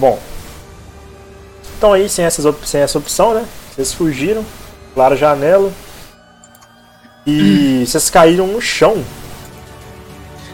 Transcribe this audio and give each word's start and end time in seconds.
Bom. 0.00 0.18
Então 1.76 1.92
aí, 1.92 2.08
sem, 2.08 2.24
essas, 2.24 2.54
sem 2.64 2.80
essa 2.80 2.98
opção, 2.98 3.34
né? 3.34 3.44
Vocês 3.74 3.92
fugiram, 3.92 4.42
pularam 4.94 5.14
a 5.14 5.18
janela. 5.18 5.70
E 7.26 7.84
vocês 7.86 8.08
caíram 8.08 8.46
no 8.46 8.62
chão. 8.62 9.04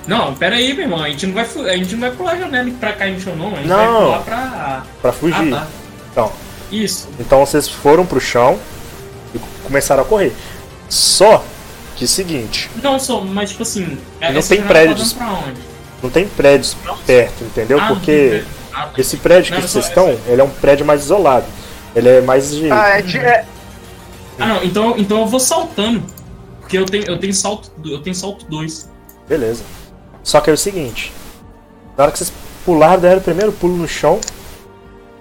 Não, 0.06 0.34
pera 0.34 0.56
aí, 0.56 0.72
meu 0.74 0.82
irmão. 0.82 1.02
A 1.02 1.08
gente 1.08 1.26
não 1.28 1.34
vai, 1.34 1.44
a 1.44 1.76
gente 1.76 1.92
não 1.94 2.00
vai 2.00 2.10
pular 2.10 2.32
a 2.32 2.36
janela 2.38 2.70
pra 2.80 2.92
cair 2.92 3.14
no 3.14 3.20
chão, 3.20 3.36
não. 3.36 3.52
A 3.52 3.56
gente 3.56 3.68
Não. 3.68 3.76
vai 3.76 4.02
pular 4.02 4.22
pra. 4.22 4.82
Pra 5.00 5.12
fugir. 5.12 5.54
Ah, 5.54 5.60
tá. 5.60 5.66
Então, 6.10 6.32
Isso. 6.72 7.08
então 7.20 7.46
vocês 7.46 7.68
foram 7.68 8.04
pro 8.04 8.20
chão 8.20 8.58
e 9.32 9.38
começaram 9.64 10.02
a 10.02 10.04
correr. 10.04 10.32
Só 10.88 11.44
que 11.96 12.04
é 12.04 12.06
o 12.06 12.08
seguinte, 12.08 12.68
Não, 12.82 12.98
só, 12.98 13.20
mas 13.20 13.50
tipo 13.50 13.62
assim. 13.62 13.96
Não 14.20 14.28
essa 14.28 14.54
tem 14.54 14.62
prédios. 14.64 15.12
Tá 15.12 15.24
dando 15.24 15.38
pra 15.38 15.48
onde? 15.48 15.60
não 16.02 16.10
tem 16.10 16.28
prédios 16.28 16.76
perto, 17.06 17.42
entendeu? 17.44 17.80
Ah, 17.80 17.86
Porque 17.88 18.44
esse 18.98 19.16
prédio 19.18 19.54
que 19.54 19.60
vocês 19.60 19.84
só- 19.84 19.88
estão, 19.90 20.08
ele 20.26 20.40
é 20.40 20.44
um 20.44 20.50
prédio 20.50 20.84
mais 20.86 21.02
isolado. 21.02 21.46
Ele 21.94 22.08
é 22.08 22.20
mais 22.20 22.50
de. 22.50 22.70
Ah, 22.70 22.98
é, 22.98 23.02
ti- 23.02 23.18
é, 23.18 23.44
Ah, 24.38 24.46
não, 24.46 24.62
então, 24.64 24.94
então 24.98 25.20
eu 25.20 25.26
vou 25.26 25.40
saltando. 25.40 26.02
Porque 26.60 26.76
eu 26.76 26.84
tenho, 26.84 27.04
eu 27.06 27.18
tenho 27.18 27.32
salto. 27.32 27.70
Eu 27.84 28.02
tenho 28.02 28.14
salto 28.14 28.44
2. 28.46 28.88
Beleza. 29.28 29.62
Só 30.22 30.40
que 30.40 30.50
é 30.50 30.52
o 30.52 30.56
seguinte: 30.58 31.12
na 31.96 32.04
hora 32.04 32.12
que 32.12 32.18
vocês 32.18 32.32
pularam, 32.64 33.00
deram 33.00 33.18
o 33.18 33.22
primeiro 33.22 33.52
pulo 33.52 33.76
no 33.76 33.88
chão, 33.88 34.20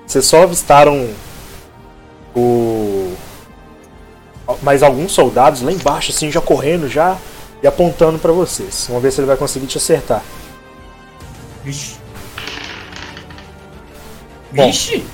vocês 0.06 0.26
só 0.26 0.44
avistaram 0.44 1.08
o. 2.36 3.14
Mais 4.62 4.84
alguns 4.84 5.12
soldados 5.12 5.62
lá 5.62 5.72
embaixo, 5.72 6.12
assim, 6.12 6.32
já 6.32 6.40
correndo 6.42 6.88
já 6.88 7.18
e 7.64 7.68
apontando 7.68 8.20
pra 8.20 8.32
vocês. 8.32 8.86
Vamos 8.88 9.02
ver 9.02 9.12
se 9.12 9.20
ele 9.20 9.28
vai 9.28 9.38
conseguir 9.38 9.66
te 9.66 9.78
acertar. 9.78 10.22
Vixe. 11.64 11.96
Bom. 14.56 14.66
Vixe! 14.66 15.06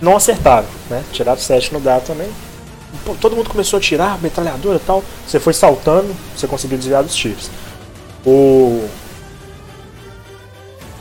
Não 0.00 0.16
acertaram, 0.16 0.66
né? 0.88 1.02
Tiraram 1.12 1.38
7 1.40 1.72
no 1.72 1.80
dado 1.80 2.04
também. 2.06 2.28
Pô, 3.04 3.14
Todo 3.20 3.34
mundo 3.36 3.50
começou 3.50 3.78
a 3.78 3.80
tirar, 3.80 4.18
metralhadora 4.22 4.76
e 4.76 4.80
tal. 4.80 5.02
Você 5.26 5.40
foi 5.40 5.52
saltando, 5.52 6.14
você 6.36 6.46
conseguiu 6.46 6.78
desviar 6.78 7.02
dos 7.02 7.14
tiros. 7.14 7.50
O. 8.24 8.88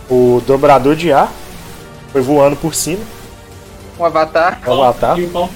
O 0.09 0.41
dobrador 0.47 0.95
de 0.95 1.11
ar 1.11 1.31
foi 2.11 2.21
voando 2.21 2.55
por 2.55 2.73
cima. 2.73 3.03
um 3.99 4.05
avatar. 4.05 4.61
O 4.65 4.71
avatar. 4.71 5.19
E 5.19 5.25
o 5.25 5.29
pau 5.29 5.49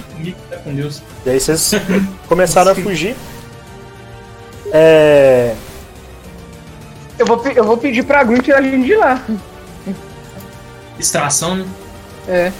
tá 0.49 0.57
com 0.57 0.75
Deus. 0.75 1.01
E 1.25 1.29
aí 1.29 1.39
vocês 1.39 1.71
começaram 2.27 2.71
a 2.71 2.75
fugir. 2.75 3.15
É. 4.71 5.55
Eu 7.17 7.25
vou, 7.25 7.41
eu 7.47 7.63
vou 7.63 7.77
pedir 7.77 8.03
pra 8.03 8.23
Green 8.23 8.41
tirar 8.41 8.59
a 8.59 8.61
gente 8.61 8.85
de 8.85 8.95
lá. 8.95 9.23
Extração, 10.99 11.55
né? 11.55 11.65
É. 12.27 12.51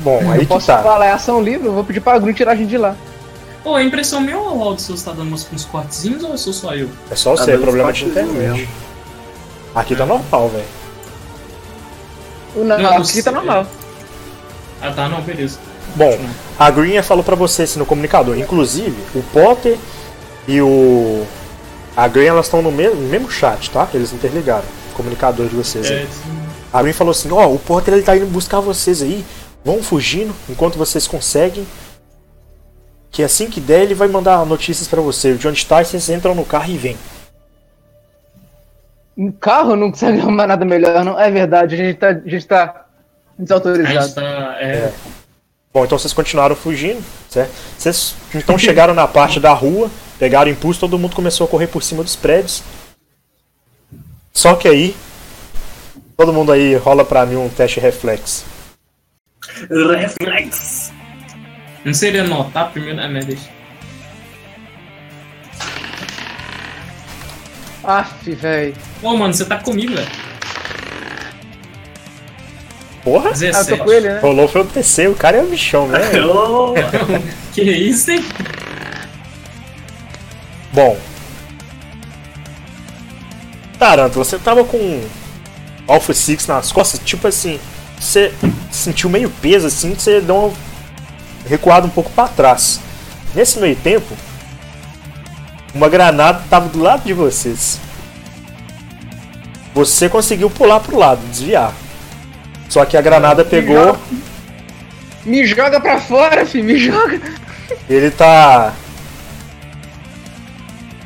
Bom, 0.00 0.18
aí 0.30 0.36
eu 0.36 0.40
que 0.40 0.46
posso 0.46 0.66
tá. 0.66 0.82
falar, 0.82 1.06
é 1.06 1.12
ação 1.12 1.42
livre, 1.42 1.66
eu 1.66 1.72
vou 1.72 1.84
pedir 1.84 2.00
pra 2.00 2.18
Green 2.18 2.32
tirar 2.34 2.52
a 2.52 2.56
gente 2.56 2.68
de 2.68 2.78
lá. 2.78 2.94
Pô, 3.64 3.74
a 3.74 3.82
impressão 3.82 4.20
minha 4.20 4.38
ou 4.38 4.58
o 4.58 4.62
áudio 4.62 4.84
seu 4.84 4.96
tá 4.96 5.10
dando 5.12 5.34
uns, 5.34 5.46
uns 5.52 5.64
cortezinhos 5.64 6.22
ou 6.22 6.38
sou 6.38 6.52
só 6.52 6.74
eu? 6.74 6.88
É 7.10 7.14
só 7.16 7.34
Tá 7.34 7.42
você, 7.44 7.52
é 7.52 7.58
problema 7.58 7.92
de 7.92 8.04
internet. 8.04 8.32
mesmo. 8.36 8.68
Aqui 9.74 9.96
tá 9.96 10.06
normal, 10.06 10.48
velho. 10.48 10.64
O 12.56 12.64
não, 12.64 12.78
Não, 12.78 12.90
aqui 12.90 13.06
você- 13.06 13.22
tá 13.22 13.32
normal. 13.32 13.66
Ah 14.80 14.92
tá, 14.92 15.08
não, 15.08 15.20
beleza. 15.20 15.58
Bom, 15.96 16.16
a 16.58 16.70
Green 16.70 17.02
falou 17.02 17.24
pra 17.24 17.34
vocês 17.34 17.74
no 17.76 17.84
comunicador. 17.84 18.38
Inclusive, 18.38 18.96
o 19.14 19.22
Potter 19.32 19.76
e 20.46 20.60
o. 20.62 21.26
A 21.96 22.06
Green 22.06 22.26
elas 22.26 22.46
estão 22.46 22.62
no 22.62 22.70
mesmo, 22.70 23.00
no 23.00 23.08
mesmo 23.08 23.28
chat, 23.30 23.70
tá? 23.70 23.88
Eles 23.92 24.12
interligaram. 24.12 24.64
O 24.92 24.94
comunicador 24.94 25.48
de 25.48 25.56
vocês. 25.56 25.90
É, 25.90 25.94
aí. 25.94 26.08
A 26.72 26.82
Green 26.82 26.92
falou 26.92 27.10
assim: 27.12 27.30
Ó, 27.30 27.52
o 27.52 27.58
Potter 27.58 27.94
ele 27.94 28.02
tá 28.02 28.16
indo 28.16 28.26
buscar 28.26 28.60
vocês 28.60 29.02
aí. 29.02 29.24
Vão 29.64 29.82
fugindo 29.82 30.34
enquanto 30.48 30.78
vocês 30.78 31.06
conseguem. 31.06 31.66
Que 33.10 33.22
assim 33.22 33.48
que 33.48 33.60
der, 33.60 33.82
ele 33.82 33.94
vai 33.94 34.08
mandar 34.08 34.44
notícias 34.46 34.86
pra 34.86 35.00
vocês. 35.00 35.38
De 35.38 35.48
onde 35.48 35.66
tá, 35.66 35.80
e 35.80 35.84
vocês 35.84 36.08
entram 36.08 36.34
no 36.34 36.44
carro 36.44 36.70
e 36.70 36.76
vêm. 36.76 36.96
Um 39.16 39.32
carro 39.32 39.74
não 39.74 39.90
consegue 39.90 40.20
arrumar 40.20 40.46
nada 40.46 40.64
melhor, 40.64 41.04
não. 41.04 41.18
É 41.18 41.30
verdade, 41.30 41.74
a 41.74 41.78
gente 41.78 41.96
tá, 41.96 42.08
a 42.08 42.28
gente 42.28 42.46
tá 42.46 42.62
a 42.62 42.66
gente 42.66 42.84
desautorizado. 43.38 44.14
tá. 44.14 44.56
É, 44.60 44.92
Bom, 45.72 45.84
então 45.84 45.98
vocês 45.98 46.12
continuaram 46.12 46.56
fugindo, 46.56 47.02
certo? 47.28 47.52
Vocês 47.76 48.14
então 48.34 48.56
chegaram 48.58 48.94
na 48.94 49.06
parte 49.06 49.38
da 49.38 49.52
rua, 49.52 49.90
pegaram 50.18 50.50
impulso, 50.50 50.80
todo 50.80 50.98
mundo 50.98 51.14
começou 51.14 51.46
a 51.46 51.48
correr 51.48 51.66
por 51.66 51.82
cima 51.82 52.02
dos 52.02 52.16
prédios. 52.16 52.62
Só 54.32 54.54
que 54.54 54.66
aí, 54.66 54.96
todo 56.18 56.32
mundo 56.32 56.50
aí 56.50 56.74
rola 56.74 57.04
pra 57.04 57.24
mim 57.24 57.36
um 57.36 57.48
teste 57.48 57.78
reflexo. 57.78 58.44
Reflex! 59.70 60.92
Não 61.84 61.94
seria 61.94 62.24
notar 62.24 62.72
primeiro? 62.72 63.00
Ah, 63.00 63.08
mas 63.08 63.24
deixa. 63.24 63.48
Aff, 67.84 68.34
velho. 68.34 68.74
Ô, 69.00 69.16
mano, 69.16 69.32
você 69.32 69.44
tá 69.44 69.58
comigo, 69.58 69.94
velho. 69.94 70.08
Porra! 73.04 73.28
Ah, 73.28 73.34
eu 73.34 73.38
17. 73.38 73.78
tô 73.78 73.84
com 73.84 73.92
ele, 73.92 74.08
né? 74.08 74.18
Rolou 74.18 74.48
foi 74.48 74.62
o 74.62 74.66
PC, 74.66 75.06
o 75.06 75.14
cara 75.14 75.36
é 75.36 75.42
um 75.42 75.46
bichão, 75.46 75.86
né? 75.86 76.00
Que 77.54 77.62
isso, 77.62 78.10
hein? 78.10 78.24
Bom. 80.72 80.98
Taranto, 83.78 84.16
você 84.16 84.36
tava 84.36 84.64
com 84.64 85.00
Alpha 85.88 86.12
Six 86.14 86.46
nas 86.46 86.70
costas, 86.70 87.00
tipo 87.04 87.26
assim, 87.26 87.58
você 87.98 88.32
sentiu 88.70 89.08
meio 89.10 89.30
peso 89.30 89.66
assim, 89.66 89.94
você 89.94 90.20
deu 90.20 90.36
uma 90.36 90.52
recuada 91.48 91.86
um 91.86 91.90
pouco 91.90 92.10
pra 92.10 92.28
trás. 92.28 92.80
Nesse 93.34 93.58
meio 93.58 93.74
tempo, 93.76 94.14
uma 95.74 95.88
granada 95.88 96.42
tava 96.48 96.68
do 96.68 96.78
lado 96.80 97.04
de 97.04 97.12
vocês. 97.12 97.80
Você 99.74 100.08
conseguiu 100.08 100.50
pular 100.50 100.80
pro 100.80 100.98
lado, 100.98 101.20
desviar. 101.28 101.72
Só 102.68 102.84
que 102.84 102.96
a 102.96 103.00
granada 103.00 103.44
pegou, 103.44 103.96
Me 105.24 105.44
joga 105.46 105.80
pra 105.80 106.00
fora, 106.00 106.44
filho, 106.46 106.64
me 106.64 106.78
joga. 106.78 107.20
ele 107.88 108.10
tá 108.10 108.72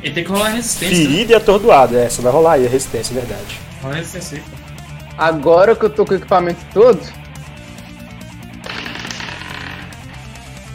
Ele 0.01 0.13
tem 0.13 0.23
que 0.23 0.29
rolar 0.29 0.49
resistência. 0.49 0.97
né? 0.97 1.03
ferido 1.05 1.31
e 1.31 1.35
atordoado. 1.35 1.97
É, 1.97 2.09
você 2.09 2.21
vai 2.21 2.31
rolar 2.31 2.53
aí 2.53 2.65
a 2.65 2.69
resistência, 2.69 3.13
é 3.13 3.15
verdade. 3.15 3.59
Rolar 3.81 3.95
resistência 3.95 4.37
aí, 4.37 4.43
pô. 4.43 4.62
Agora 5.17 5.75
que 5.75 5.83
eu 5.85 5.89
tô 5.89 6.05
com 6.05 6.13
o 6.13 6.17
equipamento 6.17 6.59
todo, 6.73 6.99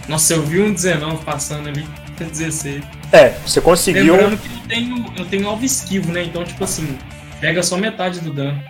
Nossa, 0.08 0.32
eu 0.34 0.42
vi 0.42 0.60
um 0.60 0.72
19 0.72 1.22
passando 1.24 1.68
ali. 1.68 1.86
16. 2.18 2.82
É, 3.12 3.28
você 3.46 3.60
conseguiu. 3.60 4.14
Lembrando 4.16 4.38
que 4.38 4.48
eu 4.48 4.68
tenho, 4.68 5.12
eu 5.18 5.24
tenho 5.26 5.48
alvo 5.48 5.64
esquivo, 5.64 6.10
né? 6.10 6.24
Então, 6.24 6.42
tipo 6.44 6.64
assim, 6.64 6.98
pega 7.40 7.62
só 7.62 7.76
metade 7.76 8.20
do 8.20 8.32
dano. 8.32 8.60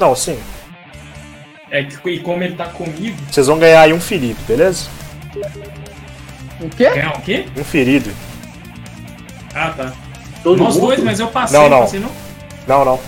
Não, 0.00 0.16
sim. 0.16 0.38
É 1.70 1.84
que 1.84 2.08
e 2.10 2.18
como 2.20 2.42
ele 2.42 2.56
tá 2.56 2.64
comigo, 2.66 3.16
Vocês 3.30 3.46
vão 3.46 3.58
ganhar 3.58 3.82
aí 3.82 3.92
um 3.92 4.00
ferido, 4.00 4.38
beleza? 4.48 4.88
o 6.60 6.68
quê? 6.70 6.88
ganhar 6.90 7.16
o 7.16 7.20
quê? 7.20 7.44
Um 7.56 7.62
ferido. 7.62 8.10
Ah, 9.54 9.70
tá. 9.76 9.92
todo 10.42 10.58
Nós 10.58 10.74
mundo? 10.74 10.86
dois, 10.86 11.02
mas 11.02 11.20
eu 11.20 11.28
passei, 11.28 11.58
Não, 11.58 11.68
não. 11.68 11.80
passei 11.80 12.00
não? 12.00 12.10
Não, 12.66 12.84
não. 12.84 13.00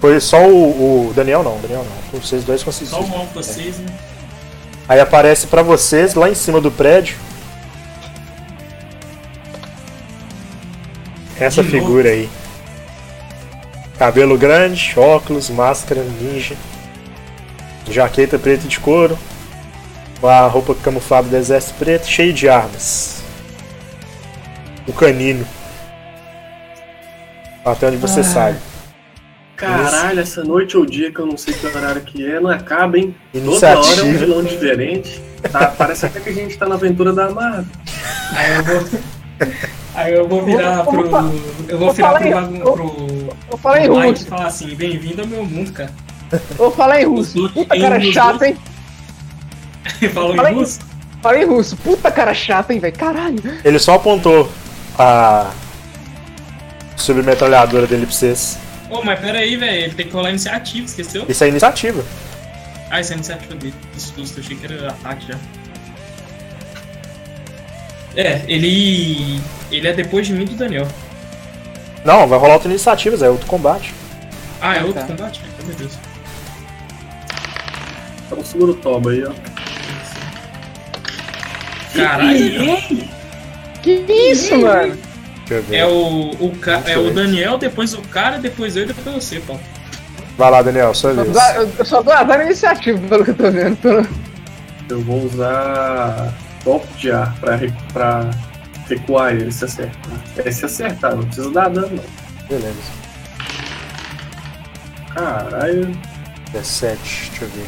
Foi 0.00 0.20
só 0.20 0.46
o, 0.46 1.08
o 1.08 1.12
Daniel 1.14 1.42
não, 1.42 1.58
Daniel 1.60 1.84
não. 1.84 2.20
Vocês 2.20 2.44
dois 2.44 2.60
Só 2.60 2.66
conseguiram. 2.66 3.00
o 3.00 3.18
alvo 3.20 3.34
vocês, 3.34 3.78
né? 3.78 3.86
Aí 4.88 5.00
aparece 5.00 5.46
pra 5.46 5.62
vocês 5.62 6.14
lá 6.14 6.28
em 6.30 6.34
cima 6.34 6.60
do 6.60 6.70
prédio. 6.70 7.16
Essa 11.38 11.62
De 11.62 11.70
figura 11.70 12.10
aí. 12.10 12.28
Cabelo 13.98 14.36
grande, 14.38 14.94
óculos, 14.96 15.50
máscara, 15.50 16.02
ninja. 16.02 16.56
Jaqueta 17.90 18.38
preta 18.38 18.66
de 18.66 18.78
couro. 18.80 19.18
A 20.22 20.46
roupa 20.46 20.74
camuflada 20.74 21.28
do 21.28 21.36
exército 21.36 21.74
preto, 21.78 22.06
cheio 22.06 22.32
de 22.32 22.48
armas. 22.48 23.22
O 24.86 24.92
canino. 24.92 25.46
Até 27.64 27.88
onde 27.88 27.96
você 27.96 28.20
Ah. 28.20 28.24
sabe. 28.24 28.58
Caralho, 29.56 30.20
essa 30.20 30.44
noite 30.44 30.76
ou 30.76 30.84
dia 30.84 31.10
que 31.10 31.18
eu 31.18 31.26
não 31.26 31.36
sei 31.38 31.54
que 31.54 31.66
horário 31.66 32.02
que 32.02 32.24
é, 32.26 32.38
não 32.38 32.50
acaba, 32.50 32.98
hein? 32.98 33.14
Toda 33.32 33.44
Iniciativa. 33.46 33.88
hora 33.88 34.00
é 34.00 34.04
um 34.04 34.18
vilão 34.18 34.42
diferente. 34.44 35.22
Tá, 35.50 35.68
parece 35.68 36.06
até 36.06 36.20
que 36.20 36.28
a 36.28 36.32
gente 36.32 36.56
tá 36.58 36.66
na 36.66 36.74
aventura 36.74 37.12
da 37.12 37.30
Marvel. 37.30 37.64
Aí 38.34 38.54
eu 38.54 38.64
vou. 38.64 38.88
Aí 39.94 40.12
eu 40.14 40.28
vou 40.28 40.44
virar 40.44 40.82
Vou- 40.82 40.92
pro. 41.08 41.32
Eu 41.68 41.78
vou 41.78 41.92
virar 41.92 42.12
pro. 42.18 42.28
em- 42.28 42.60
pro. 42.60 43.28
Eu 43.50 43.56
falei 43.58 43.86
russo, 43.86 44.24
e 44.24 44.26
falar 44.28 44.46
assim: 44.46 44.74
bem-vindo 44.74 45.22
ao 45.22 45.28
meu 45.28 45.44
mundo, 45.44 45.72
cara. 45.72 45.90
vou 46.56 46.70
falar 46.70 47.00
em 47.02 47.06
russo. 47.06 47.48
Puta 47.50 47.78
cara 47.80 48.00
chato, 48.00 48.42
hein? 48.42 48.56
Falou 50.12 50.34
Fala 50.36 50.50
em 50.50 50.54
russo? 50.54 50.80
Falei 51.22 51.42
em 51.42 51.46
russo. 51.46 51.76
Puta 51.76 52.10
cara 52.10 52.34
chato, 52.34 52.72
hein, 52.72 52.78
velho? 52.80 52.96
Caralho. 52.96 53.38
Ele 53.64 53.78
só 53.78 53.94
apontou 53.94 54.50
a 54.98 55.50
submetralhadora 56.96 57.86
dele 57.86 58.04
pra 58.06 58.14
vocês. 58.14 58.58
Ô, 58.90 59.02
mas 59.02 59.18
pera 59.18 59.38
aí, 59.38 59.56
velho. 59.56 59.84
Ele 59.84 59.94
tem 59.94 60.06
que 60.06 60.12
rolar 60.12 60.30
iniciativa, 60.30 60.86
esqueceu? 60.86 61.24
Isso 61.28 61.44
é 61.44 61.48
iniciativa. 61.48 62.04
Ah, 62.90 63.00
essa 63.00 63.14
é 63.14 63.16
iniciativa 63.16 63.54
dele. 63.54 63.74
Que 63.92 64.00
susto, 64.00 64.38
eu 64.38 64.44
achei 64.44 64.56
que 64.56 64.64
era 64.64 64.90
ataque 64.90 65.26
já. 65.28 65.38
É, 68.16 68.42
ele. 68.48 69.40
Ele 69.70 69.88
é 69.88 69.92
depois 69.92 70.26
de 70.26 70.32
mim 70.32 70.44
e 70.44 70.46
do 70.46 70.54
Daniel. 70.54 70.86
Não, 72.04 72.26
vai 72.26 72.38
rolar 72.38 72.54
outra 72.54 72.68
iniciativa, 72.68 73.16
Zé, 73.16 73.28
outro 73.28 73.46
combate. 73.46 73.92
Ah, 74.60 74.76
é 74.76 74.82
outro 74.84 75.00
tá. 75.00 75.06
combate? 75.08 75.42
Meu 75.64 75.74
Deus. 75.74 75.92
Então 78.26 78.44
segura 78.44 78.72
o 78.72 78.74
toba 78.76 79.10
aí, 79.10 79.24
ó. 79.24 79.32
Caralho. 81.94 82.76
Que 83.82 84.04
isso, 84.08 84.56
mano? 84.58 84.96
Deixa 85.48 85.54
eu 85.54 85.62
ver. 85.62 85.76
É 85.76 85.86
o, 85.86 86.30
o, 86.46 86.56
ca... 86.60 86.82
é 86.86 86.98
o. 86.98 87.12
Daniel, 87.12 87.56
depois 87.58 87.94
o 87.94 88.02
cara, 88.02 88.38
depois 88.38 88.76
eu 88.76 88.82
e 88.82 88.86
depois 88.86 89.14
você, 89.24 89.38
Paulo. 89.40 89.62
Vai 90.36 90.50
lá, 90.50 90.60
Daniel, 90.62 90.92
sua 90.94 91.10
Eu 91.12 91.24
vez. 91.24 91.36
só 91.36 91.52
dou- 91.54 91.72
Eu 91.78 91.84
só 91.84 92.02
dou 92.02 92.12
azar 92.12 92.40
iniciativa, 92.42 92.98
pelo 93.08 93.24
que 93.24 93.30
eu 93.30 93.34
tô 93.36 93.50
vendo. 93.50 93.76
Pelo... 93.76 94.06
Eu 94.88 95.00
vou 95.02 95.24
usar 95.24 96.32
golpe 96.64 96.86
de 96.98 97.10
ar 97.10 97.34
pra, 97.40 97.56
re- 97.56 97.72
pra 97.92 98.30
recuar 98.88 99.32
ele 99.32 99.50
se 99.52 99.64
acertar. 99.64 100.12
É 100.44 100.50
se 100.50 100.64
acertar, 100.64 101.16
não 101.16 101.24
precisa 101.24 101.50
dar 101.50 101.70
dano 101.70 101.88
não. 101.96 102.04
Beleza. 102.48 102.92
Caralho. 105.14 105.96
17, 106.52 107.30
deixa 107.30 107.44
eu 107.44 107.48
ver. 107.50 107.66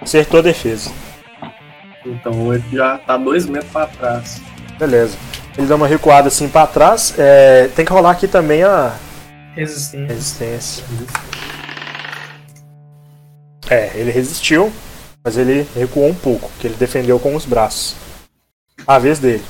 Acertou 0.00 0.40
a 0.40 0.42
defesa. 0.42 0.90
Então 2.04 2.52
ele 2.52 2.64
já 2.72 2.98
tá 2.98 3.16
dois 3.16 3.46
metros 3.46 3.70
pra 3.72 3.86
trás. 3.86 4.40
Beleza. 4.78 5.16
Ele 5.56 5.66
dá 5.66 5.76
uma 5.76 5.86
recuada 5.86 6.28
assim 6.28 6.48
pra 6.48 6.66
trás. 6.66 7.14
É, 7.18 7.68
tem 7.76 7.84
que 7.84 7.92
rolar 7.92 8.10
aqui 8.12 8.26
também 8.26 8.62
a 8.64 8.94
Resistência. 9.54 10.06
resistência. 10.06 10.84
É, 13.70 13.90
ele 13.94 14.10
resistiu, 14.10 14.72
mas 15.24 15.36
ele 15.36 15.66
recuou 15.74 16.08
um 16.08 16.14
pouco, 16.14 16.50
que 16.58 16.66
ele 16.66 16.74
defendeu 16.74 17.18
com 17.18 17.34
os 17.36 17.44
braços. 17.46 17.94
A 18.86 18.98
vez 18.98 19.18
dele. 19.18 19.44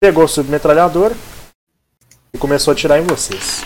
Pegou 0.00 0.24
a 0.24 0.28
submetralhadora 0.28 1.14
e 2.32 2.38
começou 2.38 2.70
a 2.72 2.74
atirar 2.74 2.98
em 2.98 3.02
vocês. 3.02 3.62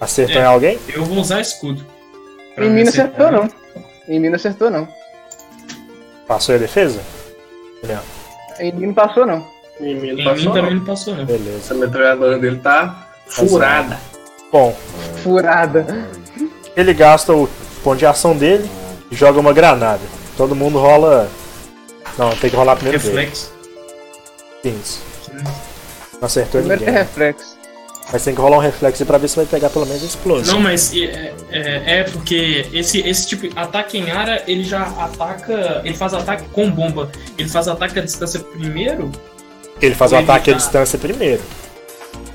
Acertou 0.00 0.36
É. 0.40 0.44
em 0.44 0.46
alguém? 0.46 0.78
Eu 0.92 1.04
vou 1.04 1.18
usar 1.18 1.40
escudo. 1.40 1.86
Em 2.58 2.68
mim 2.70 2.82
não 2.82 2.88
acertou, 2.90 3.30
não. 3.30 3.48
Em 4.08 4.20
mim 4.20 4.28
não 4.28 4.36
acertou, 4.36 4.70
não. 4.70 4.88
Passou 6.26 6.54
a 6.54 6.58
defesa? 6.58 7.00
Não. 7.82 8.00
Em 8.58 8.72
mim 8.72 8.86
não 8.86 8.94
passou, 8.94 9.26
não. 9.26 9.46
Em 9.80 9.94
mim 9.94 10.08
Em 10.08 10.16
não 10.24 10.32
passou 10.32 10.52
também 10.52 10.74
não. 10.74 10.84
passou, 10.84 11.14
não. 11.14 11.24
Beleza. 11.24 11.58
Essa 11.58 11.74
metralhadora 11.74 12.38
dele 12.38 12.58
tá 12.58 13.08
furada. 13.28 13.98
Bom, 14.50 14.74
Furada. 15.22 15.86
ele 16.76 16.94
gasta 16.94 17.32
o 17.34 17.48
ponto 17.82 17.98
de 17.98 18.06
ação 18.06 18.36
dele 18.36 18.68
e 19.10 19.14
joga 19.16 19.38
uma 19.40 19.52
granada. 19.52 20.00
Todo 20.36 20.54
mundo 20.54 20.78
rola. 20.78 21.28
Não, 22.16 22.30
tem 22.36 22.48
que 22.48 22.56
rolar 22.56 22.76
primeiro 22.76 22.98
dele. 23.02 23.16
Reflexo. 23.16 23.52
15. 24.62 24.98
Não 25.34 26.22
acertou 26.22 26.60
Primeiro 26.60 26.82
que 26.82 26.88
é 26.88 26.92
ninguém. 26.92 27.04
reflexo. 27.04 27.55
Mas 28.12 28.22
tem 28.22 28.34
que 28.34 28.40
rolar 28.40 28.58
um 28.58 28.60
reflexo 28.60 29.04
pra 29.04 29.18
ver 29.18 29.26
se 29.28 29.34
vai 29.36 29.46
pegar 29.46 29.68
pelo 29.68 29.84
menos 29.84 30.02
a 30.02 30.06
explosão. 30.06 30.54
Não, 30.54 30.60
mas 30.62 30.92
é, 30.94 31.32
é, 31.50 31.82
é 32.00 32.04
porque 32.04 32.64
esse, 32.72 33.00
esse 33.00 33.26
tipo 33.26 33.48
de 33.48 33.58
ataque 33.58 33.98
em 33.98 34.10
área, 34.10 34.42
ele 34.46 34.62
já 34.62 34.82
ataca. 34.82 35.82
Ele 35.84 35.94
faz 35.94 36.14
ataque 36.14 36.44
com 36.52 36.70
bomba. 36.70 37.10
Ele 37.36 37.48
faz 37.48 37.66
ataque 37.66 37.98
à 37.98 38.02
distância 38.02 38.38
primeiro. 38.40 39.10
Ele 39.82 39.94
faz 39.94 40.12
o 40.12 40.16
ataque 40.16 40.50
à 40.50 40.52
tá- 40.52 40.58
distância 40.58 40.98
primeiro. 40.98 41.42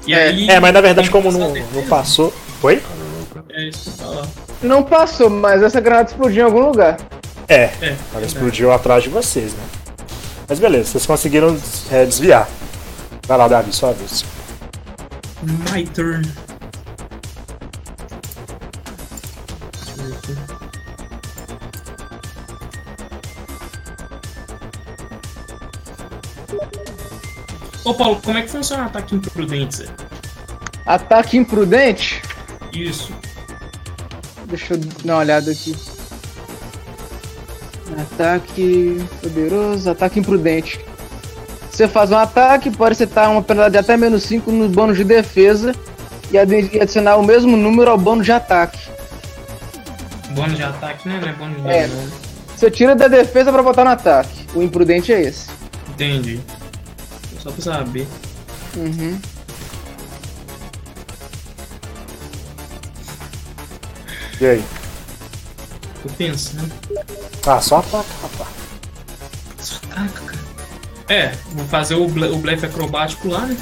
E 0.06 0.14
É. 0.14 0.24
aí. 0.24 0.50
É, 0.50 0.60
mas 0.60 0.74
na 0.74 0.82
verdade, 0.82 1.10
como 1.10 1.32
não, 1.32 1.54
não 1.54 1.84
passou. 1.88 2.34
Oi? 2.64 2.82
É 3.54 3.64
isso. 3.70 3.92
Não 4.62 4.84
passou, 4.84 5.30
mas 5.30 5.64
essa 5.64 5.80
granada 5.80 6.10
explodiu 6.10 6.42
em 6.42 6.46
algum 6.46 6.60
lugar. 6.68 6.98
É, 7.48 7.72
É. 7.82 7.96
ela 8.14 8.26
explodiu 8.26 8.72
atrás 8.74 9.04
de 9.04 9.10
vocês, 9.10 9.54
né? 9.54 9.64
Mas 10.48 10.60
beleza, 10.60 10.92
vocês 10.92 11.06
conseguiram 11.06 11.58
é, 11.90 12.06
desviar. 12.06 12.48
Vai 13.26 13.38
lá, 13.38 13.48
Davi, 13.48 13.72
sua 13.74 13.94
vez. 13.94 14.26
My 15.44 15.84
turn. 15.96 16.22
Deixa 19.72 19.92
eu 19.98 20.06
ver 20.06 20.14
aqui. 20.14 20.36
Ô 27.84 27.94
Paulo, 27.96 28.22
como 28.22 28.38
é 28.38 28.44
que 28.44 28.50
funciona 28.50 28.84
o 28.84 28.86
ataque 28.86 29.16
imprudente? 29.16 29.78
Zé? 29.78 29.86
Ataque 30.86 31.38
imprudente. 31.38 32.22
Isso. 32.72 33.12
Deixa 34.46 34.76
eu 34.76 34.78
dar 34.78 35.14
uma 35.14 35.18
olhada 35.22 35.52
aqui. 35.52 35.76
Ataque 38.00 39.04
poderoso, 39.22 39.90
ataque 39.90 40.20
imprudente. 40.20 40.80
Você 41.72 41.88
faz 41.88 42.12
um 42.12 42.18
ataque, 42.18 42.70
pode 42.70 42.94
acertar 42.94 43.32
uma 43.32 43.42
penalidade 43.42 43.74
de 43.74 43.78
até 43.92 43.98
menos 43.98 44.24
5 44.24 44.52
no 44.52 44.68
bônus 44.70 44.98
de 44.98 45.04
defesa 45.04 45.74
e 46.32 46.38
adi- 46.38 46.80
adicionar 46.80 47.16
o 47.18 47.24
mesmo 47.24 47.56
número 47.56 47.90
ao 47.90 47.98
bônus 47.98 48.26
de 48.26 48.32
ataque. 48.32 48.80
Bônus 50.32 50.58
de 50.58 50.64
ataque, 50.64 51.08
né? 51.08 51.20
Não 51.22 51.30
é 51.30 51.34
bônus 51.34 51.62
de 51.62 51.70
É. 51.70 51.88
dano, 51.88 52.02
não. 52.04 52.12
Você 52.58 52.70
tira 52.70 52.96
da 52.96 53.08
defesa 53.08 53.52
pra 53.52 53.64
botar 53.64 53.84
no 53.84 53.90
ataque. 53.92 54.46
O 54.54 54.62
imprudente 54.62 55.12
é 55.12 55.22
esse. 55.22 55.50
Entendi. 55.90 56.40
Só 57.40 57.52
pra 57.52 57.62
saber. 57.64 58.08
Uhum. 58.76 59.18
E 64.40 64.46
aí? 64.46 64.64
Tô 66.04 66.10
pensando. 66.18 66.72
Ah, 67.46 67.60
só 67.62 67.78
ataca, 67.78 68.06
rapaz. 68.22 68.50
Só 69.60 69.76
ataca, 69.92 70.22
cara. 70.26 70.31
É, 71.12 71.34
vou 71.54 71.66
fazer 71.66 71.96
o, 71.96 72.08
ble- 72.08 72.30
o 72.30 72.38
blefe 72.38 72.66
acrobático 72.66 73.28
lá, 73.28 73.42
né? 73.46 73.58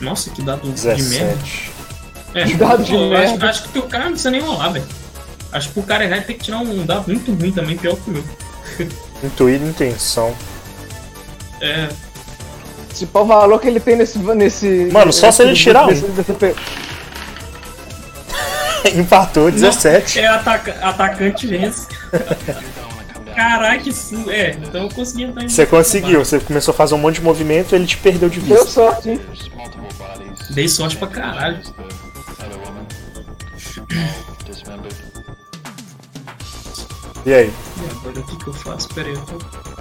Nossa, 0.00 0.30
que 0.30 0.42
dado 0.42 0.70
de 0.70 0.82
merda. 0.82 0.96
17. 0.96 1.70
É, 2.34 2.44
Dado 2.54 2.84
de 2.84 2.92
pô, 2.92 2.98
eu 2.98 3.16
acho, 3.16 3.30
merda. 3.32 3.48
acho 3.50 3.68
que 3.68 3.78
o 3.78 3.82
cara 3.82 4.04
não 4.04 4.10
precisa 4.12 4.30
nem 4.30 4.40
rolar, 4.40 4.68
velho. 4.70 4.84
Acho 5.50 5.70
que 5.70 5.80
o 5.80 5.82
cara 5.82 6.04
errar 6.04 6.22
tem 6.22 6.36
que 6.36 6.44
tirar 6.44 6.58
um 6.58 6.84
dado 6.86 7.08
muito 7.08 7.32
ruim 7.32 7.50
também, 7.50 7.76
pior 7.76 7.96
que 7.96 8.10
o 8.10 8.12
meu. 8.12 8.24
Intuído 9.24 9.66
intenção. 9.66 10.34
É, 11.60 11.88
Tipo, 12.94 13.20
o 13.20 13.24
valor 13.26 13.60
que 13.60 13.68
ele 13.68 13.78
tem 13.80 13.94
nesse. 13.96 14.18
nesse 14.18 14.88
Mano, 14.92 15.12
só 15.12 15.30
se 15.30 15.42
ele 15.42 15.50
nesse- 15.50 15.62
tirar 15.62 15.84
um. 15.86 15.90
nesse- 15.90 16.06
nesse 16.08 16.32
pe- 16.32 16.54
Empatou 18.98 19.50
17. 19.50 20.20
é 20.20 20.26
ataca 20.26 20.72
atacante 20.82 21.46
vence. 21.46 21.86
Caraca, 23.34 23.88
isso. 23.88 24.28
É, 24.30 24.50
então 24.50 24.82
eu 24.84 24.88
consegui 24.88 25.24
entrar 25.24 25.44
em 25.44 25.48
Você 25.48 25.64
conseguiu, 25.66 26.24
você 26.24 26.40
começou 26.40 26.72
a 26.72 26.76
fazer 26.76 26.94
um 26.94 26.98
monte 26.98 27.16
de 27.16 27.22
movimento 27.22 27.74
ele 27.74 27.86
te 27.86 27.96
perdeu 27.96 28.28
de 28.28 28.40
Deu 28.40 28.56
vista. 28.56 28.70
sorte, 28.70 29.10
hein? 29.10 29.20
Dei 30.50 30.68
sorte 30.68 30.96
pra 30.96 31.06
caralho. 31.08 31.60
E 37.26 37.34
aí? 37.34 37.52
E 37.52 37.90
agora 37.90 38.20
o 38.20 38.22
que, 38.24 38.36
que 38.36 38.46
eu 38.48 38.54
faço? 38.54 38.88
Pera 38.94 39.08
aí, 39.08 39.14
eu 39.14 39.20
tô. 39.20 39.77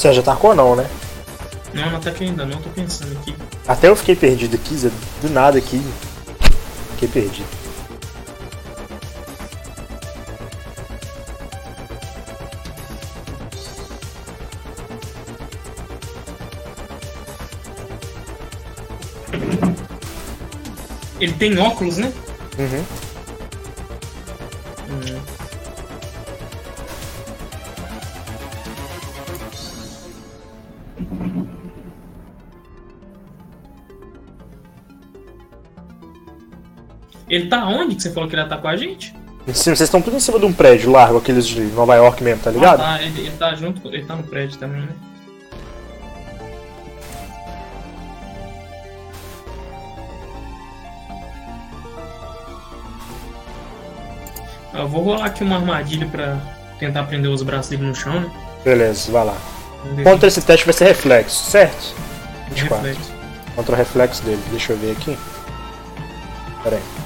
Você 0.00 0.14
já 0.14 0.22
atacou 0.22 0.54
não, 0.54 0.74
né? 0.74 0.88
Não, 1.74 1.90
não 1.90 1.98
ataque 1.98 2.24
ainda 2.24 2.46
não, 2.46 2.58
tô 2.62 2.70
pensando 2.70 3.12
aqui. 3.18 3.36
Até 3.68 3.88
eu 3.88 3.94
fiquei 3.94 4.16
perdido 4.16 4.56
aqui, 4.56 4.74
Zé, 4.74 4.90
do 5.20 5.28
nada 5.28 5.58
aqui. 5.58 5.78
Fiquei 6.92 7.06
perdido. 7.06 7.46
Ele 21.20 21.32
tem 21.34 21.58
óculos, 21.58 21.98
né? 21.98 22.10
Uhum. 22.58 23.09
Ele 37.30 37.46
tá 37.46 37.64
onde 37.64 37.94
que 37.94 38.02
você 38.02 38.10
falou 38.10 38.28
que 38.28 38.34
ele 38.34 38.42
atacou 38.42 38.64
tá 38.64 38.70
a 38.70 38.76
gente? 38.76 39.14
Em 39.46 39.54
cima, 39.54 39.76
vocês 39.76 39.86
estão 39.86 40.02
tudo 40.02 40.16
em 40.16 40.20
cima 40.20 40.38
de 40.38 40.44
um 40.44 40.52
prédio 40.52 40.90
largo, 40.90 41.16
aqueles 41.16 41.46
de 41.46 41.60
Nova 41.60 41.94
York 41.94 42.22
mesmo, 42.24 42.42
tá 42.42 42.50
ligado? 42.50 42.80
Ah, 42.80 42.98
tá, 42.98 43.02
ele, 43.02 43.20
ele 43.20 43.36
tá 43.36 43.54
junto, 43.54 43.88
ele 43.88 44.04
tá 44.04 44.16
no 44.16 44.24
prédio 44.24 44.58
também, 44.58 44.82
né? 44.82 44.88
Eu 54.74 54.88
vou 54.88 55.02
rolar 55.02 55.26
aqui 55.26 55.44
uma 55.44 55.56
armadilha 55.56 56.06
pra 56.06 56.36
tentar 56.78 57.04
prender 57.04 57.30
os 57.30 57.42
braços 57.42 57.70
dele 57.70 57.84
no 57.84 57.94
chão, 57.94 58.20
né? 58.20 58.30
Beleza, 58.64 59.10
vai 59.12 59.24
lá. 59.24 59.36
Contra 60.02 60.28
esse 60.28 60.42
teste 60.42 60.66
vai 60.66 60.74
ser 60.74 60.84
reflexo, 60.84 61.50
certo? 61.50 61.94
É 62.50 62.54
24. 62.54 62.86
Reflexo. 62.86 63.12
Contra 63.54 63.74
o 63.74 63.78
reflexo 63.78 64.22
dele, 64.24 64.42
deixa 64.50 64.72
eu 64.72 64.78
ver 64.78 64.92
aqui. 64.92 65.16
Pera 66.62 66.76
aí. 66.76 66.99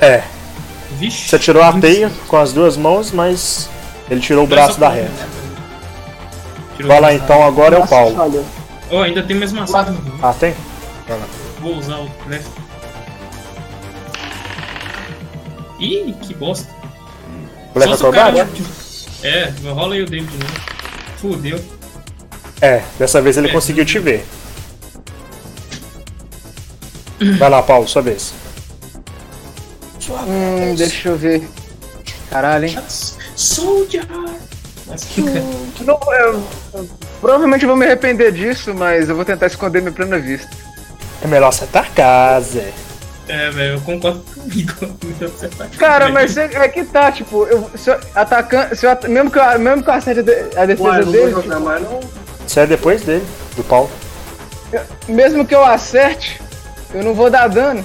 É, 0.00 0.22
Vixe. 0.98 1.28
você 1.28 1.38
tirou 1.38 1.62
a 1.62 1.72
teia 1.78 2.10
com 2.26 2.36
as 2.36 2.52
duas 2.52 2.76
mãos, 2.76 3.12
mas 3.12 3.68
ele 4.10 4.20
tirou 4.20 4.44
o 4.44 4.46
braço 4.46 4.78
da 4.80 4.88
reta. 4.88 5.28
Tirou 6.76 6.88
Vai 6.90 7.00
lá 7.00 7.12
então, 7.14 7.42
agora 7.44 7.76
é 7.76 7.78
o 7.78 7.86
Paulo. 7.86 8.44
Oh, 8.90 8.98
ainda 8.98 9.22
tem 9.22 9.36
mais 9.36 9.52
massacre. 9.52 9.94
Ah, 10.22 10.32
tem? 10.32 10.54
Vou 11.60 11.76
usar 11.76 11.98
o 11.98 12.10
left. 12.26 12.48
Ih, 15.78 16.14
que 16.22 16.34
bosta. 16.34 16.68
Leva 17.74 17.94
acrobático? 17.94 18.48
É, 19.22 19.52
rola 19.70 19.94
aí 19.94 20.02
o 20.02 20.06
David 20.06 20.30
de 20.30 20.38
novo. 20.38 20.60
Fudeu. 21.18 21.64
É, 22.60 22.82
dessa 22.98 23.20
vez 23.22 23.36
ele 23.36 23.48
É. 23.48 23.52
conseguiu 23.52 23.84
te 23.84 23.98
ver. 23.98 24.26
Vai 27.38 27.50
lá, 27.50 27.62
Paulo, 27.62 27.86
sua 27.86 28.02
vez. 28.02 28.32
Hum, 30.26 30.74
deixa 30.76 31.08
eu 31.08 31.16
ver. 31.16 31.48
Caralho, 32.30 32.66
hein? 32.66 32.78
Soldier! 33.36 34.04
Mas 34.86 35.04
que 35.04 35.22
cara. 35.22 35.42
Não, 35.84 35.98
eu- 36.14 36.42
eu- 36.74 36.88
provavelmente 37.20 37.62
eu 37.62 37.68
vou 37.68 37.76
me 37.76 37.86
arrepender 37.86 38.32
disso, 38.32 38.74
mas 38.74 39.08
eu 39.08 39.14
vou 39.16 39.24
tentar 39.24 39.46
esconder 39.46 39.80
minha 39.80 39.92
plena 39.92 40.18
vista. 40.18 40.48
É 41.22 41.26
melhor 41.26 41.52
você 41.52 41.64
atacar, 41.64 42.40
Zé. 42.40 42.72
É, 43.28 43.50
velho, 43.50 43.74
eu 43.74 43.80
concordo 43.82 44.20
comigo. 44.34 44.72
Cara, 45.78 46.08
mas 46.08 46.36
é, 46.36 46.50
é 46.52 46.68
que 46.68 46.82
tá, 46.84 47.12
tipo, 47.12 47.44
eu, 47.46 47.70
se 47.76 47.90
eu 47.90 48.00
atacando, 48.14 48.74
se 48.74 48.84
eu, 48.86 48.90
at- 48.90 49.06
mesmo 49.06 49.30
que 49.30 49.38
eu, 49.38 49.58
mesmo 49.58 49.82
que 49.84 49.88
eu 49.90 49.94
acerte 49.94 50.20
a 50.20 50.22
de- 50.22 50.58
a 50.58 50.66
defesa 50.66 51.02
vou 51.02 51.12
dele, 51.12 51.30
jogar 51.30 51.60
mais 51.60 51.82
não. 51.82 52.00
Você 52.46 52.60
é 52.60 52.66
depois 52.66 53.02
dele, 53.02 53.24
do 53.54 53.62
Paulo. 53.62 53.88
mesmo 55.08 55.44
que 55.46 55.54
eu 55.54 55.64
acerte, 55.64 56.40
eu 56.92 57.04
não 57.04 57.14
vou 57.14 57.30
dar 57.30 57.48
dano. 57.48 57.84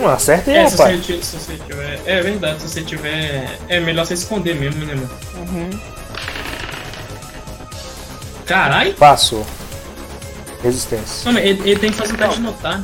Não, 0.00 0.08
acerta 0.08 0.50
aí, 0.50 0.56
É, 0.56 0.68
se 0.68 0.76
você, 0.76 0.82
rapaz. 0.82 1.06
se 1.26 1.36
você 1.38 1.56
tiver. 1.66 2.00
É 2.06 2.20
verdade, 2.22 2.60
se 2.62 2.68
você 2.68 2.82
tiver. 2.82 3.58
É 3.68 3.80
melhor 3.80 4.06
você 4.06 4.14
esconder 4.14 4.54
mesmo, 4.56 4.84
né, 4.84 4.94
mano? 4.94 5.10
Uhum. 5.36 5.70
Caralho! 8.46 8.94
Passou. 8.94 9.46
Resistência. 10.62 11.24
Não, 11.26 11.32
mas 11.32 11.44
ele, 11.44 11.60
ele 11.70 11.78
tem 11.78 11.90
que 11.90 11.96
fazer 11.96 12.12
um 12.12 12.16
teste 12.16 12.36
de 12.36 12.42
notar. 12.42 12.80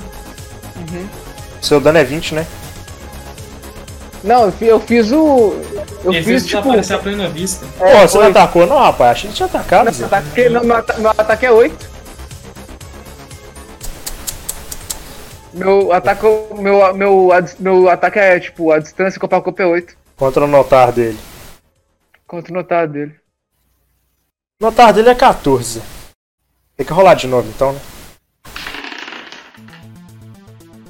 Seu 1.60 1.80
dano 1.80 1.98
é 1.98 2.04
20, 2.04 2.34
né? 2.34 2.46
Não, 4.22 4.44
eu 4.46 4.52
fi- 4.52 4.66
eu 4.66 4.80
fiz 4.80 5.10
o. 5.12 5.54
Eu 6.04 6.12
ele 6.12 6.22
fiz 6.22 6.46
tipo. 6.46 6.58
aparecer 6.58 6.94
a 6.94 6.98
plena 6.98 7.28
vista. 7.28 7.66
Pô, 7.78 7.84
você 8.08 8.18
não 8.18 8.26
atacou 8.28 8.66
não, 8.66 8.78
rapaz? 8.78 9.10
Achei 9.12 9.30
que 9.30 9.36
tinha 9.36 9.46
atacado. 9.46 9.92
Meu 9.94 10.06
ataque, 10.06 10.48
não, 10.48 10.62
meu 10.64 11.10
ataque 11.10 11.46
é 11.46 11.50
8. 11.52 11.95
Meu 15.56 15.90
ataque, 15.90 16.22
meu, 16.58 16.94
meu, 16.94 17.28
meu 17.58 17.88
ataque 17.88 18.18
é 18.18 18.38
tipo, 18.38 18.70
a 18.70 18.78
distância 18.78 19.18
que 19.18 19.24
eu 19.24 19.28
pago 19.28 19.54
é 19.56 19.64
8. 19.66 19.96
Contra 20.14 20.44
o 20.44 20.46
notar 20.46 20.92
dele. 20.92 21.18
Contra 22.26 22.52
o 22.52 22.54
notado 22.54 22.92
dele. 22.92 23.14
O 24.60 24.66
notar 24.66 24.92
dele 24.92 25.08
é 25.08 25.14
14. 25.14 25.80
Tem 26.76 26.84
que 26.84 26.92
rolar 26.92 27.14
de 27.14 27.26
novo, 27.26 27.48
então, 27.48 27.72
né? 27.72 27.80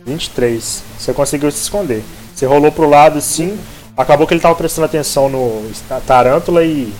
23. 0.04 0.82
Você 0.98 1.12
conseguiu 1.12 1.50
se 1.50 1.62
esconder. 1.62 2.02
Você 2.34 2.44
rolou 2.46 2.72
pro 2.72 2.88
lado 2.88 3.18
assim. 3.18 3.58
Acabou 3.96 4.26
que 4.26 4.34
ele 4.34 4.40
tava 4.40 4.54
prestando 4.56 4.86
atenção 4.86 5.28
no 5.28 5.70
ta- 5.88 6.00
tarântula 6.00 6.64
e 6.64 6.92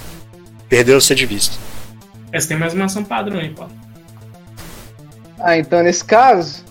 perdeu 0.69 1.01
você 1.01 1.15
de 1.15 1.27
vista. 1.27 1.57
Essa 2.33 2.49
tem 2.49 2.59
mais 2.59 2.75
uma 2.75 2.85
ação 2.87 3.05
padrão 3.05 3.39
aí, 3.39 3.51
pô. 3.51 3.67
Ah, 5.39 5.57
então 5.59 5.83
nesse 5.83 6.05
caso, 6.05 6.65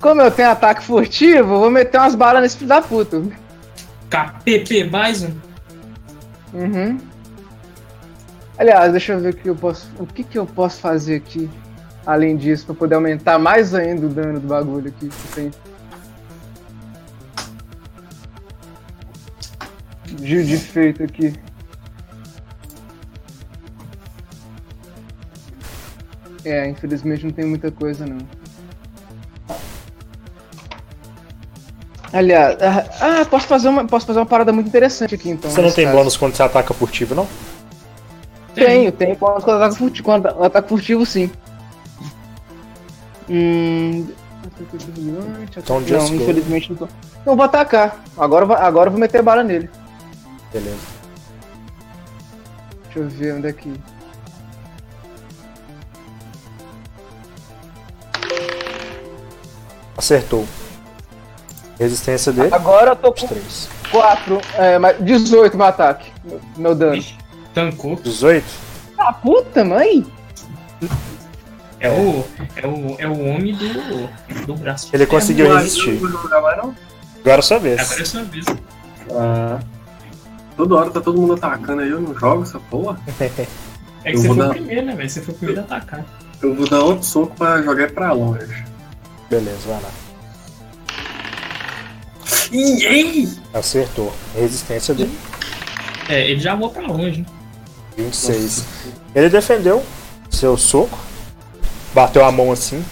como 0.00 0.20
eu 0.20 0.30
tenho 0.30 0.50
ataque 0.50 0.82
furtivo, 0.82 1.54
eu 1.54 1.60
vou 1.60 1.70
meter 1.70 1.98
umas 1.98 2.14
balas 2.14 2.42
nesse 2.42 2.58
filho 2.58 2.68
da 2.68 2.80
puta. 2.80 3.22
KPP 4.08 4.84
Bison? 4.84 5.32
Uhum. 6.54 6.98
Aliás, 8.56 8.90
deixa 8.90 9.12
eu 9.12 9.20
ver 9.20 9.34
o 9.34 9.36
que 9.36 9.48
eu 9.48 9.56
posso. 9.56 9.90
O 9.98 10.06
que, 10.06 10.24
que 10.24 10.38
eu 10.38 10.46
posso 10.46 10.80
fazer 10.80 11.16
aqui? 11.16 11.48
Além 12.06 12.36
disso, 12.36 12.66
pra 12.66 12.74
poder 12.74 12.94
aumentar 12.94 13.38
mais 13.38 13.74
ainda 13.74 14.06
o 14.06 14.08
dano 14.08 14.40
do 14.40 14.48
bagulho 14.48 14.88
aqui 14.88 15.08
que 15.08 15.28
tem. 15.34 15.50
De, 20.06 20.44
de 20.44 20.56
feito 20.56 21.02
aqui. 21.02 21.34
É, 26.44 26.68
infelizmente 26.68 27.26
não 27.26 27.32
tem 27.32 27.44
muita 27.44 27.70
coisa 27.70 28.06
não. 28.06 28.18
Aliás, 32.12 32.56
ah, 32.62 33.20
ah, 33.20 33.24
posso 33.26 33.46
fazer 33.46 33.68
uma, 33.68 33.84
posso 33.86 34.06
fazer 34.06 34.18
uma 34.18 34.26
parada 34.26 34.52
muito 34.52 34.68
interessante 34.68 35.14
aqui 35.14 35.30
então. 35.30 35.50
Você 35.50 35.60
não 35.60 35.70
tem 35.70 35.84
caso. 35.84 35.96
bônus 35.96 36.16
quando 36.16 36.34
você 36.34 36.42
ataca 36.42 36.72
furtivo, 36.72 37.14
não? 37.14 37.28
Tenho, 38.54 38.90
tenho 38.90 39.16
quando 39.16 39.42
quando 39.42 39.62
ataque 39.62 39.78
furtivo, 39.78 40.04
quando 40.04 40.26
ataque 40.42 40.68
furtivo 40.68 41.04
sim. 41.04 41.30
Hum. 43.28 44.06
Então, 45.56 45.80
não, 45.80 46.08
go. 46.08 46.14
infelizmente 46.14 46.70
não 46.70 46.76
tô. 46.78 46.88
Não 47.26 47.36
vou 47.36 47.44
atacar. 47.44 48.02
Agora, 48.16 48.46
agora 48.58 48.88
eu 48.88 48.92
vou 48.92 49.00
meter 49.00 49.22
bala 49.22 49.44
nele. 49.44 49.68
Beleza. 50.52 50.76
Deixa 52.84 52.98
eu 53.00 53.08
ver 53.08 53.34
onde 53.34 53.48
é 53.48 53.52
que. 53.52 53.72
Acertou. 59.96 60.46
Resistência 61.78 62.32
dele. 62.32 62.52
Agora 62.54 62.90
eu 62.90 62.96
tô 62.96 63.12
com 63.12 63.26
3. 63.26 63.68
4, 63.90 64.40
é, 64.54 64.78
mas 64.78 64.96
18 65.02 65.56
meu 65.56 65.66
ataque. 65.66 66.10
meu- 66.56 66.74
dano. 66.74 66.96
Ixi, 66.96 67.16
tancou. 67.54 67.96
18? 67.96 68.44
Ah, 68.98 69.12
puta, 69.12 69.64
mãe! 69.64 70.04
É 71.80 71.88
o, 71.90 72.24
é 72.56 72.66
o, 72.66 72.96
é 72.98 73.06
o 73.06 73.12
homem 73.28 73.54
do, 73.54 74.46
do 74.46 74.54
braço. 74.56 74.90
Ele 74.92 75.06
conseguiu 75.06 75.48
Ué, 75.48 75.58
resistir. 75.58 76.00
Agora 76.32 77.38
é 77.38 77.42
sua 77.42 77.58
vez. 77.58 77.80
Agora 77.80 78.02
é 78.02 78.04
sua 78.04 78.24
vez. 78.24 78.44
Ah. 79.12 79.58
Toda 80.56 80.74
hora 80.74 80.90
tá 80.90 81.00
todo 81.00 81.20
mundo 81.20 81.34
atacando 81.34 81.82
aí, 81.82 81.90
eu 81.90 82.00
não 82.00 82.12
jogo 82.18 82.42
essa 82.42 82.58
porra. 82.58 82.98
É 84.04 84.12
que 84.12 84.16
Eu 84.16 84.20
você 84.22 84.28
foi 84.28 84.36
dar- 84.36 84.46
o 84.46 84.50
primeiro, 84.50 84.86
né, 84.86 84.94
velho? 84.94 85.10
Você 85.10 85.20
foi 85.20 85.34
o 85.34 85.36
primeiro 85.36 85.60
a 85.60 85.64
atacar. 85.64 86.04
Eu 86.40 86.54
vou 86.54 86.68
dar 86.68 86.80
outro 86.80 87.04
soco 87.04 87.34
pra 87.36 87.60
jogar 87.62 87.90
pra 87.90 88.12
longe. 88.12 88.64
Beleza, 89.28 89.58
vai 89.66 89.82
lá. 89.82 89.88
Ei! 92.52 93.28
Acertou. 93.52 94.12
Resistência 94.34 94.94
dele. 94.94 95.16
É, 96.08 96.30
ele 96.30 96.40
já 96.40 96.54
voou 96.54 96.70
pra 96.70 96.82
longe. 96.82 97.24
26. 97.96 98.64
Ele 99.14 99.28
defendeu 99.28 99.82
seu 100.30 100.56
soco. 100.56 100.98
Bateu 101.94 102.24
a 102.24 102.32
mão 102.32 102.52
assim. 102.52 102.84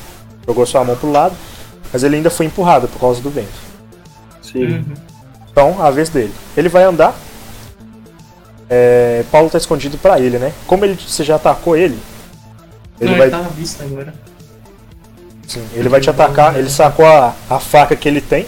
Jogou 0.47 0.67
sua 0.67 0.85
mão 0.85 0.97
pro 0.97 1.11
lado. 1.11 1.35
Mas 1.93 2.03
ele 2.03 2.17
ainda 2.17 2.31
foi 2.31 2.47
empurrado 2.47 2.89
por 2.89 3.01
causa 3.01 3.21
do 3.21 3.31
vento. 3.31 3.49
Sim. 4.43 4.65
Uhum. 4.65 4.95
Então, 5.51 5.83
a 5.83 5.91
vez 5.91 6.09
dele. 6.09 6.33
Ele 6.57 6.69
vai 6.69 6.85
andar. 6.85 7.15
É, 8.69 9.25
Paulo 9.31 9.49
tá 9.49 9.59
escondido 9.59 9.97
pra 9.97 10.19
ele, 10.19 10.39
né? 10.39 10.53
Como 10.67 10.85
ele, 10.85 10.95
você 10.95 11.23
já 11.23 11.37
atacou 11.37 11.77
ele, 11.77 11.97
ele 13.01 13.11
não, 13.11 13.19
vai, 13.19 13.29
ele 13.29 13.37
tá 13.37 13.39
à 13.39 13.49
vista 13.49 13.85
agora. 13.85 14.15
sim, 15.47 15.65
ele 15.75 15.89
vai 15.89 16.01
te 16.01 16.11
atacar. 16.11 16.59
Ele 16.59 16.69
sacou 16.69 17.07
a, 17.07 17.35
a 17.49 17.61
faca 17.61 17.95
que 17.95 18.09
ele 18.09 18.21
tem, 18.21 18.47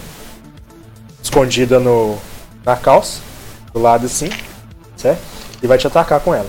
escondida 1.23 1.79
no, 1.79 2.19
na 2.65 2.77
calça, 2.77 3.21
do 3.73 3.81
lado 3.81 4.07
assim, 4.07 4.31
certo? 4.97 5.23
E 5.63 5.67
vai 5.67 5.79
te 5.79 5.87
atacar 5.87 6.21
com 6.21 6.35
ela. 6.35 6.49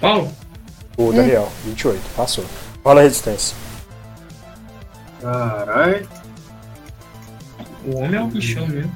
Paulo, 0.00 0.30
O 0.96 1.12
Daniel, 1.12 1.50
28, 1.64 2.00
passou. 2.16 2.44
Rola 2.84 3.00
a 3.00 3.04
resistência. 3.04 3.56
Caralho. 5.20 6.06
o 7.86 7.96
homem 7.96 8.20
é 8.20 8.22
o 8.22 8.26
bichão 8.26 8.66
mesmo. 8.66 8.92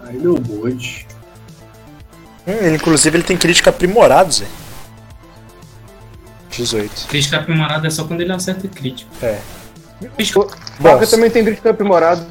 Aí 0.00 0.18
deu 0.18 0.38
bode. 0.38 1.06
Hum, 2.46 2.52
ele, 2.52 2.76
inclusive 2.76 3.18
ele 3.18 3.24
tem 3.24 3.36
crítica 3.36 3.68
aprimorado, 3.68 4.32
Zé. 4.32 4.46
18. 6.50 7.06
Crítica 7.08 7.36
aprimorada 7.38 7.86
é 7.86 7.90
só 7.90 8.04
quando 8.04 8.20
ele 8.20 8.32
acerta 8.32 8.66
crítico. 8.68 9.10
É. 9.22 9.38
Crítica, 10.16 10.40
Bom, 10.78 10.90
Faca 10.90 11.06
também 11.06 11.30
tem 11.30 11.44
crítico 11.44 11.68
aprimorado. 11.68 12.24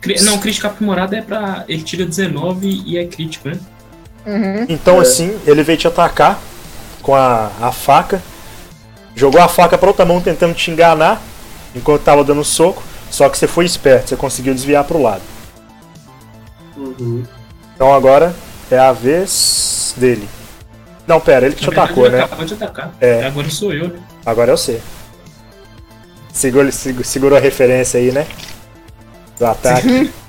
cri- 0.00 0.20
não, 0.22 0.38
crítica 0.38 0.68
aprimorada 0.68 1.16
é 1.16 1.22
pra. 1.22 1.64
Ele 1.68 1.82
tira 1.82 2.04
19 2.04 2.66
e 2.86 2.98
é 2.98 3.06
crítico, 3.06 3.48
né? 3.48 3.58
Uhum. 4.26 4.66
Então 4.68 5.00
assim, 5.00 5.38
ele 5.46 5.62
veio 5.62 5.78
te 5.78 5.86
atacar 5.88 6.38
com 7.02 7.14
a, 7.14 7.50
a 7.60 7.72
faca. 7.72 8.22
Jogou 9.14 9.40
a 9.40 9.48
faca 9.48 9.76
pra 9.76 9.88
outra 9.88 10.04
mão 10.04 10.20
tentando 10.20 10.54
te 10.54 10.70
enganar 10.70 11.20
enquanto 11.74 12.02
tava 12.02 12.24
dando 12.24 12.44
soco. 12.44 12.82
Só 13.10 13.28
que 13.28 13.36
você 13.36 13.46
foi 13.46 13.64
esperto, 13.66 14.08
você 14.08 14.16
conseguiu 14.16 14.54
desviar 14.54 14.84
pro 14.84 15.02
lado. 15.02 15.22
Uhum. 16.76 17.24
Então 17.74 17.92
agora 17.92 18.34
é 18.70 18.78
a 18.78 18.92
vez 18.92 19.94
dele. 19.96 20.28
Não, 21.06 21.20
pera, 21.20 21.46
ele 21.46 21.54
que 21.54 21.60
te 21.62 21.64
Na 21.66 21.70
verdade, 21.70 21.86
atacou, 21.92 22.06
ele 22.06 22.16
né? 22.16 22.22
Acabou 22.22 22.44
de 22.44 22.54
atacar. 22.54 22.94
É. 23.00 23.26
Agora 23.26 23.50
sou 23.50 23.72
eu, 23.72 23.88
né? 23.88 23.98
Agora 24.24 24.52
é 24.52 24.56
você. 24.56 24.80
Segura, 26.32 26.70
segu- 26.72 27.04
segurou 27.04 27.36
a 27.36 27.40
referência 27.40 27.98
aí, 28.00 28.10
né? 28.12 28.26
Do 29.38 29.46
ataque. 29.46 30.10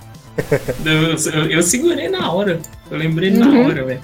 Eu, 0.83 1.13
eu- 1.31 1.51
eu 1.51 1.61
segurei 1.61 2.09
na 2.09 2.31
hora. 2.31 2.59
Eu 2.89 2.97
lembrei 2.97 3.29
na 3.29 3.45
Uhum. 3.45 3.67
hora, 3.67 3.85
velho. 3.85 4.01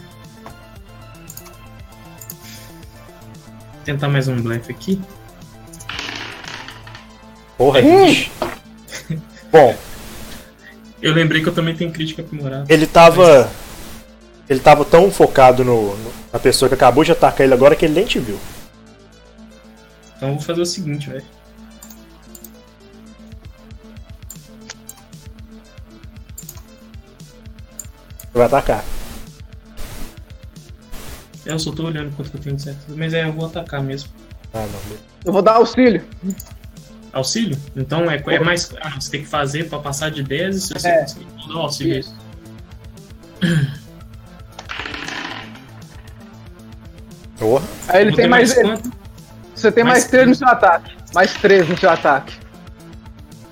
Tentar 3.84 4.10
mais 4.10 4.28
um 4.28 4.40
blefe 4.40 4.72
aqui. 4.72 5.02
Porra, 7.58 7.80
Hum. 7.82 8.08
gente. 8.08 8.32
Bom, 9.52 9.76
Eu 11.02 11.14
lembrei 11.14 11.42
que 11.42 11.50
eu 11.50 11.54
também 11.54 11.74
tenho 11.76 11.92
crítica 11.92 12.22
aprimorada. 12.22 12.66
ele 12.72 12.86
tava. 12.86 13.50
Ele 14.50 14.60
tava 14.60 14.84
tão 14.84 15.12
focado 15.12 15.64
no, 15.64 15.96
no- 15.96 16.12
na 16.34 16.40
pessoa 16.40 16.68
que 16.68 16.76
acabou 16.76 17.04
de 17.04 17.12
atacar 17.12 17.42
ele 17.46 17.54
agora 17.54 17.76
que 17.76 17.86
ele 17.86 17.94
nem 17.94 18.06
te 18.06 18.20
viu. 18.20 18.38
Então 20.18 20.30
eu 20.30 20.36
vou 20.36 20.44
fazer 20.44 20.62
o 20.62 20.66
seguinte, 20.66 21.10
velho. 21.10 21.24
Vai 28.34 28.46
atacar. 28.46 28.84
Eu 31.46 31.58
só 31.58 31.72
tô 31.72 31.86
olhando 31.86 32.16
quanto 32.16 32.30
que 32.32 32.38
eu 32.38 32.42
tenho 32.42 32.56
de 32.56 32.62
certo. 32.62 32.80
Mas 32.90 33.14
é, 33.14 33.26
eu 33.26 33.34
vou 33.34 33.46
atacar 33.48 33.82
mesmo. 33.82 34.10
Ah, 34.54 34.66
não. 34.68 34.98
Eu 35.26 35.34
vou 35.34 35.42
dar 35.42 35.54
auxílio. 35.56 36.04
Auxílio? 37.12 37.58
Então 37.76 38.10
é, 38.10 38.22
é 38.28 38.40
mais. 38.40 38.72
Ah, 38.82 39.00
você 39.00 39.10
tem 39.12 39.22
que 39.24 39.28
fazer 39.28 39.68
pra 39.68 39.80
passar 39.80 40.12
de 40.12 40.22
10 40.24 40.56
e 40.56 40.62
se 40.62 40.74
você 40.74 40.88
É. 40.88 41.02
conseguir. 41.02 41.28
Vou 41.38 41.48
dar 41.48 41.56
o 41.56 41.62
auxílio. 41.62 42.00
Isso. 42.00 42.16
Aí 47.90 48.02
ele 48.02 48.16
tem 48.16 48.28
mais. 48.28 48.54
quanto? 48.54 48.92
Você 49.56 49.72
tem 49.72 49.84
mais 49.84 50.04
mais 50.04 50.08
3 50.08 50.28
no 50.28 50.36
seu 50.36 50.48
ataque. 50.48 50.98
Mais 51.14 51.34
3 51.34 51.70
no 51.70 51.78
seu 51.78 51.90
ataque. 51.90 52.34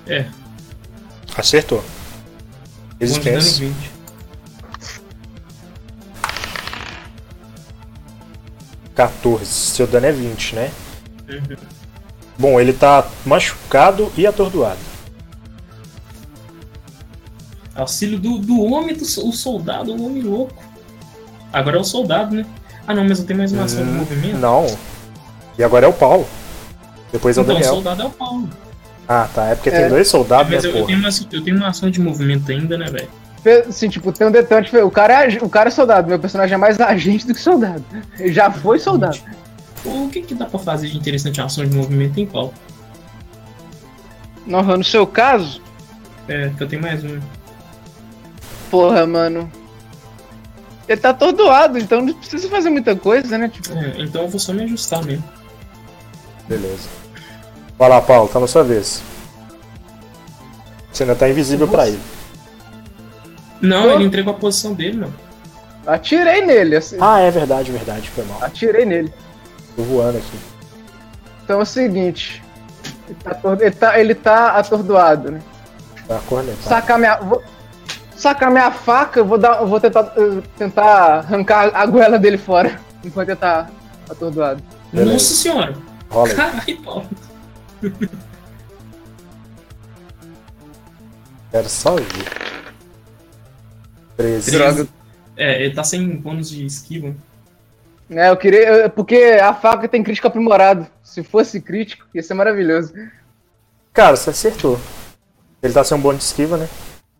É, 0.06 0.24
Acertou. 1.38 1.84
Resistência. 3.00 3.68
20. 3.68 3.90
Quatorze. 8.96 9.46
Seu 9.46 9.86
dano 9.86 10.06
é 10.06 10.12
20, 10.12 10.54
né? 10.56 10.72
Uhum. 11.28 11.56
Bom, 12.36 12.60
ele 12.60 12.72
tá 12.72 13.06
machucado 13.24 14.12
e 14.16 14.26
atordoado. 14.26 14.80
Auxílio 17.76 18.18
do, 18.18 18.38
do 18.38 18.60
homem, 18.60 18.96
do 18.96 19.04
o 19.04 19.32
soldado, 19.32 19.94
o 19.94 20.04
homem 20.04 20.22
louco. 20.22 20.60
Agora 21.52 21.76
é 21.76 21.80
o 21.80 21.84
soldado, 21.84 22.34
né? 22.34 22.44
Ah 22.88 22.94
não, 22.94 23.04
mas 23.06 23.18
eu 23.20 23.26
tenho 23.26 23.38
mais 23.38 23.52
uma 23.52 23.64
ação 23.64 23.84
de 23.84 23.90
Hum, 23.90 23.94
movimento. 23.98 24.38
Não. 24.38 24.66
E 25.58 25.62
agora 25.62 25.84
é 25.86 25.88
o 25.88 25.92
Paulo. 25.92 26.26
Depois 27.12 27.36
é 27.36 27.40
o 27.40 27.42
Então, 27.42 27.54
o 27.54 27.58
Daniel. 27.58 27.74
soldado 27.74 28.02
é 28.02 28.06
o 28.06 28.10
Paulo. 28.10 28.48
Ah, 29.06 29.28
tá. 29.32 29.44
É 29.46 29.54
porque 29.54 29.68
É. 29.68 29.80
tem 29.80 29.88
dois 29.90 30.08
soldados, 30.08 30.50
mas 30.52 30.64
né, 30.64 30.70
eu, 30.70 30.72
eu 30.74 30.80
porra? 30.80 30.86
tenho 30.88 30.98
uma, 30.98 31.08
eu 31.32 31.44
tenho 31.44 31.56
uma 31.58 31.68
ação 31.68 31.90
de 31.90 32.00
movimento 32.00 32.50
ainda, 32.50 32.76
né, 32.78 32.86
velho? 32.90 33.08
Assim, 33.68 33.88
tipo, 33.88 34.10
tem 34.10 34.26
um 34.26 34.30
detalhe. 34.30 34.64
tipo, 34.66 34.78
O 34.78 34.90
cara, 34.90 35.24
é, 35.24 35.38
o 35.42 35.48
cara 35.48 35.68
é 35.68 35.70
soldado. 35.70 36.08
Meu 36.08 36.18
personagem 36.18 36.54
é 36.54 36.56
mais 36.56 36.80
agente 36.80 37.26
do 37.26 37.34
que 37.34 37.40
soldado. 37.40 37.84
Ele 38.18 38.32
já 38.32 38.50
foi 38.50 38.78
soldado. 38.78 39.18
O 39.84 40.08
que, 40.08 40.22
que 40.22 40.34
dá 40.34 40.44
pra 40.46 40.58
fazer 40.58 40.88
de 40.88 40.96
interessante 40.96 41.40
ação 41.40 41.64
de 41.64 41.74
movimento 41.76 42.18
em 42.18 42.26
qual? 42.26 42.52
Não, 44.46 44.62
no 44.62 44.82
seu 44.84 45.06
caso, 45.06 45.60
É, 46.26 46.50
que 46.56 46.62
eu 46.62 46.66
tenho 46.68 46.80
mais 46.82 47.04
um. 47.04 47.18
porra, 48.70 49.06
mano. 49.06 49.50
Ele 50.88 51.00
tá 51.00 51.10
atordoado, 51.10 51.78
então 51.78 52.00
não 52.00 52.14
precisa 52.14 52.48
fazer 52.48 52.70
muita 52.70 52.96
coisa, 52.96 53.36
né? 53.36 53.48
Tipo, 53.48 53.76
É, 53.76 53.94
então 53.98 54.22
eu 54.22 54.28
vou 54.28 54.40
só 54.40 54.52
me 54.52 54.62
ajustar 54.64 55.04
mesmo. 55.04 55.22
Beleza. 56.48 56.88
Vai 57.78 57.88
lá, 57.90 58.00
Paulo, 58.00 58.28
tá 58.28 58.40
na 58.40 58.46
sua 58.46 58.64
vez. 58.64 59.02
Você 60.90 61.02
ainda 61.02 61.14
tá 61.14 61.28
invisível 61.28 61.68
pra 61.68 61.86
ele. 61.88 62.00
Não, 63.60 63.82
Pô. 63.82 63.90
ele 63.90 64.04
entregou 64.04 64.32
a 64.32 64.36
posição 64.36 64.72
dele, 64.72 64.98
mano. 64.98 65.14
atirei 65.86 66.44
nele, 66.44 66.76
assim. 66.76 66.96
Ah, 67.00 67.20
é 67.20 67.30
verdade, 67.30 67.70
verdade. 67.70 68.08
Foi 68.10 68.24
mal. 68.24 68.42
Atirei 68.42 68.84
nele. 68.84 69.12
Tô 69.76 69.82
voando 69.82 70.18
aqui. 70.18 70.38
Então 71.44 71.60
é 71.60 71.62
o 71.62 71.66
seguinte. 71.66 72.42
Ele 73.08 73.16
tá, 73.22 73.40
ele 73.60 73.70
tá, 73.70 74.00
ele 74.00 74.14
tá 74.14 74.50
atordoado, 74.52 75.30
né? 75.32 75.40
Tá 76.06 76.18
cornetado. 76.26 76.62
Sacar 76.62 76.98
minha. 76.98 77.16
Vou, 77.16 77.42
sacar 78.18 78.50
minha 78.50 78.70
faca, 78.70 79.20
eu 79.20 79.24
vou, 79.24 79.38
dar, 79.38 79.60
eu 79.60 79.66
vou 79.66 79.80
tentar, 79.80 80.12
tentar 80.56 81.18
arrancar 81.18 81.70
a 81.74 81.86
goela 81.86 82.18
dele 82.18 82.36
fora. 82.38 82.78
Enquanto 83.04 83.28
ele 83.28 83.36
tá 83.36 83.68
atordoado. 84.10 84.62
Beleza. 84.92 85.12
Nossa 85.12 85.34
senhora! 85.34 85.74
Rola 86.10 86.28
aí. 86.30 86.34
Caralho, 86.36 86.82
Paulo. 86.82 87.08
Quero 91.50 91.68
só 91.68 91.96
ver. 91.96 92.04
13. 94.16 94.50
Droga. 94.50 94.88
É, 95.36 95.62
ele 95.62 95.74
tá 95.74 95.84
sem 95.84 96.16
bônus 96.16 96.50
de 96.50 96.66
esquiva. 96.66 97.14
É, 98.10 98.28
eu 98.30 98.36
queria. 98.36 98.68
eu- 98.68 98.90
porque 98.90 99.38
a 99.40 99.54
faca 99.54 99.86
tem 99.88 100.02
crítico 100.02 100.26
aprimorado. 100.26 100.86
Se 101.02 101.22
fosse 101.22 101.60
crítico, 101.60 102.04
ia 102.14 102.22
ser 102.22 102.34
maravilhoso. 102.34 102.92
Cara, 103.92 104.16
você 104.16 104.30
acertou. 104.30 104.78
Ele 105.62 105.72
tá 105.72 105.84
sem 105.84 105.96
um 105.96 106.00
bônus 106.00 106.20
de 106.20 106.24
esquiva, 106.26 106.56
né? 106.56 106.68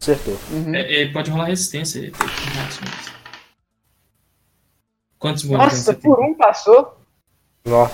Acertou. 0.01 0.39
Uhum. 0.51 0.75
É, 0.75 0.81
ele 0.93 1.13
pode 1.13 1.31
rolar 1.31 1.47
resistência. 1.47 1.99
Ele 1.99 2.11
tem. 2.13 2.29
Quantos 5.19 5.45
Nossa, 5.45 5.77
você 5.77 5.95
tem? 5.95 6.03
por 6.11 6.21
um 6.21 6.35
passou. 6.35 6.97
Nó. 7.65 7.89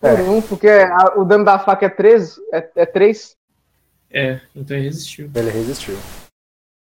Por 0.00 0.08
É. 0.08 0.22
um, 0.22 0.40
porque 0.40 0.68
a- 0.68 1.18
o 1.18 1.24
dano 1.24 1.44
da 1.44 1.58
faca 1.58 1.84
é 1.86 1.88
13. 1.90 2.40
É, 2.52 2.68
é 2.76 2.86
3. 2.86 3.36
É, 4.10 4.40
então 4.56 4.76
ele 4.76 4.86
resistiu. 4.86 5.30
Ele 5.34 5.50
resistiu. 5.50 5.98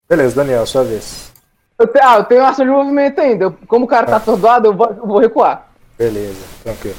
Beleza, 0.09 0.35
Daniel, 0.35 0.65
sua 0.67 0.83
vez. 0.83 1.31
Eu 1.79 1.87
te- 1.87 1.99
ah, 2.01 2.17
eu 2.17 2.25
tenho 2.25 2.43
ação 2.45 2.65
de 2.65 2.71
movimento 2.71 3.19
ainda. 3.21 3.45
Eu- 3.45 3.53
Como 3.67 3.85
o 3.85 3.87
cara 3.87 4.05
tá 4.07 4.17
atordoado, 4.17 4.67
eu 4.67 4.75
vou, 4.75 4.87
eu 4.87 5.07
vou 5.07 5.19
recuar. 5.19 5.71
Beleza, 5.97 6.45
tranquilo. 6.63 6.97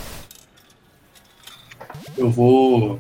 Eu 2.17 2.31
vou 2.31 2.99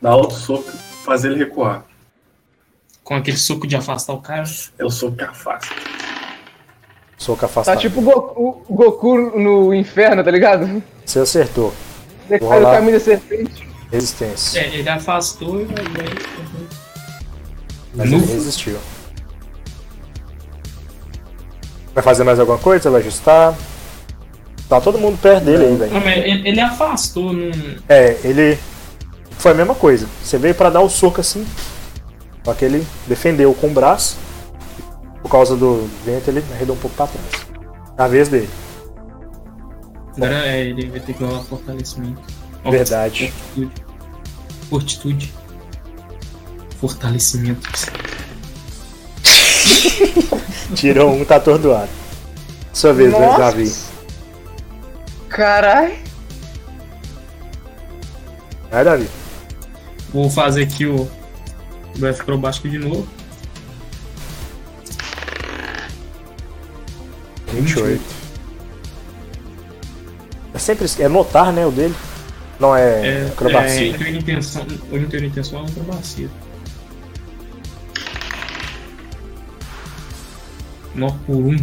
dar 0.00 0.14
outro 0.16 0.36
soco 0.36 0.68
e 0.68 0.72
fazer 1.04 1.30
ele 1.32 1.38
recuar. 1.44 1.84
Com 3.12 3.16
aquele 3.16 3.36
soco 3.36 3.66
de 3.66 3.76
afastar 3.76 4.14
o 4.14 4.22
cara. 4.22 4.44
É 4.78 4.84
o 4.86 4.88
soco 4.88 5.14
que 5.14 5.22
afasta. 5.22 5.68
Soco 7.18 7.40
Tá 7.40 7.44
afastado. 7.44 7.78
tipo 7.78 8.00
o 8.00 8.02
Goku, 8.02 8.64
o 8.66 8.74
Goku 8.74 9.38
no 9.38 9.74
inferno, 9.74 10.24
tá 10.24 10.30
ligado? 10.30 10.82
Você 11.04 11.18
acertou. 11.18 11.74
Decai 12.26 12.62
o 12.62 12.62
caminho 12.62 12.92
da 12.94 13.00
serpente. 13.00 13.68
Resistência. 13.92 14.60
É, 14.60 14.74
ele 14.76 14.88
afastou 14.88 15.60
e 15.60 15.66
vai. 15.66 15.84
Mas 17.94 18.10
ele 18.10 18.24
resistiu. 18.24 18.78
Vai 21.94 22.02
fazer 22.02 22.24
mais 22.24 22.40
alguma 22.40 22.56
coisa? 22.56 22.90
Vai 22.90 23.02
ajustar? 23.02 23.54
Tá 24.70 24.80
todo 24.80 24.96
mundo 24.96 25.18
perto 25.20 25.44
dele 25.44 25.66
aí, 25.66 25.76
velho. 25.76 25.92
Não, 25.92 26.00
mas 26.00 26.16
ele, 26.16 26.48
ele 26.48 26.60
afastou 26.62 27.34
num. 27.34 27.76
É, 27.90 28.16
ele. 28.24 28.58
Foi 29.32 29.50
a 29.50 29.54
mesma 29.54 29.74
coisa. 29.74 30.06
Você 30.24 30.38
veio 30.38 30.54
pra 30.54 30.70
dar 30.70 30.80
o 30.80 30.88
soco 30.88 31.20
assim. 31.20 31.46
Só 32.44 32.54
que 32.54 32.64
ele 32.64 32.86
defendeu 33.06 33.54
com 33.54 33.68
o 33.68 33.70
braço. 33.70 34.16
Por 35.22 35.30
causa 35.30 35.56
do 35.56 35.88
vento, 36.04 36.28
ele 36.28 36.44
arredou 36.52 36.74
um 36.74 36.78
pouco 36.78 36.96
pra 36.96 37.06
trás. 37.06 37.46
Na 37.96 38.08
vez 38.08 38.28
dele. 38.28 38.50
Agora 40.16 40.46
é, 40.46 40.66
ele 40.66 40.90
vai 40.90 41.00
ter 41.00 41.14
que 41.14 41.24
rolar 41.24 41.42
fortalecimento. 41.44 42.20
Verdade. 42.64 43.32
Fortitude. 43.32 43.84
Fortitude. 44.68 45.32
Fortalecimento. 46.78 47.68
Tirou 50.74 51.12
um, 51.12 51.24
tá 51.24 51.36
atordoado. 51.36 51.90
Sua 52.72 52.92
vez, 52.92 53.12
né, 53.12 53.18
Nossa. 53.18 53.38
Davi. 53.38 53.72
Carai. 55.28 55.98
Vai, 58.70 58.84
Davi. 58.84 59.08
Vou 60.12 60.30
fazer 60.30 60.64
aqui 60.64 60.86
o. 60.86 61.08
O 62.00 62.06
F 62.06 62.20
acrobático 62.22 62.68
de 62.68 62.78
novo. 62.78 63.06
28. 67.52 68.00
É 70.54 70.58
sempre. 70.58 70.86
É 70.98 71.08
notar, 71.08 71.52
né? 71.52 71.66
O 71.66 71.70
dele. 71.70 71.94
Não 72.58 72.74
é, 72.76 72.82
É, 72.82 73.06
é 73.24 73.26
acrobacia. 73.28 73.88
interintenção. 73.88 74.66
O 74.90 74.96
interintenção 74.96 75.58
é 75.58 75.62
uma 75.62 75.70
acrobacia. 75.70 76.28
Nó 80.94 81.10
por 81.26 81.36
um. 81.36 81.56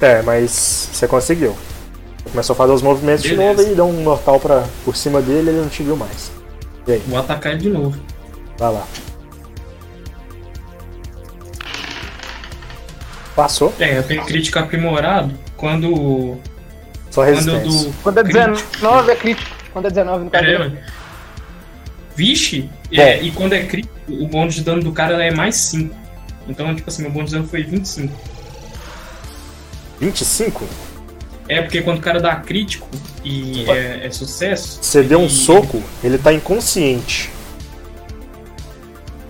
É, 0.00 0.22
mas 0.22 0.90
você 0.92 1.06
conseguiu. 1.08 1.56
Começou 2.30 2.52
a 2.54 2.56
fazer 2.56 2.72
os 2.72 2.82
movimentos 2.82 3.22
de 3.22 3.30
Beleza. 3.30 3.62
novo 3.62 3.72
e 3.72 3.74
deu 3.74 3.86
um 3.86 4.02
mortal 4.02 4.38
pra, 4.38 4.64
por 4.84 4.94
cima 4.96 5.22
dele 5.22 5.50
ele 5.50 5.60
não 5.60 5.68
te 5.68 5.82
viu 5.82 5.96
mais. 5.96 6.30
Vou 7.06 7.18
atacar 7.18 7.52
ele 7.52 7.62
de 7.62 7.70
novo. 7.70 7.98
Vai 8.58 8.72
lá. 8.72 8.86
Passou, 13.38 13.72
É, 13.78 13.98
eu 13.98 14.02
tenho 14.02 14.24
crítico 14.24 14.58
aprimorado 14.58 15.32
quando. 15.56 16.38
só 17.08 17.22
Quando 17.22 17.36
resistência. 17.36 17.82
dou. 17.84 17.94
Quando 18.02 18.18
é 18.18 18.22
crítico. 18.24 18.72
19 18.72 19.12
é 19.12 19.14
crítico. 19.14 19.56
Quando 19.72 19.84
é 19.84 19.90
19 19.90 20.24
no 20.24 20.30
mano. 20.58 20.78
Vixe! 22.16 22.68
É, 22.90 23.22
e 23.22 23.30
quando 23.30 23.52
é 23.52 23.62
crítico, 23.62 23.94
o 24.08 24.26
bônus 24.26 24.56
de 24.56 24.62
dano 24.62 24.82
do 24.82 24.90
cara 24.90 25.24
é 25.24 25.30
mais 25.30 25.54
5. 25.54 25.94
Então, 26.48 26.74
tipo 26.74 26.90
assim, 26.90 27.02
meu 27.02 27.12
bônus 27.12 27.30
de 27.30 27.36
dano 27.36 27.46
foi 27.46 27.62
25. 27.62 28.12
25? 30.00 30.64
É 31.48 31.62
porque 31.62 31.80
quando 31.80 31.98
o 31.98 32.02
cara 32.02 32.18
dá 32.18 32.34
crítico 32.34 32.88
e 33.24 33.70
é, 33.70 34.06
é 34.06 34.10
sucesso. 34.10 34.80
Você 34.82 35.00
deu 35.04 35.20
um 35.20 35.28
soco, 35.28 35.80
ele 36.02 36.18
tá 36.18 36.32
inconsciente. 36.32 37.30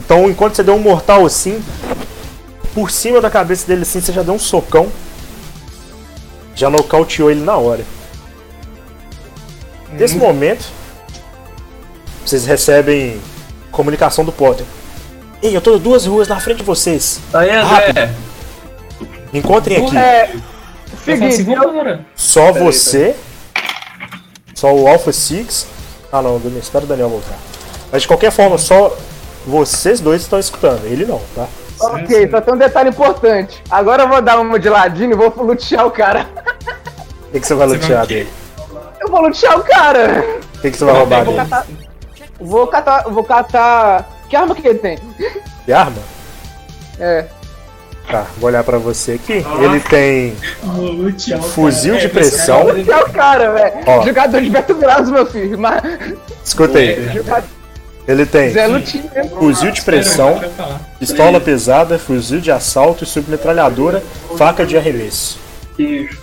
Então, 0.00 0.30
enquanto 0.30 0.54
você 0.54 0.62
deu 0.62 0.76
um 0.76 0.80
mortal 0.80 1.26
assim, 1.26 1.62
por 2.78 2.92
cima 2.92 3.20
da 3.20 3.28
cabeça 3.28 3.66
dele 3.66 3.82
assim, 3.82 4.00
você 4.00 4.12
já 4.12 4.22
deu 4.22 4.34
um 4.34 4.38
socão. 4.38 4.86
Já 6.54 6.70
nocauteou 6.70 7.28
ele 7.28 7.40
na 7.40 7.56
hora. 7.56 7.84
Nesse 9.90 10.14
Uhum. 10.14 10.20
momento, 10.20 10.64
vocês 12.24 12.46
recebem 12.46 13.20
comunicação 13.72 14.24
do 14.24 14.30
Potter. 14.30 14.64
Ei, 15.42 15.56
eu 15.56 15.60
tô 15.60 15.76
duas 15.76 16.06
ruas 16.06 16.28
na 16.28 16.38
frente 16.38 16.58
de 16.58 16.62
vocês. 16.62 17.18
Aí, 17.34 17.50
André. 17.50 18.14
Me 19.32 19.40
encontrem 19.40 19.84
aqui. 19.84 19.96
É. 19.98 20.32
Seguinte, 21.04 21.50
eu. 21.50 21.98
Só 22.14 22.52
Peraí, 22.52 22.62
você. 22.64 23.16
Só 24.54 24.72
o 24.72 24.86
Alpha 24.86 25.12
Six. 25.12 25.66
Ah 26.12 26.22
não, 26.22 26.38
Daniel, 26.38 26.60
espera 26.60 26.84
o 26.84 26.88
Daniel 26.88 27.08
voltar. 27.08 27.36
Mas 27.90 28.02
de 28.02 28.08
qualquer 28.08 28.30
forma, 28.30 28.56
só 28.56 28.96
vocês 29.44 29.98
dois 29.98 30.22
estão 30.22 30.38
escutando. 30.38 30.84
Ele 30.84 31.04
não, 31.04 31.20
tá? 31.34 31.48
Ok, 31.80 32.30
só 32.30 32.40
tem 32.40 32.54
um 32.54 32.58
detalhe 32.58 32.88
importante. 32.90 33.62
Agora 33.70 34.02
eu 34.04 34.08
vou 34.08 34.20
dar 34.22 34.38
uma 34.40 34.58
de 34.58 34.68
ladinho 34.68 35.12
e 35.12 35.14
vou 35.14 35.32
lutear 35.44 35.86
o 35.86 35.90
cara. 35.90 36.26
O 37.28 37.30
que, 37.32 37.40
que 37.40 37.46
você 37.46 37.54
vai 37.54 37.66
Você 37.68 37.74
vai 37.76 37.80
lutear 37.82 38.06
dele? 38.06 38.28
Eu 39.00 39.08
vou 39.08 39.20
lutear 39.22 39.58
o 39.58 39.62
cara. 39.64 40.24
O 40.56 40.60
que, 40.60 40.70
que 40.70 40.76
você 40.76 40.84
vai 40.84 40.94
roubar 40.94 41.24
vou 41.24 41.34
dele? 41.34 41.48
catar. 41.48 41.66
Vou 42.40 42.66
catar. 42.66 43.02
Vou 43.08 43.24
catar. 43.24 44.08
Que 44.28 44.36
arma 44.36 44.54
que 44.54 44.66
ele 44.66 44.78
tem? 44.78 44.98
De 45.66 45.72
arma? 45.72 45.96
É. 46.98 47.26
Tá, 48.10 48.24
vou 48.38 48.48
olhar 48.48 48.64
pra 48.64 48.78
você 48.78 49.12
aqui. 49.12 49.44
Ele 49.60 49.80
tem. 49.80 50.34
Vou 50.62 50.86
lutear 50.92 51.38
cara. 51.40 51.52
Fuzil 51.52 51.96
de 51.98 52.06
É, 52.06 52.08
pressão. 52.08 52.64
cara- 52.64 52.78
Lutear 52.78 53.02
o 53.04 53.12
cara, 53.12 53.50
velho. 53.52 54.02
Jogador 54.04 54.40
de 54.40 54.50
Beto 54.50 54.74
Graus, 54.76 55.10
meu 55.10 55.26
filho. 55.26 55.58
Mas. 55.58 55.82
Escuta 56.44 56.78
aí. 56.78 57.12
Jogador 57.12 57.44
Ele 58.08 58.24
tem 58.24 58.50
fuzil 59.38 59.70
de 59.70 59.82
pressão, 59.82 60.40
pistola 60.98 61.38
pesada, 61.38 61.98
fuzil 61.98 62.40
de 62.40 62.50
assalto, 62.50 63.04
submetralhadora, 63.04 64.02
faca 64.38 64.64
de 64.64 64.78
arremesso. 64.78 65.38
Queijo. 65.76 66.18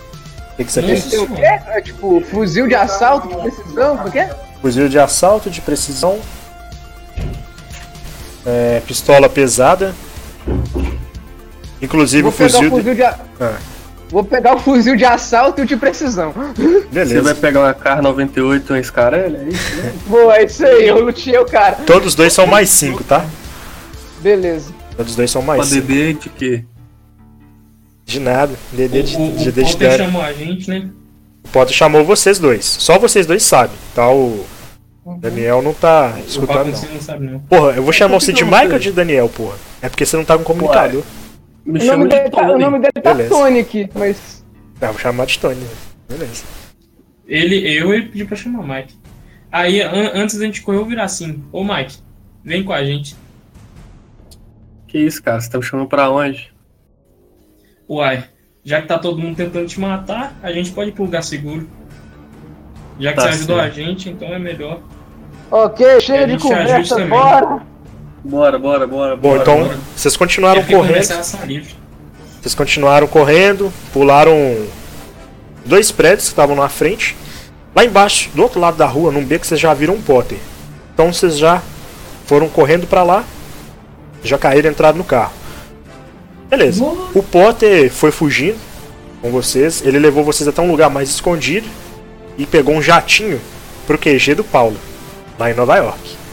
O 0.54 0.56
que, 0.58 0.64
que 0.66 0.72
você 0.72 0.82
tem? 0.82 1.20
O 1.20 1.28
quê? 1.36 1.42
É 1.44 1.82
tipo, 1.82 2.22
fuzil 2.32 2.68
de 2.68 2.74
assalto 2.74 3.28
de 3.28 3.36
precisão, 3.36 3.98
como 3.98 4.08
é 4.10 4.12
que 4.12 4.20
é? 4.20 4.36
Fuzil 4.62 4.90
de 4.90 4.98
assalto 4.98 5.50
de 5.50 5.62
precisão. 5.62 6.18
É, 8.46 8.82
pistola 8.88 9.30
pesada. 9.30 9.94
Inclusive 11.82 12.28
o 12.28 12.32
fuzil. 12.32 12.60
o 12.60 12.64
de- 12.64 12.70
fuzil 12.70 12.96
de. 12.96 13.04
a- 13.04 13.20
Ah, 13.40 13.58
Vou 14.16 14.24
pegar 14.24 14.56
o 14.56 14.60
fuzil 14.60 14.96
de 14.96 15.04
assalto 15.04 15.60
e 15.60 15.66
o 15.66 15.68
de 15.68 15.76
precisão. 15.76 16.32
Você 16.32 16.86
beleza. 16.90 17.22
vai 17.22 17.34
pegar 17.34 17.60
uma 17.60 17.74
Kar-98 17.74 18.72
um 18.72 18.82
Scarelli? 18.82 19.36
É 19.36 19.50
isso, 19.50 19.76
né? 19.76 19.94
Boa, 20.08 20.38
é 20.38 20.46
isso 20.46 20.66
aí, 20.66 20.88
eu 20.88 21.04
lutei 21.04 21.38
o 21.38 21.44
cara. 21.46 21.76
Todos 21.86 22.16
dois 22.16 22.32
são 22.32 22.48
mais 22.48 22.70
5, 22.70 23.04
tá? 23.04 23.26
Beleza. 24.22 24.72
Todos 24.96 25.18
dois 25.18 25.30
são 25.30 25.42
mais 25.42 25.66
5. 25.66 25.82
DD 25.86 26.14
de 26.14 26.30
quê? 26.30 26.64
De 28.06 28.22
nada. 28.22 28.54
DD 28.72 29.04
de, 29.04 29.18
O, 29.18 29.20
o, 29.20 29.32
de, 29.36 29.50
o 29.50 29.52
de 29.52 29.62
Potter 29.64 29.78
dano. 29.90 30.04
chamou 30.06 30.22
a 30.22 30.32
gente, 30.32 30.70
né? 30.70 30.90
O 31.44 31.50
Potter 31.50 31.76
chamou 31.76 32.06
vocês 32.06 32.40
dois. 32.40 32.64
Só 32.64 32.98
vocês 32.98 33.26
dois 33.26 33.44
sabem, 33.44 33.76
tá? 33.94 34.10
O 34.10 34.46
Daniel 35.20 35.62
não 35.62 35.74
tá 35.74 36.14
O 36.16 36.26
escutando, 36.26 36.68
não. 36.68 36.74
você 36.74 36.88
não 36.88 37.02
sabe, 37.02 37.26
não. 37.26 37.40
Porra, 37.40 37.74
eu 37.74 37.84
vou 37.84 37.92
chamar 37.92 38.18
você 38.18 38.32
de 38.32 38.46
Michael 38.46 38.68
você- 38.70 38.74
ou 38.76 38.80
de 38.80 38.92
Daniel, 38.94 39.28
porra? 39.28 39.58
É 39.82 39.90
porque 39.90 40.06
você 40.06 40.16
não 40.16 40.24
tá 40.24 40.38
com 40.38 40.44
comunicador. 40.46 41.04
Me 41.66 41.80
O 41.80 41.86
nome, 41.86 42.04
de 42.04 42.10
dele 42.16 42.30
tá, 42.30 42.42
o 42.44 42.48
Tony. 42.48 42.64
nome 42.64 42.80
dele 42.80 42.92
tá 43.02 43.14
Beleza. 43.14 43.30
Tony 43.30 43.60
aqui, 43.60 43.90
mas. 43.96 44.46
Ah, 44.82 44.88
vou 44.88 45.00
chamar 45.00 45.26
de 45.26 45.40
Tony. 45.40 45.56
né? 45.62 45.68
Beleza. 46.10 46.44
Ele, 47.28 47.56
eu, 47.76 47.92
ele 47.94 48.08
pediu 48.10 48.28
pra 48.28 48.36
chamar 48.36 48.60
o 48.60 48.68
Mike. 48.68 48.94
Aí, 49.52 49.82
an- 49.82 50.12
antes 50.14 50.38
da 50.38 50.46
gente 50.46 50.62
correr, 50.62 50.78
eu 50.78 50.82
vou 50.82 50.90
virar 50.90 51.06
assim. 51.06 51.44
Ô, 51.52 51.64
Mike, 51.64 51.98
vem 52.44 52.64
com 52.64 52.72
a 52.74 52.84
gente. 52.84 53.16
Que 54.88 55.00
isso, 55.00 55.24
cara? 55.24 55.42
Você 55.42 55.50
tá 55.50 55.58
me 55.58 55.64
chamando 55.64 55.88
pra 55.88 56.10
onde? 56.12 56.54
Uai, 57.90 58.26
já 58.64 58.82
que 58.82 58.88
tá 58.88 59.00
todo 59.00 59.18
mundo 59.20 59.36
tentando 59.36 59.68
te 59.68 59.80
matar, 59.80 60.38
a 60.44 60.52
gente 60.52 60.72
pode 60.72 60.90
ir 60.90 60.94
pro 60.94 61.04
lugar 61.06 61.24
seguro. 61.24 61.68
Já 63.00 63.10
que 63.12 63.16
Tá 63.16 63.22
você 63.24 63.28
ajudou 63.30 63.58
certo. 63.58 63.72
a 63.72 63.76
gente, 63.76 64.10
então 64.10 64.28
é 64.28 64.40
melhor. 64.40 64.82
Ok, 65.52 66.00
chega 66.02 66.28
de 66.28 66.38
conversa, 66.42 66.96
também. 66.96 67.10
bora. 67.10 67.62
Bora, 68.26 68.58
bora, 68.58 68.88
bora. 68.88 69.16
Bom, 69.16 69.30
bora, 69.30 69.42
então 69.44 69.64
bora. 69.66 69.80
vocês 69.96 70.18
continuaram 70.18 70.64
correndo. 70.64 71.04
Vocês 72.42 72.56
continuaram 72.56 73.06
correndo, 73.06 73.72
pularam 73.94 74.66
dois 75.64 75.92
prédios 75.92 76.24
que 76.24 76.32
estavam 76.32 76.56
na 76.56 76.68
frente. 76.68 77.16
Lá 77.76 77.86
embaixo, 77.86 78.32
do 78.34 78.42
outro 78.42 78.60
lado 78.60 78.78
da 78.78 78.88
rua, 78.88 79.12
num 79.12 79.24
beco, 79.24 79.46
vocês 79.46 79.60
já 79.60 79.72
viram 79.76 79.94
um 79.94 80.02
Potter. 80.02 80.40
Então 80.92 81.14
vocês 81.14 81.38
já 81.38 81.62
foram 82.26 82.50
correndo 82.50 82.88
pra 82.88 83.04
lá, 83.04 83.24
já 84.24 84.40
caíram 84.40 84.70
e 84.70 84.74
entraram 84.74 84.98
no 84.98 85.04
carro. 85.04 85.34
Beleza. 86.50 86.84
O 87.14 87.22
Potter 87.22 87.92
foi 87.92 88.10
fugindo 88.10 88.58
com 89.22 89.30
vocês. 89.30 89.84
Ele 89.86 90.00
levou 90.00 90.24
vocês 90.24 90.48
até 90.48 90.64
um 90.64 90.72
lugar 90.72 90.90
mais 90.90 91.10
escondido 91.10 91.68
e 92.40 92.46
pegou 92.46 92.74
um 92.74 92.82
jatinho 92.82 93.40
pro 93.86 94.00
QG 94.00 94.34
do 94.34 94.44
Paulo, 94.44 94.78
lá 95.38 95.52
em 95.52 95.54
Nova 95.54 95.76
York. 95.78 96.25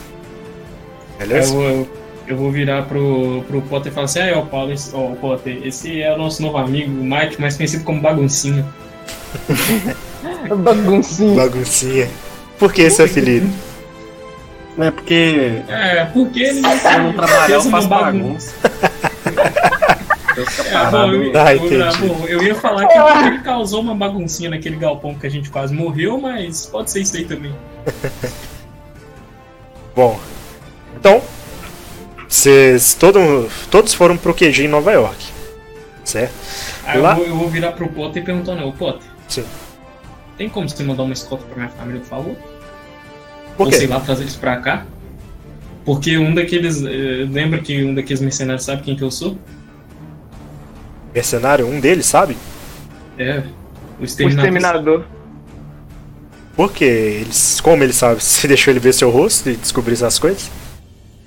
Eu, 1.23 1.29
Beleza? 1.29 1.53
vou- 1.55 1.89
eu 2.27 2.37
vou 2.37 2.51
virar 2.51 2.83
pro, 2.83 3.43
pro 3.49 3.61
Potter 3.63 3.91
e 3.91 3.95
falar 3.95 4.05
assim: 4.05 4.21
ah, 4.21 4.33
ó, 4.39 4.43
Paulo, 4.43 4.73
esse, 4.73 4.95
ó, 4.95 5.09
Potter, 5.17 5.61
esse 5.65 6.01
é 6.01 6.13
o 6.15 6.19
nosso 6.19 6.41
novo 6.43 6.57
amigo, 6.59 6.91
o 6.91 7.05
Mike, 7.05 7.41
mais 7.41 7.57
conhecido 7.57 7.85
como 7.85 8.01
Baguncinha. 8.01 8.65
Baguncinha. 10.57 11.35
Baguncinha. 11.35 12.09
Por 12.59 12.73
que 12.73 12.83
esse 12.83 13.03
apelido? 13.03 13.49
É 14.79 14.91
porque 14.91 15.63
É, 15.69 16.05
porque 16.07 16.41
ele 16.41 16.61
se 16.63 16.87
eu 16.87 17.03
não 17.03 17.13
trabalhar, 17.13 17.51
eu 17.51 17.63
faço 17.63 17.89
bagunça. 17.89 18.55
Eu 20.35 20.45
É, 20.45 20.91
bom, 20.91 21.13
eu, 21.13 21.33
Ah, 21.39 21.53
eu 21.53 22.09
bom, 22.09 22.25
eu 22.27 22.43
ia 22.43 22.55
falar 22.55 22.87
que 22.87 22.97
ele 23.27 23.41
causou 23.41 23.83
uma 23.83 23.95
baguncinha 23.95 24.49
naquele 24.49 24.77
galpão 24.77 25.15
que 25.15 25.27
a 25.27 25.31
gente 25.31 25.51
quase 25.51 25.75
morreu, 25.75 26.19
mas 26.19 26.65
pode 26.65 26.91
ser 26.91 27.01
isso 27.03 27.15
aí 27.19 27.27
também. 27.27 27.55
Bom, 29.95 30.19
então, 30.99 31.23
vocês 32.29 32.95
todo, 32.95 33.49
todos 33.71 33.93
foram 33.95 34.17
pro 34.17 34.35
QG 34.35 34.65
em 34.65 34.69
Nova 34.69 34.93
York, 34.93 35.25
certo? 36.05 36.33
Aí 36.85 36.99
Lá- 37.01 37.11
eu, 37.13 37.17
vou, 37.17 37.27
eu 37.27 37.37
vou 37.37 37.49
virar 37.51 37.73
pro 37.73 37.89
Potter 37.89 38.23
e 38.23 38.27
perguntar, 38.27 38.55
não, 38.55 38.73
Potter, 38.73 39.07
Sim. 39.29 39.45
tem 40.39 40.49
como 40.49 40.69
você 40.69 40.83
mandar 40.83 41.03
uma 41.03 41.13
escolta 41.13 41.45
pra 41.45 41.57
minha 41.57 41.69
família, 41.71 42.01
por 42.01 42.09
favor? 42.09 42.37
Por 43.57 43.67
Ou 43.67 43.73
sei 43.73 43.87
quê? 43.87 43.93
lá, 43.93 44.01
trazer 44.01 44.23
eles 44.23 44.37
pra 44.37 44.57
cá? 44.57 44.87
Porque 45.85 46.17
um 46.17 46.33
daqueles. 46.35 46.83
eh, 46.83 47.27
lembra 47.31 47.59
que 47.61 47.85
um 47.85 47.93
daqueles 47.95 48.21
mercenários 48.23 48.65
sabe 48.65 48.83
quem 48.83 48.95
que 48.97 49.03
eu 49.03 49.11
sou? 49.11 49.37
Mercenário, 51.15 51.67
um 51.67 51.81
deles, 51.81 52.07
sabe? 52.07 52.37
É. 53.19 53.43
O 53.99 54.03
O 54.03 54.05
exterminador. 54.05 54.47
exterminador. 54.49 55.05
Por 56.57 56.73
quê? 56.73 56.85
Eles, 57.23 57.61
como 57.61 57.83
ele 57.83 57.93
sabe? 57.93 58.21
Você 58.23 58.47
deixou 58.49 58.73
ele 58.73 58.81
ver 58.81 58.95
seu 58.95 59.11
rosto 59.11 59.51
e 59.51 59.57
descobrir 59.57 59.95
essas 59.95 60.19
coisas? 60.19 60.49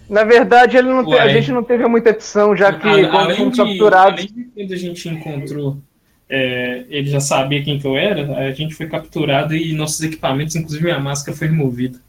Na 0.10 0.24
verdade, 0.24 0.78
ele 0.78 0.88
não 0.90 1.04
te- 1.06 1.18
a 1.18 1.28
gente 1.30 1.52
não 1.52 1.64
teve 1.64 1.88
muita 1.88 2.12
opção, 2.12 2.56
já 2.56 2.72
que 2.74 2.88
A- 2.88 2.92
quando 3.10 3.16
além, 3.18 3.38
fomos 3.38 3.54
de, 3.54 3.64
capturados. 3.64 4.22
além 4.22 4.28
de 4.28 4.44
quando 4.54 4.74
a 4.74 4.78
gente 4.78 5.10
encontrou, 5.10 5.78
é, 6.30 6.86
ele 6.90 7.10
já 7.10 7.20
sabia 7.20 7.64
quem 7.64 7.80
que 7.80 7.88
eu 7.88 7.98
era, 7.98 8.38
a 8.38 8.52
gente 8.52 8.76
foi 8.76 8.88
capturado 8.88 9.56
e 9.56 9.74
nossos 9.74 10.02
equipamentos, 10.02 10.56
inclusive 10.56 10.84
minha 10.84 11.00
máscara, 11.00 11.36
foi 11.38 11.48
removida. 11.48 12.00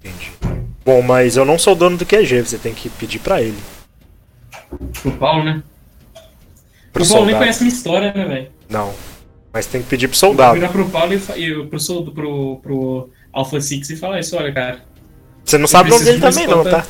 Entendi. 0.00 0.30
Bom, 0.84 1.02
mas 1.02 1.36
eu 1.36 1.44
não 1.44 1.58
sou 1.58 1.74
dono 1.74 1.96
do 1.96 2.06
QG, 2.06 2.42
você 2.44 2.58
tem 2.58 2.72
que 2.74 2.88
pedir 2.88 3.18
pra 3.18 3.42
ele. 3.42 3.58
Pro 5.02 5.12
Paulo, 5.12 5.44
né? 5.44 5.62
Pro 6.92 7.04
o 7.04 7.08
Paulo 7.08 7.26
nem 7.26 7.36
conhece 7.36 7.62
minha 7.64 7.74
história, 7.74 8.12
né, 8.14 8.24
velho? 8.24 8.48
Não. 8.68 8.92
Mas 9.52 9.66
tem 9.66 9.82
que 9.82 9.88
pedir 9.88 10.08
pro 10.08 10.16
Eu 10.16 10.20
vou 10.20 10.28
soldado. 10.30 10.54
virar 10.54 10.68
pro 10.68 10.88
Paulo 10.88 11.12
e, 11.14 11.40
e 11.40 11.48
eu- 11.50 11.66
pro, 11.66 11.80
sol- 11.80 12.04
pro, 12.10 12.56
pro 12.62 13.10
Alpha 13.32 13.60
Six 13.60 13.90
e 13.90 13.96
falar 13.96 14.20
isso, 14.20 14.36
olha, 14.36 14.52
cara. 14.52 14.80
Você 15.48 15.56
não 15.56 15.66
sabe 15.66 15.88
o 15.88 15.92
nome 15.94 16.04
dele 16.04 16.20
também, 16.20 16.46
não, 16.46 16.62
tá? 16.62 16.84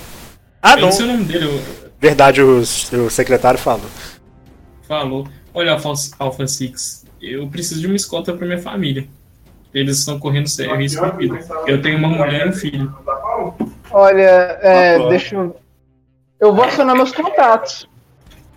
Ah, 0.60 0.74
eu 0.74 0.80
não. 0.80 0.88
o 0.90 1.06
nome 1.06 1.24
dele, 1.24 1.44
eu, 1.46 1.62
Verdade, 2.00 2.42
o, 2.42 2.58
o 2.58 3.10
secretário 3.10 3.58
falou. 3.58 3.86
falou. 4.86 5.28
Olha, 5.54 5.72
Alpha, 5.72 5.92
Alpha 6.18 6.46
Six, 6.46 7.04
eu 7.22 7.46
preciso 7.48 7.80
de 7.80 7.86
uma 7.86 7.94
escolta 7.94 8.32
pra 8.32 8.44
minha 8.46 8.58
família. 8.60 9.06
Eles 9.72 9.98
estão 9.98 10.18
correndo 10.18 10.48
sério 10.48 10.74
risco 10.76 11.04
de 11.08 11.16
vida. 11.16 11.38
Eu 11.68 11.80
tenho 11.80 11.98
uma 11.98 12.08
mulher 12.08 12.46
e 12.46 12.48
um 12.48 12.52
filho. 12.52 12.92
Olha, 13.92 14.58
é, 14.60 15.08
deixa 15.08 15.36
eu. 15.36 15.56
Eu 16.40 16.52
vou 16.54 16.64
acionar 16.64 16.96
meus 16.96 17.12
contatos. 17.12 17.88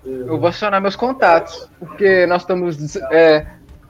Eu 0.04 0.40
vou 0.40 0.48
acionar 0.48 0.82
meus 0.82 0.96
contatos. 0.96 1.68
Porque 1.80 2.26
nós 2.26 2.42
estamos. 2.42 2.96
é, 3.12 3.46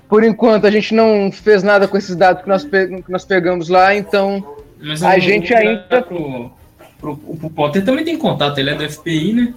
por 0.10 0.24
enquanto, 0.26 0.66
a 0.68 0.72
gente 0.72 0.94
não 0.94 1.32
fez 1.32 1.64
nada 1.64 1.88
com 1.88 1.96
esses 1.98 2.16
dados 2.18 2.44
que 2.44 2.50
nós, 2.50 2.66
pe- 2.66 3.02
que 3.02 3.10
nós 3.12 3.24
pegamos 3.24 3.70
lá, 3.70 3.96
então. 3.96 4.58
Mas 4.82 5.04
A 5.04 5.18
gente 5.20 5.54
ainda- 5.54 6.02
Pro, 6.02 6.52
pro, 7.00 7.12
o 7.28 7.50
Potter 7.50 7.84
também 7.84 8.04
tem 8.06 8.18
contato, 8.18 8.58
ele 8.58 8.70
é 8.72 8.76
do 8.76 8.84
FBI, 8.90 9.34
né? 9.34 9.54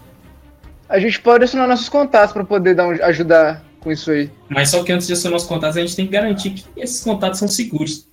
A 0.89 0.99
gente 0.99 1.21
pode 1.21 1.45
acionar 1.45 1.69
nossos 1.69 1.89
contatos 1.89 2.33
para 2.33 2.45
poder 2.45 2.75
dar 2.75 2.87
um- 2.87 3.03
ajudar 3.05 3.63
com 3.81 3.91
isso 3.91 4.11
aí. 4.11 4.31
Mas 4.49 4.71
só 4.71 4.83
que 4.83 4.93
antes 4.93 5.07
de 5.07 5.13
acionar 5.15 5.37
os 5.39 5.45
contatos, 5.47 5.77
a 5.77 5.81
gente 5.81 5.97
tem 5.97 6.07
que 6.07 6.13
garantir 6.13 6.51
que 6.51 6.65
esses 6.77 7.03
contatos 7.03 7.39
são 7.39 7.49
seguros. 7.49 8.07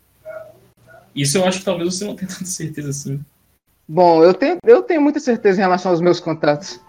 Isso 1.16 1.38
eu 1.38 1.46
acho 1.46 1.60
que 1.60 1.66
talvez 1.66 1.94
você 1.96 2.06
não 2.06 2.16
tenha 2.16 2.28
tanta 2.32 2.46
certeza 2.46 2.90
assim. 2.90 3.20
Bom, 3.88 4.24
eu 4.24 4.34
tenho, 4.34 4.58
eu 4.66 4.82
tenho 4.82 5.02
muita 5.02 5.20
certeza 5.20 5.60
em 5.60 5.64
relação 5.64 5.92
aos 5.92 6.00
meus 6.02 6.20
contatos. 6.20 6.80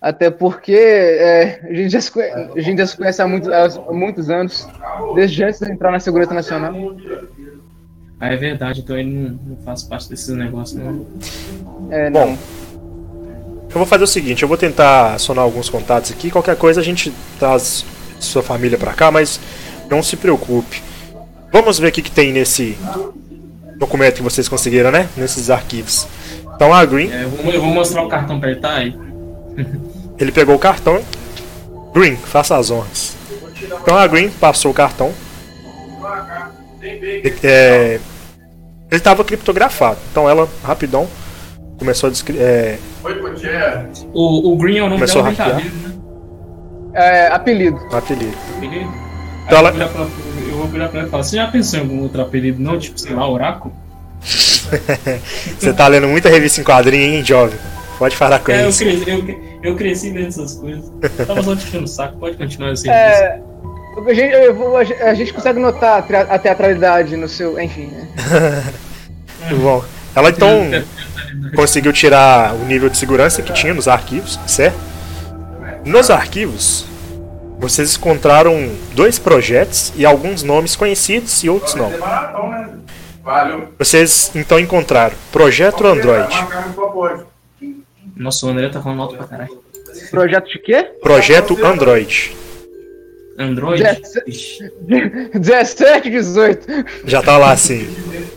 Até 0.00 0.30
porque 0.30 0.72
é, 0.72 1.60
a, 1.68 1.74
gente 1.74 1.90
já 1.90 2.00
se, 2.00 2.10
conhe- 2.12 2.30
a 2.30 2.60
gente 2.60 2.78
já 2.78 2.86
se 2.86 2.96
conhece 2.96 3.20
há, 3.20 3.26
muito- 3.26 3.52
há 3.52 3.68
muitos 3.92 4.30
anos, 4.30 4.68
desde 5.16 5.42
antes 5.42 5.58
de 5.58 5.72
entrar 5.72 5.90
na 5.90 5.98
Segurança 5.98 6.32
Nacional. 6.32 6.72
Ah, 8.20 8.32
é 8.32 8.36
verdade, 8.36 8.80
então 8.80 8.98
ele 8.98 9.10
não, 9.10 9.38
não 9.50 9.56
faz 9.64 9.82
parte 9.84 10.08
desses 10.08 10.28
negócios, 10.34 10.80
não. 10.80 11.06
É, 11.90 12.10
Bom, 12.10 12.26
não. 12.26 12.38
Eu 13.70 13.74
vou 13.74 13.86
fazer 13.86 14.04
o 14.04 14.08
seguinte, 14.08 14.42
eu 14.42 14.48
vou 14.48 14.56
tentar 14.56 15.14
acionar 15.14 15.44
alguns 15.44 15.68
contatos 15.68 16.10
aqui, 16.10 16.30
qualquer 16.30 16.56
coisa 16.56 16.80
a 16.80 16.84
gente 16.84 17.12
traz 17.38 17.84
sua 18.18 18.42
família 18.42 18.76
pra 18.78 18.92
cá, 18.92 19.10
mas 19.10 19.38
não 19.90 20.02
se 20.02 20.16
preocupe. 20.16 20.82
Vamos 21.52 21.78
ver 21.78 21.88
o 21.88 21.92
que, 21.92 22.02
que 22.02 22.10
tem 22.10 22.32
nesse 22.32 22.76
documento 23.76 24.16
que 24.16 24.22
vocês 24.22 24.48
conseguiram, 24.48 24.90
né? 24.90 25.08
Nesses 25.16 25.50
arquivos. 25.50 26.06
Então 26.54 26.74
a 26.74 26.84
Green, 26.84 27.10
É, 27.10 27.24
eu, 27.24 27.30
vou, 27.30 27.52
eu 27.52 27.60
vou 27.60 27.70
mostrar 27.70 28.02
o 28.02 28.08
cartão 28.08 28.40
pra 28.40 28.50
ele, 28.50 28.60
tá 28.60 28.74
aí. 28.74 28.96
ele 30.18 30.32
pegou 30.32 30.56
o 30.56 30.58
cartão. 30.58 31.00
Green, 31.94 32.16
faça 32.16 32.56
as 32.56 32.70
honras. 32.70 33.16
Então 33.82 33.96
a 33.96 34.06
Green 34.06 34.28
passou 34.28 34.70
o 34.70 34.74
cartão. 34.74 35.12
É, 36.82 37.94
ele 37.94 38.00
estava 38.90 39.24
criptografado. 39.24 39.98
Então 40.10 40.28
ela, 40.28 40.48
rapidão, 40.64 41.06
começou 41.78 42.08
a 42.08 42.10
descrever. 42.12 42.42
É. 42.42 42.78
O, 44.12 44.52
o 44.52 44.56
Green 44.56 44.78
é 44.78 44.82
o 44.82 44.84
nome 44.84 44.96
Começou 44.96 45.22
dela 45.22 45.34
a 45.38 45.44
hackear. 45.44 45.64
né? 45.64 45.92
É, 46.94 47.28
apelido. 47.28 47.78
apelido. 47.92 48.36
Apelido? 48.56 48.92
Então 49.46 49.58
ela- 49.58 49.70
eu, 49.70 49.76
vou 49.76 49.86
virar 49.86 49.88
pra, 49.88 50.02
eu 50.50 50.56
vou 50.56 50.66
virar 50.66 50.88
pra 50.88 50.98
ela 51.00 51.08
e 51.08 51.10
falar, 51.10 51.22
você 51.22 51.36
já 51.36 51.46
pensou 51.46 51.78
em 51.78 51.82
algum 51.82 52.02
outro 52.02 52.20
apelido 52.22 52.60
não? 52.62 52.78
Tipo, 52.78 52.98
sei 52.98 53.14
lá, 53.14 53.28
Oráculo? 53.28 53.72
Você 55.58 55.72
tá 55.72 55.86
lendo 55.88 56.08
muita 56.08 56.28
revista 56.28 56.60
em 56.60 56.64
quadrinho, 56.64 57.14
hein, 57.14 57.24
jovem? 57.24 57.58
Pode 57.98 58.14
falar 58.16 58.38
com 58.40 58.52
É, 58.52 58.64
eu 58.64 58.68
isso. 58.68 58.80
cresci, 58.84 59.08
eu, 59.08 59.24
eu 59.62 59.76
cresci 59.76 60.10
vendo 60.10 60.28
essas 60.28 60.54
coisas. 60.56 60.92
Tava 61.26 61.42
só 61.42 61.56
te 61.56 61.66
enchendo 61.66 61.84
o 61.84 61.88
saco, 61.88 62.18
pode 62.18 62.36
continuar 62.36 62.72
assim. 62.72 62.90
É, 62.90 63.38
eu 63.38 63.57
a 64.06 64.14
gente- 64.84 64.94
a 65.02 65.14
gente 65.14 65.32
consegue 65.32 65.58
notar 65.58 65.98
a 65.98 66.02
tra- 66.02 66.20
a 66.30 66.38
teatralidade 66.38 67.16
no 67.16 67.28
seu. 67.28 67.58
Enfim. 67.60 67.86
né? 67.86 68.08
Muito 69.48 69.62
bom. 69.62 69.84
Ela 70.14 70.30
então 70.30 70.68
conseguiu 71.54 71.92
tirar 71.92 72.54
o 72.54 72.64
nível 72.64 72.88
de 72.88 72.96
segurança 72.98 73.40
que 73.42 73.52
tinha 73.52 73.72
nos 73.72 73.86
arquivos, 73.86 74.38
certo? 74.46 74.76
Nos 75.84 76.10
arquivos, 76.10 76.84
vocês 77.58 77.96
encontraram 77.96 78.70
dois 78.94 79.18
projetos 79.18 79.92
e 79.96 80.04
alguns 80.04 80.42
nomes 80.42 80.74
conhecidos 80.74 81.42
e 81.44 81.48
outros 81.48 81.74
não. 81.74 81.92
Vocês 83.78 84.32
então 84.34 84.58
encontraram 84.58 85.14
Projeto 85.30 85.86
Android. 85.86 86.34
Nossa, 88.16 88.46
o 88.46 88.48
André 88.48 88.68
tá 88.70 88.80
falando 88.82 89.02
alto 89.02 89.16
pra 89.16 89.26
caralho. 89.26 89.58
Projeto 90.10 90.48
de 90.48 90.58
quê? 90.58 90.90
Projeto 91.02 91.64
Android. 91.64 92.34
Android? 93.38 93.82
Dez- 93.82 94.14
Ixi. 94.26 94.72
17, 95.34 96.10
18. 96.10 96.66
Já 97.04 97.22
tá 97.22 97.36
lá 97.38 97.52
assim. 97.52 97.88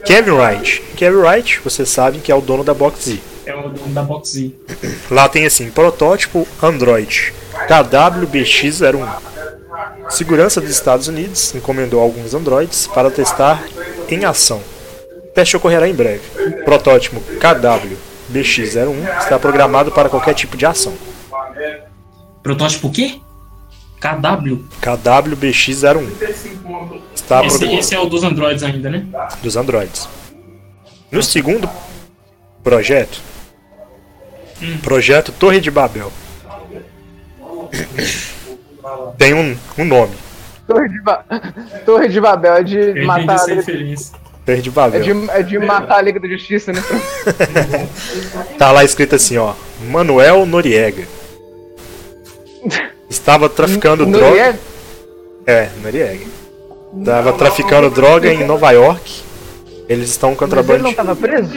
Kevin 0.06 0.32
Wright. 0.32 0.82
Kevin 0.96 1.18
Wright, 1.18 1.60
vocês 1.64 1.90
sabem 1.90 2.20
que 2.22 2.32
é 2.32 2.36
o 2.36 2.42
dono 2.42 2.64
da 2.64 2.74
Box 2.74 3.10
Z. 3.10 3.20
É 3.46 3.56
o 3.56 3.70
dono 3.70 3.94
da 3.94 4.04
Box 4.04 4.30
Z. 4.34 4.52
Lá 5.10 5.28
tem 5.28 5.46
assim, 5.46 5.72
protótipo 5.72 6.48
Android 6.62 7.34
KWBX01. 7.68 9.10
Segurança 10.10 10.62
dos 10.62 10.70
Estados 10.70 11.08
Unidos 11.08 11.56
encomendou 11.56 12.00
alguns 12.02 12.34
Androids 12.34 12.86
para 12.88 13.10
testar 13.10 13.64
em 14.10 14.26
ação. 14.26 14.62
O 15.26 15.34
teste 15.34 15.58
ocorrerá 15.58 15.88
em 15.88 15.94
breve. 15.94 16.22
Protótipo 16.66 17.20
KWBX01 17.40 19.20
está 19.20 19.40
programado 19.40 19.92
para 19.92 20.10
qualquer 20.10 20.36
tipo 20.36 20.56
de 20.58 20.66
ação. 20.66 20.94
Protótipo 22.44 22.88
o 22.88 22.92
quê? 22.92 23.20
KW? 24.02 24.58
KWBX01 24.82 27.02
está 27.14 27.46
Esse, 27.46 27.66
esse 27.76 27.94
é 27.96 28.00
o 28.00 28.06
dos 28.08 28.24
Androids 28.24 28.64
ainda, 28.64 28.90
né? 28.90 29.06
dos 29.44 29.56
Androids. 29.56 30.10
No 31.12 31.22
segundo 31.22 31.70
projeto, 32.64 33.22
projeto 34.82 35.32
Torre 35.32 35.60
de 35.60 35.70
Babel, 35.70 36.12
tem 39.18 39.34
um, 39.34 39.56
um 39.78 39.86
nome, 39.86 40.14
Torre 40.68 40.90
de, 40.90 41.02
Ba- 41.02 41.24
Torre 41.86 42.08
de 42.10 42.20
Babel 42.20 42.54
é 42.56 42.64
de 42.64 42.80
entendi 42.80 43.06
matar 43.06 43.40
a 43.42 43.46
referência. 43.54 44.16
Torre 44.46 44.62
de 44.62 44.70
é 44.70 44.72
Babel. 44.72 45.02
de, 45.02 45.30
é 45.30 45.44
de 45.44 45.60
matar 45.60 45.98
a 45.98 46.02
Liga 46.02 46.20
da 46.20 46.28
Justiça, 46.28 46.72
né? 46.74 46.82
Tá 48.58 48.72
lá 48.72 48.84
escrito 48.84 49.16
assim, 49.16 49.38
ó. 49.38 49.54
Manuel 49.90 50.46
Noriega. 50.46 51.04
Estava 53.12 53.50
traficando 53.50 54.06
droga. 54.06 54.26
Noriega? 54.30 54.60
É, 55.46 55.70
Noriega. 55.84 56.26
Estava 56.98 57.34
traficando 57.34 57.90
droga 57.90 58.32
em 58.34 58.46
Nova 58.46 58.72
York. 58.72 59.22
Eles 59.90 60.10
estão 60.10 60.30
Mas 60.30 60.42
ele 60.42 60.82
não 60.82 60.94
contrabandeando. 60.94 60.96
tava 60.96 61.16
preso? 61.18 61.52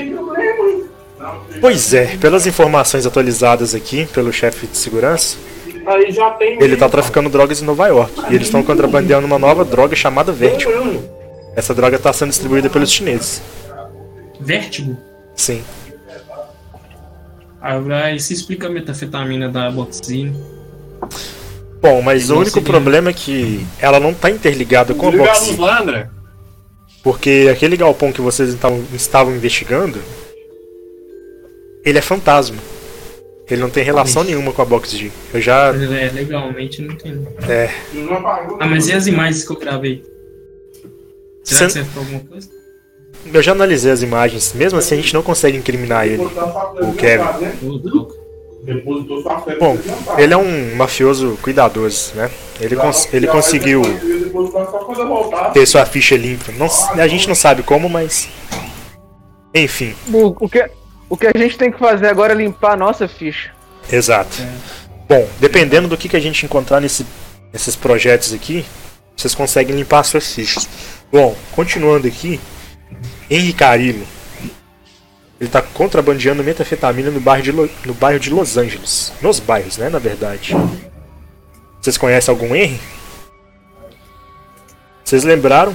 Pois 1.61 1.95
é, 1.95 2.17
pelas 2.17 2.45
informações 2.49 3.07
atualizadas 3.07 3.73
aqui 3.73 4.05
pelo 4.07 4.33
chefe 4.33 4.67
de 4.67 4.77
segurança, 4.77 5.37
Aí 5.87 6.11
já 6.11 6.31
tem. 6.33 6.61
ele 6.61 6.77
tá 6.77 6.89
traficando 6.89 7.29
drogas 7.31 7.63
em 7.63 7.65
Nova 7.65 7.87
York. 7.87 8.13
E 8.31 8.35
eles 8.35 8.49
estão 8.49 8.63
contrabandeando 8.65 9.25
uma 9.25 9.39
nova 9.39 9.65
droga 9.65 9.95
chamada 9.95 10.33
Vertigo. 10.33 11.05
Essa 11.55 11.73
droga 11.73 11.95
está 11.97 12.13
sendo 12.13 12.31
distribuída 12.31 12.69
pelos 12.69 12.91
chineses. 12.91 13.41
Vértigo? 14.41 14.97
Sim. 15.37 15.63
Aí 17.63 18.19
se 18.19 18.35
explica 18.35 18.67
a 18.67 18.71
metafetamina 18.71 19.49
da 19.49 19.71
né? 19.71 20.33
Bom, 21.85 22.01
mas 22.01 22.31
o 22.31 22.39
único 22.39 22.63
problema 22.63 23.11
é 23.11 23.13
que 23.13 23.65
ela 23.79 24.01
não 24.01 24.15
tá 24.15 24.31
interligada 24.31 24.95
com 24.95 25.09
a 25.09 25.11
Liga 25.11 25.25
a 25.25 25.27
Box. 25.27 25.47
luz 25.49 25.59
lá, 25.59 25.83
André. 25.83 26.09
Porque 27.03 27.49
aquele 27.53 27.77
galpão 27.77 28.11
que 28.11 28.23
vocês 28.23 28.49
estavam, 28.55 28.83
estavam 28.95 29.37
investigando, 29.37 29.99
ele 31.85 31.99
é 31.99 32.01
fantasma. 32.01 32.57
Ele 33.51 33.61
não 33.61 33.69
tem 33.69 33.85
relação 33.85 34.23
Ixi. 34.23 34.31
nenhuma 34.33 34.51
com 34.53 34.63
a 34.63 34.65
Box 34.65 34.97
G. 34.97 35.11
Eu 35.35 35.41
já. 35.43 35.69
É, 35.75 36.11
legalmente 36.15 36.81
não 36.81 36.97
tem. 36.97 37.29
É. 37.47 37.69
Ah, 38.59 38.67
mas 38.67 38.89
e 38.89 38.93
as 38.95 39.07
imagens 39.07 39.45
que 39.45 39.53
eu 39.53 39.59
gravei? 39.59 40.03
Será 41.45 41.59
Cê- 41.59 41.67
que 41.67 41.73
serve 41.75 41.91
pra 41.91 42.01
alguma 42.01 42.21
coisa? 42.21 42.49
Eu 43.31 43.43
já 43.43 43.53
analisei 43.53 43.93
as 43.93 44.01
imagens. 44.03 44.55
Mesmo 44.55 44.79
assim, 44.79 44.95
a 44.95 44.97
gente 44.97 45.13
não 45.13 45.23
consegue 45.23 45.59
incriminar 45.59 46.07
ele. 46.07 46.23
O 46.25 46.93
Kevin. 46.95 47.25
Depositou 48.65 49.23
sua 49.23 49.41
fé. 49.41 49.57
Bom, 49.57 49.77
ele 50.17 50.33
é 50.33 50.37
um 50.37 50.75
mafioso 50.77 51.39
cuidadoso, 51.43 52.13
né? 52.15 52.31
Ele, 52.61 52.75
cons- 52.77 53.09
ele 53.13 53.27
conseguiu 53.27 53.83
ter 55.53 55.67
sua 55.67 55.85
ficha 55.85 56.17
limpa. 56.17 56.51
Não 56.53 56.67
a 57.01 57.07
gente 57.07 57.29
não 57.29 57.35
sabe 57.35 57.63
como, 57.63 57.89
mas. 57.89 58.29
Enfim, 59.55 59.95
O, 60.13 60.49
que, 60.49 60.69
o 61.09 61.17
que 61.17 61.27
a 61.29 61.33
gente 61.39 61.57
tem 61.57 61.71
que 61.71 61.79
fazer 61.79 62.09
agora 62.09 62.33
é 62.33 62.37
limpar 62.37 62.73
a 62.73 62.77
nossa 62.77 63.07
ficha. 63.07 63.51
exato. 63.93 64.43
Bom, 65.09 65.29
dependendo 65.39 65.87
do 65.87 65.97
que, 65.97 66.09
que 66.09 66.17
a 66.17 66.21
gente 66.21 66.45
encontrar 66.47 66.81
nesse, 66.81 67.07
nesses 67.53 67.77
projetos 67.77 68.33
aqui, 68.33 68.65
vocês 69.15 69.35
conseguem 69.35 69.77
limpar 69.77 70.01
as 70.01 70.07
suas 70.09 70.33
fichas. 70.35 70.67
Bom, 71.13 71.37
continuando 71.53 72.09
aqui, 72.09 72.41
Henry 73.31 73.53
Carillo. 73.53 74.05
Ele 75.45 75.51
tá 75.51 75.61
contrabandeando 75.61 76.43
metafetamina 76.43 77.11
no 77.11 77.21
bairro, 77.21 77.43
de 77.43 77.53
Lo- 77.53 77.69
no 77.85 77.93
bairro 77.93 78.19
de 78.19 78.31
Los 78.31 78.57
Angeles. 78.57 79.13
Nos 79.21 79.39
bairros, 79.41 79.77
né, 79.77 79.91
na 79.91 79.99
verdade. 79.99 80.57
Vocês 81.83 81.99
conhecem 81.99 82.33
algum 82.33 82.55
Henry? 82.57 82.81
Vocês 85.05 85.23
lembraram 85.23 85.75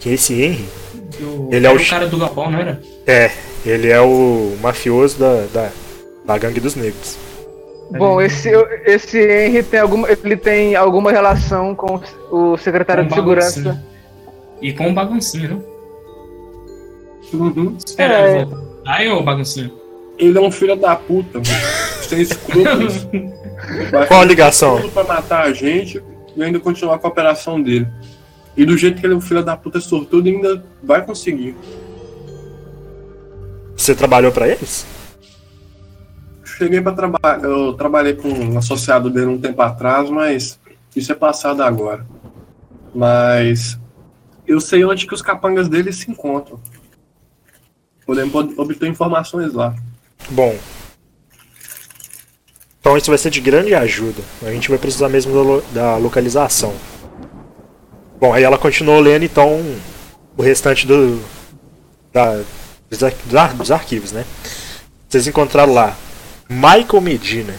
que 0.00 0.08
esse 0.10 0.34
Henry 0.34 0.68
Ele 1.52 1.66
é 1.66 1.70
o 1.70 1.76
o 1.76 1.86
cara 1.88 2.08
do 2.08 2.18
Galpão, 2.18 2.50
não 2.50 2.58
era? 2.58 2.82
é, 3.06 3.30
ele 3.64 3.88
é 3.88 4.00
o 4.00 4.56
mafioso 4.60 5.20
da, 5.20 5.44
da, 5.52 5.70
da 6.24 6.38
gangue 6.38 6.58
dos 6.58 6.74
negros. 6.74 7.16
Bom, 7.96 8.20
esse, 8.20 8.50
esse 8.84 9.16
Henry 9.20 9.62
tem 9.62 9.78
alguma, 9.78 10.08
ele 10.10 10.36
tem 10.36 10.74
alguma 10.74 11.12
relação 11.12 11.76
com 11.76 12.00
o 12.32 12.56
secretário 12.56 13.04
Com 13.04 13.08
de 13.10 13.14
segurança. 13.14 13.84
E 14.60 14.72
com 14.72 14.90
o 14.90 14.92
baguncinho, 14.92 15.48
né? 15.50 15.60
Uhum. 17.32 17.76
Espera, 17.84 18.14
É. 18.14 18.42
eu. 18.42 18.75
Aí, 18.86 19.08
ô 19.08 19.22
baguncinho. 19.22 19.72
Ele 20.18 20.38
é 20.38 20.40
um 20.40 20.50
filho 20.50 20.76
da 20.76 20.96
puta, 20.96 21.38
mano. 21.38 22.02
Sem 22.02 22.22
escrúpulos. 22.22 23.06
Qual 23.90 24.02
a 24.02 24.06
fazer 24.06 24.24
ligação? 24.26 24.80
tudo 24.80 24.92
pra 24.92 25.04
matar 25.04 25.44
a 25.44 25.52
gente 25.52 26.02
e 26.36 26.42
ainda 26.42 26.60
continuar 26.60 26.98
com 26.98 27.06
a 27.06 27.10
operação 27.10 27.60
dele. 27.60 27.86
E 28.56 28.64
do 28.64 28.76
jeito 28.76 29.00
que 29.00 29.06
ele 29.06 29.14
é 29.14 29.16
um 29.16 29.20
filho 29.20 29.42
da 29.42 29.56
puta 29.56 29.80
sortudo, 29.80 30.28
ainda 30.28 30.64
vai 30.82 31.04
conseguir. 31.04 31.54
Você 33.76 33.94
trabalhou 33.94 34.32
pra 34.32 34.48
eles? 34.48 34.86
Cheguei 36.44 36.80
pra 36.80 36.92
trabalhar. 36.92 37.42
Eu 37.42 37.74
trabalhei 37.74 38.14
com 38.14 38.28
um 38.28 38.56
associado 38.56 39.10
dele 39.10 39.26
um 39.26 39.38
tempo 39.38 39.60
atrás, 39.60 40.08
mas 40.08 40.58
isso 40.94 41.12
é 41.12 41.14
passado 41.14 41.62
agora. 41.62 42.06
Mas 42.94 43.78
eu 44.46 44.60
sei 44.60 44.84
onde 44.84 45.06
que 45.06 45.12
os 45.12 45.20
capangas 45.20 45.68
dele 45.68 45.92
se 45.92 46.10
encontram. 46.10 46.58
Podemos 48.06 48.34
ob- 48.34 48.54
obter 48.58 48.88
informações 48.88 49.52
lá. 49.52 49.74
Bom. 50.30 50.56
Então 52.80 52.96
isso 52.96 53.10
vai 53.10 53.18
ser 53.18 53.30
de 53.30 53.40
grande 53.40 53.74
ajuda. 53.74 54.22
A 54.42 54.50
gente 54.52 54.68
vai 54.68 54.78
precisar 54.78 55.08
mesmo 55.08 55.34
da, 55.34 55.40
lo- 55.42 55.64
da 55.72 55.96
localização. 55.96 56.74
Bom, 58.20 58.32
aí 58.32 58.44
ela 58.44 58.56
continuou 58.56 59.00
lendo 59.00 59.24
então 59.24 59.60
o 60.36 60.42
restante 60.42 60.86
do, 60.86 61.20
da, 62.12 62.40
dos 62.88 63.02
ar- 63.02 63.54
dos 63.54 63.70
arquivos, 63.70 64.12
né? 64.12 64.24
Vocês 65.08 65.26
encontraram 65.26 65.72
lá 65.74 65.96
Michael 66.48 67.00
Medina, 67.00 67.54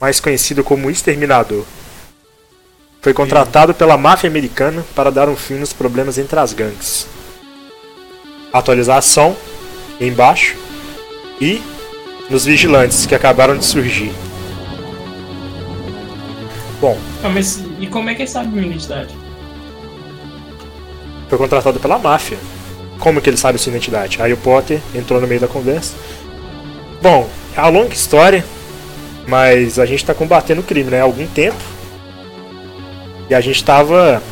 mais 0.00 0.18
conhecido 0.18 0.64
como 0.64 0.90
Exterminador. 0.90 1.64
Foi 3.02 3.12
contratado 3.14 3.72
pela 3.74 3.96
máfia 3.96 4.28
americana 4.28 4.84
para 4.94 5.10
dar 5.10 5.28
um 5.28 5.36
fim 5.36 5.54
nos 5.54 5.72
problemas 5.72 6.18
entre 6.18 6.40
as 6.40 6.52
gangues. 6.52 7.06
Atualização 8.58 9.36
embaixo 10.00 10.56
e 11.40 11.62
nos 12.30 12.44
vigilantes 12.44 13.06
que 13.06 13.14
acabaram 13.14 13.56
de 13.56 13.64
surgir. 13.64 14.12
Bom, 16.80 16.98
Ah, 17.24 17.28
mas 17.28 17.62
e 17.80 17.86
como 17.86 18.10
é 18.10 18.14
que 18.14 18.22
ele 18.22 18.28
sabe 18.30 18.48
minha 18.48 18.66
identidade? 18.66 19.14
foi 21.28 21.38
contratado 21.38 21.80
pela 21.80 21.98
máfia. 21.98 22.38
Como 23.00 23.20
que 23.20 23.28
ele 23.28 23.36
sabe 23.36 23.58
sua 23.58 23.70
identidade? 23.70 24.22
Aí 24.22 24.32
o 24.32 24.36
Potter 24.36 24.80
entrou 24.94 25.20
no 25.20 25.26
meio 25.26 25.40
da 25.40 25.48
conversa. 25.48 25.94
Bom, 27.02 27.28
é 27.56 27.60
uma 27.60 27.68
longa 27.68 27.92
história, 27.92 28.44
mas 29.26 29.76
a 29.78 29.84
gente 29.86 30.02
está 30.02 30.14
combatendo 30.14 30.60
o 30.60 30.64
crime 30.64 30.88
né, 30.90 31.00
há 31.00 31.02
algum 31.02 31.26
tempo. 31.26 31.56
E 33.28 33.34
a 33.34 33.40
gente 33.40 33.56
estava 33.56 34.22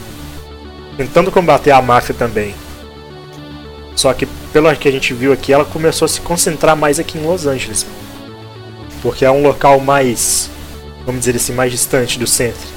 tentando 0.97 1.33
combater 1.33 1.73
a 1.73 1.83
máfia 1.83 2.15
também. 2.15 2.55
Só 3.97 4.13
que, 4.13 4.27
pelo 4.53 4.75
que 4.77 4.89
a 4.89 4.93
gente 4.93 5.15
viu 5.15 5.33
aqui, 5.33 5.53
ela 5.53 5.65
começou 5.65 6.07
a 6.07 6.09
se 6.09 6.21
concentrar 6.21 6.77
mais 6.77 6.99
aqui 6.99 7.17
em 7.19 7.23
Los 7.27 7.47
Angeles. 7.47 7.87
Porque 9.03 9.25
é 9.25 9.31
um 9.31 9.43
local 9.43 9.79
mais, 9.81 10.51
vamos 11.07 11.21
dizer 11.21 11.37
assim, 11.37 11.53
mais 11.53 11.71
distante 11.71 12.19
do 12.19 12.27
centro. 12.27 12.75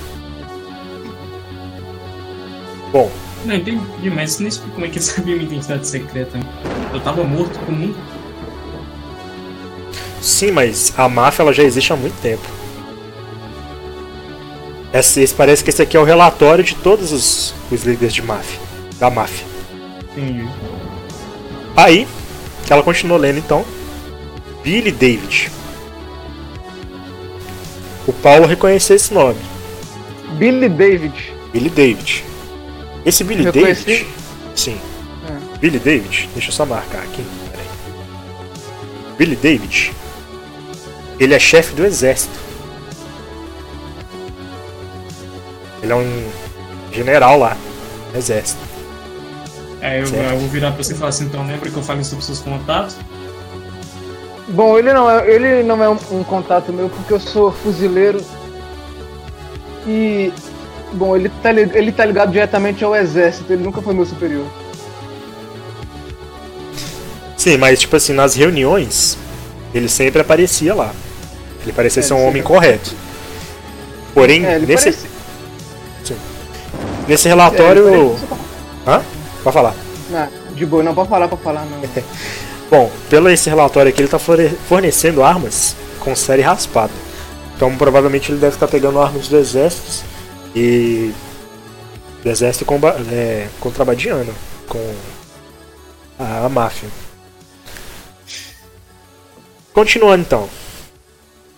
Bom, 2.91 3.12
Não 3.45 3.56
entendi, 3.56 4.10
mas 4.10 4.32
isso 4.32 4.41
não 4.41 4.49
explica 4.49 4.73
como 4.73 4.86
é 4.86 4.89
que 4.89 4.97
ele 4.97 5.06
sabia 5.06 5.36
minha 5.36 5.47
identidade 5.47 5.88
secreta. 5.88 6.39
Eu 6.93 6.99
tava 7.01 7.23
morto 7.23 7.58
comum. 7.60 7.93
Sim, 10.21 10.51
mas 10.51 10.93
a 10.97 11.08
máfia 11.08 11.43
ela 11.43 11.53
já 11.53 11.63
existe 11.63 11.91
há 11.93 11.95
muito 11.95 12.19
tempo. 12.21 12.43
Esse, 14.93 15.21
esse- 15.21 15.34
parece 15.34 15.63
que 15.63 15.69
esse 15.69 15.82
aqui 15.82 15.95
é 15.95 15.99
o 15.99 16.03
relatório 16.03 16.63
de 16.63 16.75
todos 16.75 17.12
os, 17.12 17.53
os 17.71 17.84
líderes 17.84 18.13
de 18.13 18.21
máfia. 18.21 18.60
Da 18.99 19.10
máfia. 19.10 19.45
Entendi. 20.15 20.47
Aí, 21.77 22.07
ela 22.67 22.81
continuou 22.81 23.19
lendo 23.19 23.37
então. 23.37 23.63
Billy 24.63 24.91
David. 24.91 25.51
O 28.07 28.11
Paulo 28.11 28.47
reconheceu 28.47 28.95
esse 28.95 29.13
nome. 29.13 29.39
Billy 30.39 30.67
David. 30.67 31.13
Billy 31.53 31.69
David. 31.69 32.23
Esse 33.05 33.23
Billy 33.23 33.43
Reconheci? 33.43 33.85
David. 33.85 34.07
Sim. 34.55 34.79
É. 35.29 35.57
Billy 35.59 35.77
David. 35.77 36.29
Deixa 36.33 36.49
eu 36.49 36.53
só 36.53 36.65
marcar 36.65 37.03
aqui. 37.03 37.23
Billy 39.17 39.35
David. 39.35 39.93
Ele 41.19 41.33
é 41.35 41.39
chefe 41.39 41.75
do 41.75 41.85
exército. 41.85 42.37
Ele 45.83 45.91
é 45.91 45.95
um 45.95 46.29
general 46.91 47.37
lá. 47.37 47.55
no 48.11 48.17
Exército. 48.17 48.66
Aí 49.81 49.99
eu, 50.01 50.07
eu 50.07 50.37
vou 50.39 50.49
virar 50.49 50.71
pra 50.71 50.83
você 50.83 50.93
e 50.93 50.95
falar 50.95 51.09
assim, 51.09 51.25
então 51.25 51.45
lembra 51.45 51.69
que 51.69 51.77
eu 51.77 51.83
falei 51.83 52.03
sobre 52.03 52.23
seus 52.25 52.39
contatos? 52.39 52.95
Bom, 54.47 54.77
ele 54.79 54.93
não 54.93 55.09
é, 55.09 55.29
ele 55.29 55.63
não 55.63 55.83
é 55.83 55.89
um, 55.89 55.97
um 56.11 56.23
contato 56.23 56.71
meu 56.73 56.89
porque 56.89 57.13
eu 57.13 57.19
sou 57.19 57.51
fuzileiro. 57.51 58.21
E. 59.85 60.31
Bom, 60.93 61.15
ele 61.17 61.29
tá, 61.43 61.51
ele 61.51 61.91
tá 61.91 62.05
ligado 62.05 62.31
diretamente 62.31 62.83
ao 62.83 62.95
exército, 62.95 63.51
ele 63.51 63.63
nunca 63.63 63.81
foi 63.81 63.93
meu 63.93 64.05
superior. 64.05 64.45
Sim, 67.35 67.57
mas 67.57 67.79
tipo 67.79 67.95
assim, 67.95 68.13
nas 68.13 68.35
reuniões, 68.35 69.17
ele 69.73 69.87
sempre 69.89 70.21
aparecia 70.21 70.73
lá. 70.73 70.91
Ele 71.63 71.73
parecia 71.73 71.99
É, 71.99 72.03
ser 72.03 72.13
um 72.13 72.21
homem 72.21 72.41
sempre- 72.41 72.47
correto. 72.47 72.95
Porém, 74.13 74.45
É, 74.45 74.57
nesse, 74.59 74.91
parece. 74.91 75.07
nesse 77.07 77.27
é, 77.27 77.29
relatório. 77.29 77.83
parece- 77.83 78.25
Hã? 78.87 79.01
Pode 79.47 79.53
falar. 79.53 79.75
Não, 80.10 80.55
de 80.55 80.65
boa, 80.65 80.83
não 80.83 80.93
pode 80.93 81.07
falar, 81.07 81.29
pode 81.29 81.41
falar, 81.41 81.65
não. 81.65 81.79
Bom, 82.69 82.91
pelo 83.10 83.29
esse 83.29 83.49
relatório 83.49 83.89
aqui, 83.89 84.01
ele 84.01 84.07
está 84.07 84.19
fornecendo 84.19 85.23
armas 85.23 85.73
com 86.01 86.13
série 86.17 86.41
raspada. 86.41 86.91
Então, 87.55 87.73
provavelmente, 87.77 88.29
ele 88.29 88.41
deve 88.41 88.57
estar 88.57 88.67
pegando 88.67 88.99
armas 88.99 89.29
do 89.29 89.38
exército 89.38 90.03
e. 90.53 91.13
do 92.21 92.29
exército 92.29 92.65
comba- 92.65 92.97
é, 93.10 93.47
contrabandeando 93.62 94.36
com 94.67 94.93
a, 96.19 96.45
a 96.45 96.49
máfia. 96.49 96.89
Continuando 99.73 100.23
então. 100.23 100.49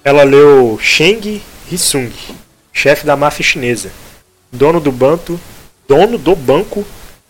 Ela 0.03 0.21
leu 0.21 0.77
Sheng 0.79 1.41
Hisung, 1.71 2.11
chefe 2.71 3.03
da 3.03 3.17
máfia 3.17 3.43
chinesa, 3.43 3.89
dono 4.51 4.79
do 4.79 4.91
banco, 4.91 5.39
dono 5.87 6.19
do 6.19 6.35
banco 6.35 6.85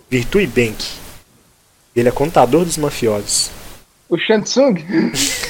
Virtue 0.09 0.47
Bank. 0.47 0.83
Ele 1.95 2.09
é 2.09 2.11
contador 2.11 2.65
dos 2.65 2.77
mafiosos. 2.77 3.51
O 4.09 4.17
Shansung? 4.17 4.73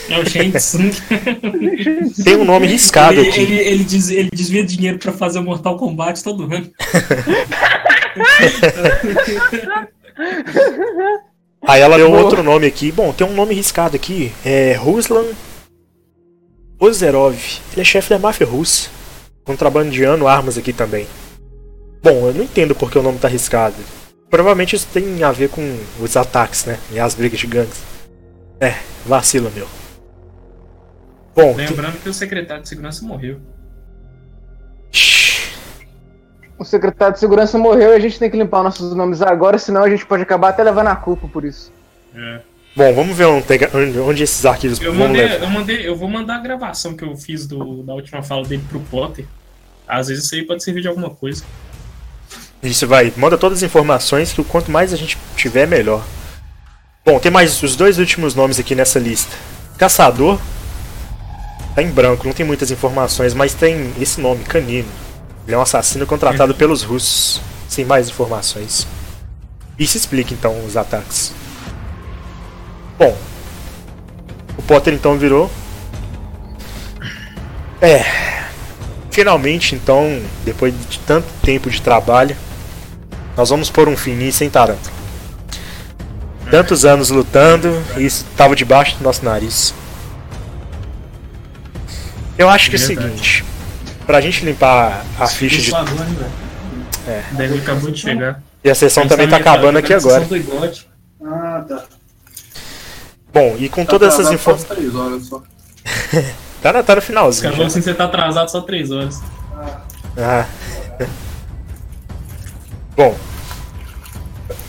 É 0.09 0.19
o 0.19 0.29
Shang 0.29 0.51
Tsung. 0.51 0.91
Tem 2.25 2.35
um 2.35 2.43
nome 2.43 2.67
riscado 2.67 3.21
ele, 3.21 3.29
aqui. 3.29 3.39
ele, 3.39 3.57
ele, 3.57 3.83
des- 3.85 4.09
ele 4.09 4.29
desvia 4.33 4.65
dinheiro 4.65 4.99
pra 4.99 5.13
fazer 5.13 5.39
o 5.39 5.43
Mortal 5.43 5.77
Kombat 5.77 6.21
todo 6.21 6.43
ano. 6.43 6.69
Aí 11.67 11.81
ela 11.81 11.97
deu 11.97 12.09
Boa. 12.09 12.21
outro 12.23 12.41
nome 12.43 12.65
aqui. 12.67 12.91
Bom, 12.91 13.11
tem 13.13 13.25
um 13.27 13.33
nome 13.33 13.53
riscado 13.53 13.95
aqui. 13.95 14.31
É 14.43 14.73
Ruslan 14.73 15.25
Ozerov. 16.79 17.35
Ele 17.73 17.81
é 17.81 17.83
chefe 17.83 18.09
da 18.09 18.19
máfia 18.19 18.45
russa. 18.47 18.89
Contrabandeando 19.43 20.27
armas 20.27 20.57
aqui 20.57 20.73
também. 20.73 21.07
Bom, 22.01 22.27
eu 22.27 22.33
não 22.33 22.43
entendo 22.43 22.73
porque 22.75 22.97
o 22.97 23.03
nome 23.03 23.19
tá 23.19 23.27
riscado. 23.27 23.75
Provavelmente 24.29 24.75
isso 24.75 24.87
tem 24.93 25.23
a 25.23 25.31
ver 25.31 25.49
com 25.49 25.77
os 25.99 26.15
ataques, 26.15 26.65
né? 26.65 26.77
E 26.91 26.99
as 26.99 27.15
brigas 27.15 27.39
de 27.39 27.47
gangues. 27.47 27.81
É, 28.59 28.75
vacila, 29.05 29.49
meu. 29.55 29.67
Bom. 31.35 31.55
Lembrando 31.55 32.01
que 32.01 32.09
o 32.09 32.13
secretário 32.13 32.61
de 32.63 32.69
segurança 32.69 33.03
morreu. 33.05 33.39
Shhh. 34.91 35.53
O 36.57 36.65
secretário 36.65 37.13
de 37.13 37.19
segurança 37.19 37.57
morreu 37.57 37.91
e 37.91 37.95
a 37.95 37.99
gente 37.99 38.19
tem 38.19 38.29
que 38.29 38.37
limpar 38.37 38.61
nossos 38.63 38.93
nomes 38.93 39.21
agora, 39.21 39.57
senão 39.57 39.83
a 39.83 39.89
gente 39.89 40.05
pode 40.05 40.23
acabar 40.23 40.49
até 40.49 40.61
levando 40.63 40.87
a 40.87 40.95
culpa 40.95 41.27
por 41.27 41.45
isso. 41.45 41.71
Bom, 42.75 42.93
vamos 42.93 43.15
ver 43.15 43.25
onde, 43.25 43.99
onde- 43.99 44.23
esses 44.23 44.45
arquivos 44.45 44.79
Eu 44.81 44.93
mandei, 44.93 45.21
levar. 45.23 45.43
eu 45.45 45.49
mandei, 45.49 45.87
eu 45.87 45.95
vou 45.95 46.09
mandar 46.09 46.35
a 46.35 46.39
gravação 46.39 46.95
que 46.95 47.03
eu 47.03 47.15
fiz 47.15 47.47
do, 47.47 47.81
da 47.83 47.93
última 47.93 48.21
fala 48.21 48.45
dele 48.45 48.63
pro 48.69 48.79
Potter. 48.81 49.25
Às 49.87 50.07
vezes 50.09 50.25
isso 50.25 50.35
aí 50.35 50.43
pode 50.45 50.63
servir 50.63 50.81
de 50.81 50.87
alguma 50.87 51.09
coisa. 51.09 51.43
Isso 52.61 52.85
vai, 52.87 53.13
manda 53.15 53.37
todas 53.37 53.59
as 53.59 53.63
informações 53.63 54.33
que 54.33 54.41
o 54.41 54.43
quanto 54.43 54.69
mais 54.69 54.91
a 54.91 54.97
gente 54.97 55.17
tiver, 55.35 55.65
melhor. 55.65 56.03
Bom, 57.05 57.17
tem 57.19 57.31
mais 57.31 57.63
os 57.63 57.75
dois 57.75 57.97
últimos 57.97 58.35
nomes 58.35 58.59
aqui 58.59 58.75
nessa 58.75 58.99
lista. 58.99 59.35
Caçador. 59.77 60.39
Tá 61.73 61.81
em 61.81 61.89
branco, 61.89 62.27
não 62.27 62.33
tem 62.33 62.45
muitas 62.45 62.69
informações, 62.71 63.33
mas 63.33 63.53
tem 63.53 63.93
esse 63.99 64.19
nome, 64.19 64.43
Canino. 64.43 64.89
Ele 65.47 65.55
é 65.55 65.57
um 65.57 65.61
assassino 65.61 66.05
contratado 66.05 66.53
pelos 66.53 66.83
russos. 66.83 67.41
Sem 67.67 67.85
mais 67.85 68.09
informações. 68.09 68.85
Isso 69.77 69.95
explica 69.95 70.33
então 70.33 70.65
os 70.65 70.75
ataques. 70.75 71.31
Bom. 72.97 73.17
O 74.57 74.61
Potter 74.63 74.93
então 74.93 75.17
virou. 75.17 75.49
É. 77.81 78.03
Finalmente, 79.09 79.75
então, 79.75 80.21
depois 80.43 80.73
de 80.89 80.99
tanto 80.99 81.27
tempo 81.41 81.69
de 81.69 81.81
trabalho, 81.81 82.35
nós 83.39 83.49
vamos 83.49 83.69
pôr 83.69 83.87
um 83.87 83.95
fim 83.95 84.15
nisso, 84.15 84.43
hein, 84.43 84.49
Tarântula? 84.49 84.91
Tantos 86.51 86.83
anos 86.83 87.09
lutando 87.09 87.81
e 87.95 88.05
isso 88.05 88.25
tava 88.35 88.53
debaixo 88.53 88.97
do 88.97 89.03
nosso 89.05 89.23
nariz. 89.23 89.73
Eu 92.37 92.49
acho 92.49 92.69
que 92.69 92.75
é 92.75 92.79
o 92.79 92.81
seguinte: 92.81 93.45
pra 94.05 94.19
gente 94.19 94.43
limpar 94.43 95.05
a 95.17 95.25
ficha 95.25 95.61
de. 95.61 95.71
favor, 95.71 96.05
hein, 96.05 96.15
velho. 96.15 96.31
É. 97.07 97.23
Deve 97.31 97.59
acabou 97.59 97.89
de 97.89 98.01
chegar. 98.01 98.43
E 98.61 98.69
a 98.69 98.75
sessão 98.75 99.07
também 99.07 99.29
tá 99.29 99.37
acabando 99.37 99.77
aqui 99.77 99.93
agora. 99.93 100.27
Ah, 101.23 101.63
tá. 101.65 101.83
Bom, 103.33 103.55
e 103.57 103.69
com 103.69 103.85
Tá 103.85 103.91
todas 103.91 104.13
essas 104.15 104.33
informações. 104.33 105.43
Tá, 106.61 106.73
na- 106.73 106.83
tá 106.83 106.95
no 106.95 107.01
finalzinho. 107.01 107.47
Acabou 107.47 107.67
assim, 107.67 107.81
você 107.81 107.93
tá 107.93 108.03
atrasado 108.03 108.51
só 108.51 108.59
3 108.59 108.91
horas. 108.91 109.21
Ah. 110.17 110.45
Bom, 112.99 113.17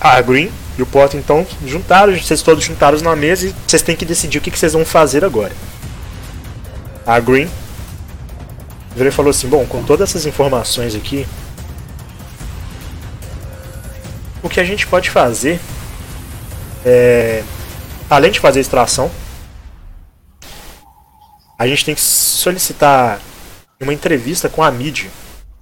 a 0.00 0.20
Green 0.20 0.52
e 0.78 0.82
o 0.82 0.86
Potter 0.86 1.18
então 1.18 1.44
juntaram, 1.66 2.16
vocês 2.16 2.42
todos 2.42 2.62
juntaram 2.62 2.96
na 3.00 3.16
mesa 3.16 3.48
e 3.48 3.54
vocês 3.66 3.82
têm 3.82 3.96
que 3.96 4.04
decidir 4.04 4.38
o 4.38 4.40
que, 4.40 4.56
vocês 4.56 4.72
vão 4.72 4.84
fazer 4.84 5.24
agora. 5.24 5.52
A 7.04 7.18
Green 7.18 7.50
virou 8.94 9.12
falou 9.12 9.30
assim: 9.30 9.48
Bom, 9.48 9.66
com 9.66 9.82
todas 9.82 10.10
essas 10.10 10.26
informações 10.26 10.94
aqui, 10.94 11.26
o 14.44 14.48
que 14.48 14.60
a 14.60 14.64
gente 14.64 14.86
pode 14.86 15.10
fazer 15.10 15.58
é. 16.86 17.42
Além 18.08 18.30
de 18.30 18.38
fazer 18.38 18.60
a 18.60 18.62
extração, 18.62 19.10
a 21.58 21.66
gente 21.66 21.84
tem 21.84 21.96
que 21.96 22.00
solicitar 22.00 23.18
uma 23.80 23.92
entrevista 23.92 24.48
com 24.48 24.62
a 24.62 24.70
mídia 24.70 25.10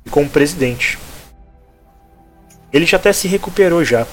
e 0.04 0.10
com 0.10 0.22
o 0.24 0.28
presidente. 0.28 0.98
Ele 2.72 2.84
já 2.86 2.96
até 2.96 3.12
se 3.12 3.26
recuperou 3.28 3.84
já. 3.84 4.06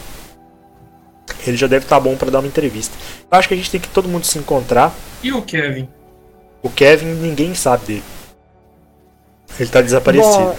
Ele 1.46 1.58
já 1.58 1.68
deve 1.68 1.86
estar 1.86 2.00
bom 2.00 2.16
para 2.16 2.32
dar 2.32 2.40
uma 2.40 2.48
entrevista. 2.48 2.96
Eu 3.32 3.38
acho 3.38 3.48
que 3.48 3.54
a 3.54 3.58
gente 3.58 3.70
tem 3.72 3.80
que 3.80 3.90
todo 3.90 4.08
mundo 4.08 4.26
se 4.26 4.38
encontrar. 4.40 4.94
E 5.22 5.32
o 5.32 5.42
Kevin? 5.42 5.88
O 6.64 6.70
Kevin 6.70 7.14
ninguém 7.16 7.54
sabe 7.54 7.86
dele. 7.86 8.04
Ele 9.60 9.70
tá 9.70 9.82
desaparecido. 9.82 10.34
Bom, 10.38 10.56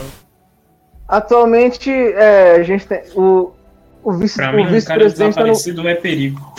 Atualmente, 1.09 1.91
é, 1.91 2.53
a 2.57 2.63
gente 2.65 2.87
tem. 2.87 3.01
O, 3.15 3.53
o 4.03 4.13
vice- 4.13 4.37
Pra 4.37 4.51
o 4.51 4.57
mim, 4.57 4.63
um 4.63 4.65
cara 4.65 4.75
vice-presidente 4.75 5.35
tá 5.35 5.41
no- 5.43 5.47
desaparecido 5.53 5.89
é 5.89 5.95
perigo. 5.95 6.55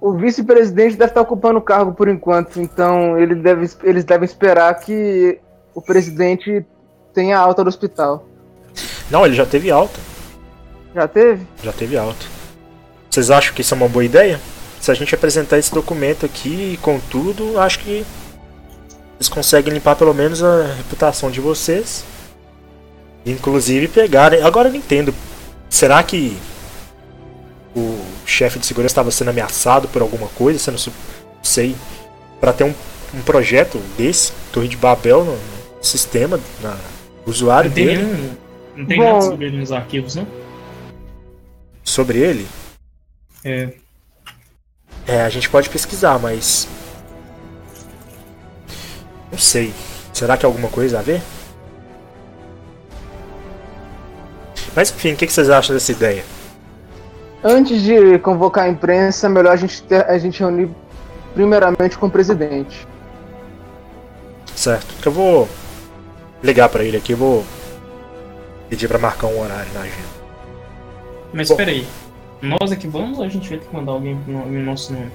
o 0.00 0.12
vice-presidente 0.12 0.96
deve 0.96 1.10
estar 1.10 1.20
ocupando 1.20 1.58
o 1.58 1.62
cargo 1.62 1.92
por 1.92 2.08
enquanto, 2.08 2.60
então 2.60 3.18
ele 3.18 3.34
deve, 3.34 3.68
eles 3.82 4.04
devem 4.04 4.24
esperar 4.24 4.72
que 4.80 5.38
o 5.74 5.82
presidente 5.82 6.64
tenha 7.12 7.36
alta 7.38 7.64
do 7.64 7.68
hospital. 7.68 8.24
Não, 9.10 9.24
ele 9.26 9.34
já 9.34 9.44
teve 9.46 9.70
alta. 9.70 9.98
Já 10.94 11.06
teve? 11.08 11.46
Já 11.62 11.72
teve 11.72 11.96
alta. 11.96 12.26
Vocês 13.10 13.30
acham 13.30 13.54
que 13.54 13.60
isso 13.62 13.74
é 13.74 13.76
uma 13.76 13.88
boa 13.88 14.04
ideia? 14.04 14.40
Se 14.80 14.90
a 14.90 14.94
gente 14.94 15.14
apresentar 15.14 15.58
esse 15.58 15.72
documento 15.72 16.24
aqui 16.24 16.78
com 16.80 16.98
tudo, 16.98 17.58
acho 17.60 17.80
que 17.80 18.04
eles 19.16 19.28
conseguem 19.28 19.72
limpar 19.74 19.96
pelo 19.96 20.14
menos 20.14 20.42
a 20.42 20.72
reputação 20.76 21.30
de 21.30 21.40
vocês. 21.40 22.04
Inclusive 23.26 23.88
pegarem. 23.88 24.42
Agora 24.42 24.68
eu 24.68 24.72
não 24.72 24.78
entendo. 24.78 25.14
Será 25.68 26.02
que 26.02 26.36
o 27.76 28.00
chefe 28.24 28.58
de 28.58 28.66
segurança 28.66 28.92
estava 28.92 29.10
sendo 29.10 29.28
ameaçado 29.30 29.88
por 29.88 30.02
alguma 30.02 30.28
coisa? 30.28 30.58
Su- 30.78 30.92
sei. 31.42 31.76
Para 32.40 32.52
ter 32.52 32.64
um, 32.64 32.74
um 33.14 33.20
projeto 33.22 33.78
desse, 33.98 34.32
Torre 34.52 34.68
de 34.68 34.76
Babel, 34.76 35.24
no, 35.24 35.32
no 35.32 35.84
sistema, 35.84 36.40
na 36.62 36.70
no 37.26 37.30
usuário 37.30 37.70
dele, 37.70 38.02
nenhum. 38.02 38.30
Não 38.76 38.86
tem 38.86 38.98
Bom. 38.98 39.04
nada 39.04 39.22
sobre 39.22 39.46
ele 39.46 39.58
nos 39.58 39.72
arquivos, 39.72 40.14
não? 40.14 40.26
sobre 41.90 42.18
ele. 42.18 42.46
É. 43.44 43.70
É, 45.06 45.22
a 45.22 45.28
gente 45.28 45.48
pode 45.48 45.68
pesquisar, 45.68 46.18
mas. 46.18 46.68
Não 49.30 49.38
sei. 49.38 49.72
Será 50.12 50.36
que 50.36 50.44
é 50.44 50.48
alguma 50.48 50.68
coisa 50.68 50.98
a 50.98 51.02
ver? 51.02 51.20
Mas 54.74 54.90
enfim, 54.90 55.12
o 55.12 55.16
que 55.16 55.26
vocês 55.26 55.50
acham 55.50 55.74
dessa 55.74 55.90
ideia? 55.90 56.24
Antes 57.42 57.82
de 57.82 58.18
convocar 58.18 58.64
a 58.64 58.68
imprensa, 58.68 59.26
é 59.26 59.30
melhor 59.30 59.52
a 59.52 59.56
gente, 59.56 59.82
ter, 59.82 60.04
a 60.04 60.18
gente 60.18 60.38
reunir 60.38 60.70
primeiramente 61.34 61.98
com 61.98 62.06
o 62.06 62.10
presidente. 62.10 62.86
Certo. 64.54 64.94
Eu 65.04 65.10
vou 65.10 65.48
ligar 66.42 66.68
pra 66.68 66.84
ele 66.84 66.98
aqui, 66.98 67.12
eu 67.12 67.16
vou 67.16 67.44
pedir 68.70 68.88
pra 68.88 68.98
marcar 68.98 69.26
um 69.26 69.40
horário 69.42 69.70
na 69.74 69.80
agenda. 69.80 70.20
Mas 71.34 71.48
Bom. 71.48 71.56
peraí. 71.56 71.86
Nós 72.40 72.72
é 72.72 72.76
que 72.76 72.86
vamos 72.88 73.18
ou 73.18 73.24
a 73.24 73.28
gente 73.28 73.48
vai 73.50 73.58
ter 73.58 73.66
que 73.66 73.74
mandar 73.74 73.92
alguém 73.92 74.18
no- 74.26 74.46
no 74.46 74.60
nosso 74.64 74.92
nome? 74.94 75.10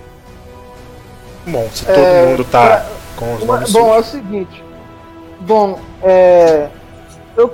Bom, 1.47 1.67
se 1.73 1.85
todo 1.85 1.97
É, 1.97 2.25
mundo 2.27 2.43
tá 2.43 2.85
com 3.15 3.33
os 3.35 3.41
Uma- 3.43 3.55
nomes 3.55 3.71
bom, 3.71 3.95
é 3.95 3.99
o 3.99 4.03
seguinte. 4.03 4.63
Bom, 5.41 5.79
é, 6.03 6.67
eu 7.37 7.51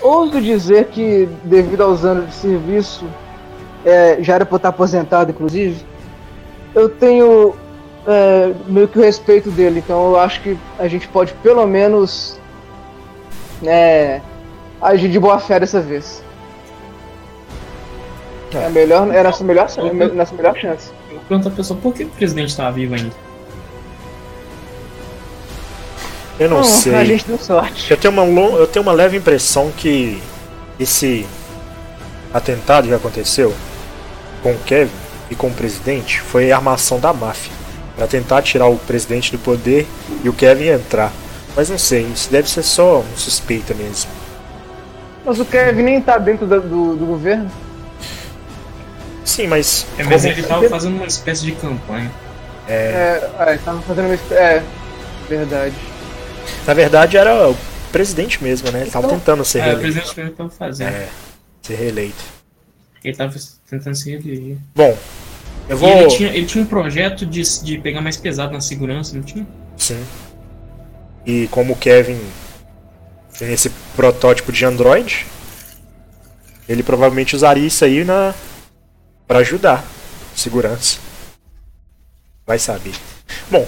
ouso 0.00 0.40
dizer 0.40 0.86
que 0.86 1.28
devido 1.44 1.82
aos 1.82 2.04
anos 2.04 2.28
de 2.30 2.34
serviço, 2.34 3.04
é, 3.84 4.18
já 4.22 4.34
era 4.36 4.46
para 4.46 4.56
estar 4.56 4.68
aposentado, 4.70 5.30
inclusive, 5.30 5.84
eu 6.74 6.88
tenho 6.88 7.54
é, 8.06 8.52
meio 8.66 8.86
que 8.86 8.98
o 8.98 9.02
respeito 9.02 9.50
dele. 9.50 9.78
Então 9.78 10.10
eu 10.10 10.18
acho 10.20 10.40
que 10.42 10.58
a 10.78 10.86
gente 10.86 11.08
pode 11.08 11.32
pelo 11.42 11.66
menos 11.66 12.38
é, 13.64 14.20
agir 14.92 15.08
de 15.10 15.18
boa 15.18 15.38
fé 15.38 15.58
dessa 15.58 15.80
vez. 15.80 16.22
É 18.52 18.66
a 18.66 18.70
melhor, 18.70 19.08
era 19.12 19.28
a 19.28 19.32
nossa 19.32 19.42
melhor, 19.42 19.68
nossa 20.14 20.34
melhor 20.34 20.56
chance. 20.56 20.90
Eu 21.10 21.18
pergunto 21.28 21.48
a 21.48 21.50
pessoa 21.50 21.78
por 21.80 21.92
que 21.92 22.04
o 22.04 22.08
presidente 22.08 22.56
tá 22.56 22.70
vivo 22.70 22.94
ainda? 22.94 23.12
Eu 26.38 26.48
não 26.50 26.60
Hum, 26.60 26.64
sei. 26.64 26.94
A 26.94 27.04
gente 27.04 27.24
deu 27.26 27.38
sorte. 27.38 27.90
Eu 27.90 27.96
tenho, 27.96 28.12
uma 28.14 28.42
eu 28.58 28.66
tenho 28.66 28.82
uma 28.84 28.92
leve 28.92 29.16
impressão 29.16 29.72
que 29.76 30.20
esse 30.78 31.26
atentado 32.32 32.88
que 32.88 32.94
aconteceu 32.94 33.52
com 34.42 34.52
o 34.52 34.58
Kevin 34.60 34.90
e 35.30 35.34
com 35.34 35.46
o 35.48 35.52
presidente 35.52 36.20
foi 36.20 36.52
a 36.52 36.56
armação 36.56 36.98
da 37.00 37.12
máfia 37.12 37.52
para 37.96 38.06
tentar 38.06 38.42
tirar 38.42 38.66
o 38.66 38.76
presidente 38.76 39.30
do 39.32 39.38
poder 39.38 39.86
e 40.22 40.28
o 40.28 40.32
Kevin 40.32 40.66
entrar. 40.66 41.12
Mas 41.56 41.70
não 41.70 41.78
sei, 41.78 42.02
isso 42.02 42.30
deve 42.30 42.50
ser 42.50 42.64
só 42.64 42.98
um 42.98 43.16
suspeita 43.16 43.72
mesmo. 43.74 44.10
Mas 45.24 45.40
o 45.40 45.44
Kevin 45.44 45.82
nem 45.82 46.00
tá 46.00 46.18
dentro 46.18 46.46
do, 46.46 46.60
do- 46.60 46.96
do 46.96 47.06
governo. 47.06 47.50
Sim, 49.24 49.46
mas. 49.46 49.86
É, 49.98 50.04
mas 50.04 50.24
ele 50.24 50.42
tava 50.42 50.68
fazendo 50.68 50.96
uma 50.96 51.06
espécie 51.06 51.44
de 51.44 51.52
campanha. 51.52 52.10
É, 52.68 53.30
é 53.38 53.58
tava 53.64 53.80
fazendo 53.82 54.06
uma. 54.06 54.14
espe- 54.14 54.34
É, 54.34 54.62
verdade. 55.28 55.74
Na 56.66 56.74
verdade 56.74 57.16
era 57.16 57.48
o 57.50 57.56
presidente 57.90 58.42
mesmo, 58.42 58.70
né? 58.70 58.82
Ele 58.82 58.90
tava 58.90 59.06
Então- 59.06 59.18
tentando 59.18 59.44
ser 59.44 59.58
É, 59.58 59.62
o 59.62 59.64
reeleito. 59.64 59.82
presidente 59.82 60.16
mesmo 60.20 60.32
tava 60.36 60.50
fazendo. 60.50 60.88
É, 60.88 61.08
ser 61.62 61.74
reeleito. 61.76 62.22
Ele 63.02 63.16
tava 63.16 63.34
tentando 63.68 63.94
se 63.94 64.10
reeleger. 64.10 64.56
Bom, 64.74 64.96
eu 65.68 65.76
E 65.76 65.78
vou. 65.78 65.88
ele 65.90 66.08
tinha, 66.08 66.28
ele 66.30 66.46
tinha 66.46 66.62
um 66.64 66.66
projeto 66.66 67.24
de, 67.26 67.42
de 67.62 67.78
pegar 67.78 68.00
mais 68.02 68.16
pesado 68.16 68.52
na 68.52 68.60
segurança, 68.60 69.14
não 69.16 69.22
tinha? 69.22 69.46
Sim. 69.76 70.02
E 71.26 71.48
como 71.50 71.72
o 71.72 71.76
Kevin 71.76 72.18
tem 73.38 73.52
esse 73.52 73.70
protótipo 73.96 74.52
de 74.52 74.64
Android, 74.64 75.26
ele 76.68 76.82
provavelmente 76.82 77.34
usaria 77.36 77.66
isso 77.66 77.84
aí 77.84 78.04
na 78.04 78.34
para 79.26 79.38
ajudar 79.40 79.84
segurança. 80.34 80.98
Vai 82.46 82.58
saber. 82.58 82.92
Bom, 83.50 83.66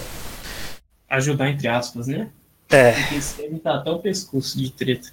Ajudar 1.09 1.49
entre 1.51 1.69
aspas, 1.69 2.07
né? 2.09 2.29
é, 2.71 2.93
Porque 2.93 3.15
esse 3.15 3.37
deve 3.37 3.59
tá 3.61 3.77
até 3.77 3.91
o 3.91 3.99
pescoço 4.01 4.59
de 4.59 4.71
treta. 4.71 5.09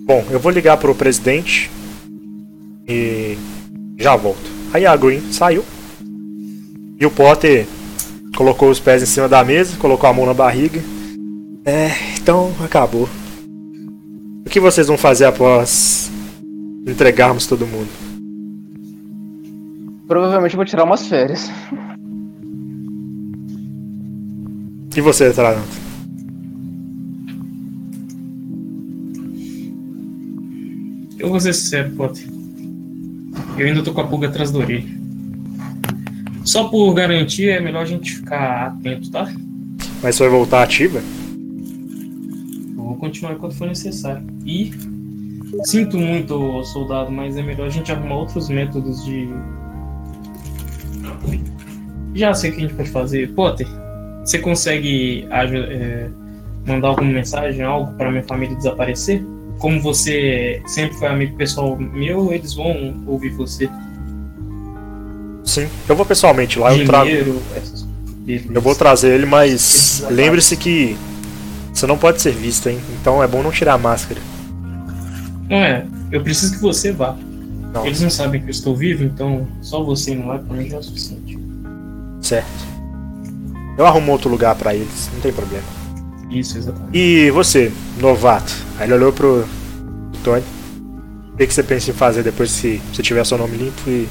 bom, 0.00 0.24
eu 0.30 0.38
vou 0.38 0.52
ligar 0.52 0.76
pro 0.76 0.94
presidente 0.94 1.68
e 2.88 3.36
já 3.98 4.14
volto. 4.16 4.48
Aí 4.72 4.86
a 4.86 4.96
Green 4.96 5.32
saiu. 5.32 5.64
E 7.00 7.04
o 7.04 7.10
Potter 7.10 7.66
colocou 8.36 8.70
os 8.70 8.80
pés 8.80 9.02
em 9.02 9.06
cima 9.06 9.28
da 9.28 9.44
mesa, 9.44 9.76
colocou 9.78 10.08
a 10.08 10.12
mão 10.12 10.24
na 10.26 10.34
barriga. 10.34 10.80
É, 11.64 11.90
então 12.16 12.54
acabou. 12.64 13.08
O 14.48 14.50
que 14.50 14.60
vocês 14.60 14.86
vão 14.86 14.96
fazer 14.96 15.26
após 15.26 16.10
entregarmos 16.86 17.46
todo 17.46 17.66
mundo? 17.66 17.90
Provavelmente 20.06 20.54
eu 20.54 20.56
vou 20.56 20.64
tirar 20.64 20.84
umas 20.84 21.06
férias. 21.06 21.50
E 24.96 25.00
você, 25.02 25.30
Taranto? 25.34 25.68
Eu 31.18 31.28
vou 31.28 31.38
ser 31.38 31.52
sincero, 31.52 31.90
Potter. 31.90 32.24
Eu 33.58 33.66
ainda 33.66 33.82
tô 33.82 33.92
com 33.92 34.00
a 34.00 34.06
pulga 34.06 34.28
atrás 34.28 34.50
da 34.50 34.60
orelha. 34.60 34.88
Só 36.42 36.68
por 36.68 36.94
garantia 36.94 37.56
é 37.56 37.60
melhor 37.60 37.82
a 37.82 37.84
gente 37.84 38.14
ficar 38.14 38.68
atento, 38.68 39.10
tá? 39.10 39.30
Mas 40.02 40.18
vai 40.18 40.30
voltar 40.30 40.62
ativa? 40.62 41.02
Continuar 42.98 43.34
enquanto 43.34 43.54
for 43.54 43.66
necessário. 43.66 44.26
E 44.44 44.72
sinto 45.64 45.96
muito, 45.98 46.62
soldado, 46.64 47.10
mas 47.10 47.36
é 47.36 47.42
melhor 47.42 47.66
a 47.66 47.70
gente 47.70 47.90
arrumar 47.90 48.16
outros 48.16 48.48
métodos 48.48 49.04
de. 49.04 49.28
Já 52.14 52.34
sei 52.34 52.50
o 52.50 52.52
que 52.54 52.58
a 52.58 52.62
gente 52.62 52.74
pode 52.74 52.90
fazer. 52.90 53.32
Potter, 53.34 53.66
você 54.24 54.38
consegue 54.38 55.26
é, 55.30 56.08
mandar 56.66 56.88
alguma 56.88 57.10
mensagem, 57.10 57.62
algo 57.62 57.92
para 57.94 58.10
minha 58.10 58.24
família 58.24 58.56
desaparecer? 58.56 59.24
Como 59.58 59.80
você 59.80 60.62
sempre 60.66 60.96
foi 60.98 61.08
amigo 61.08 61.36
pessoal 61.36 61.76
meu, 61.76 62.32
eles 62.32 62.54
vão 62.54 63.02
ouvir 63.06 63.30
você. 63.30 63.68
Sim, 65.44 65.66
eu 65.88 65.96
vou 65.96 66.04
pessoalmente 66.04 66.58
lá, 66.58 66.76
eu 66.76 66.84
trago. 66.84 67.06
Dinheiro, 67.06 67.42
essas. 67.56 67.88
Eu 68.52 68.60
vou 68.60 68.74
trazer 68.74 69.14
ele, 69.14 69.24
mas 69.24 70.04
lembre-se 70.10 70.54
que 70.54 70.98
você 71.78 71.86
não 71.86 71.96
pode 71.96 72.20
ser 72.20 72.32
visto, 72.32 72.68
hein? 72.68 72.80
Então 73.00 73.22
é 73.22 73.26
bom 73.26 73.42
não 73.42 73.50
tirar 73.52 73.74
a 73.74 73.78
máscara. 73.78 74.20
Não 75.48 75.56
é, 75.56 75.86
eu 76.10 76.22
preciso 76.22 76.54
que 76.54 76.60
você 76.60 76.92
vá. 76.92 77.16
Não. 77.72 77.86
Eles 77.86 78.00
não 78.00 78.10
sabem 78.10 78.40
que 78.40 78.48
eu 78.48 78.50
estou 78.50 78.74
vivo, 78.74 79.04
então 79.04 79.46
só 79.62 79.82
você 79.82 80.12
indo 80.12 80.26
lá 80.26 80.38
pra 80.38 80.56
mim 80.56 80.68
já 80.68 80.76
é 80.76 80.78
o 80.80 80.82
suficiente. 80.82 81.38
Certo. 82.20 82.66
Eu 83.76 83.86
arrumo 83.86 84.10
outro 84.12 84.28
lugar 84.28 84.54
pra 84.56 84.74
eles, 84.74 85.08
não 85.12 85.20
tem 85.20 85.32
problema. 85.32 85.64
Isso, 86.30 86.58
exatamente. 86.58 86.98
E 86.98 87.30
você, 87.30 87.72
novato? 87.98 88.52
Aí 88.78 88.86
ele 88.86 88.94
olhou 88.94 89.12
pro 89.12 89.46
Tony. 90.24 90.42
O 91.32 91.36
que, 91.36 91.46
que 91.46 91.54
você 91.54 91.62
pensa 91.62 91.90
em 91.90 91.94
fazer 91.94 92.22
depois 92.22 92.60
que 92.60 92.82
você 92.92 93.02
tiver 93.02 93.24
seu 93.24 93.38
nome 93.38 93.56
limpo 93.56 93.88
e 93.88 94.08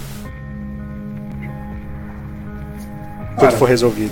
tudo 3.35 3.41
Cara. 3.41 3.51
for 3.51 3.67
resolvido? 3.67 4.11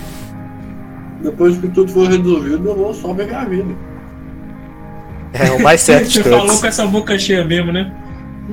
Depois 1.26 1.57
que 1.57 1.67
tudo 1.69 1.91
for 1.91 2.07
resolvido, 2.07 2.69
eu 2.69 2.76
vou 2.76 2.93
só 2.93 3.11
pegar 3.11 3.41
a 3.41 3.45
vida. 3.45 3.73
É 5.34 5.49
o 5.49 5.63
mais 5.63 5.82
certo 5.82 6.07
de 6.07 6.21
Você 6.21 6.30
falou 6.30 6.59
com 6.59 6.67
essa 6.67 6.86
boca 6.86 7.17
cheia 7.17 7.43
mesmo, 7.43 7.71
né? 7.71 7.91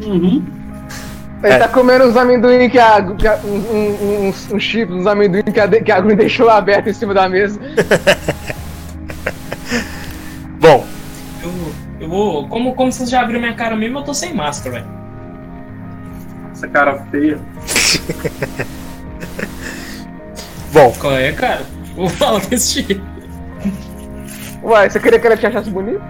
Uhum. 0.02 0.42
Ele 1.44 1.52
É. 1.52 1.58
tá 1.58 1.68
comendo 1.68 2.04
uns 2.06 2.16
amendoim 2.16 2.70
que 2.70 2.78
a. 2.78 3.02
Que 3.14 3.28
a 3.28 3.36
um, 3.44 3.56
um, 3.56 4.28
uns, 4.28 4.50
uns 4.50 4.62
chips, 4.62 4.94
uns 4.94 5.06
amendoim 5.06 5.42
que 5.42 5.60
a, 5.60 5.68
que 5.68 5.92
a 5.92 6.00
deixou 6.16 6.48
aberto 6.48 6.88
em 6.88 6.94
cima 6.94 7.12
da 7.12 7.28
mesa. 7.28 7.60
Bom, 10.58 10.86
Eu, 11.42 11.50
eu 12.00 12.08
vou. 12.08 12.48
Como, 12.48 12.74
como 12.74 12.90
vocês 12.90 13.10
já 13.10 13.20
abriram 13.20 13.40
minha 13.40 13.54
cara 13.54 13.76
mesmo, 13.76 13.98
eu 13.98 14.02
tô 14.04 14.14
sem 14.14 14.32
máscara, 14.32 14.76
velho. 14.76 14.88
Essa 16.52 16.68
cara 16.68 17.04
feia. 17.10 17.38
bom, 20.72 20.90
Qual 20.98 21.14
é, 21.14 21.32
cara? 21.32 21.66
Vou 21.94 22.08
falar 22.08 22.40
desse 22.46 22.82
jeito. 22.82 23.02
Uai, 24.62 24.88
você 24.88 25.00
queria 25.00 25.18
que 25.18 25.26
ela 25.26 25.36
te 25.36 25.46
achasse 25.46 25.70
bonito? 25.70 26.02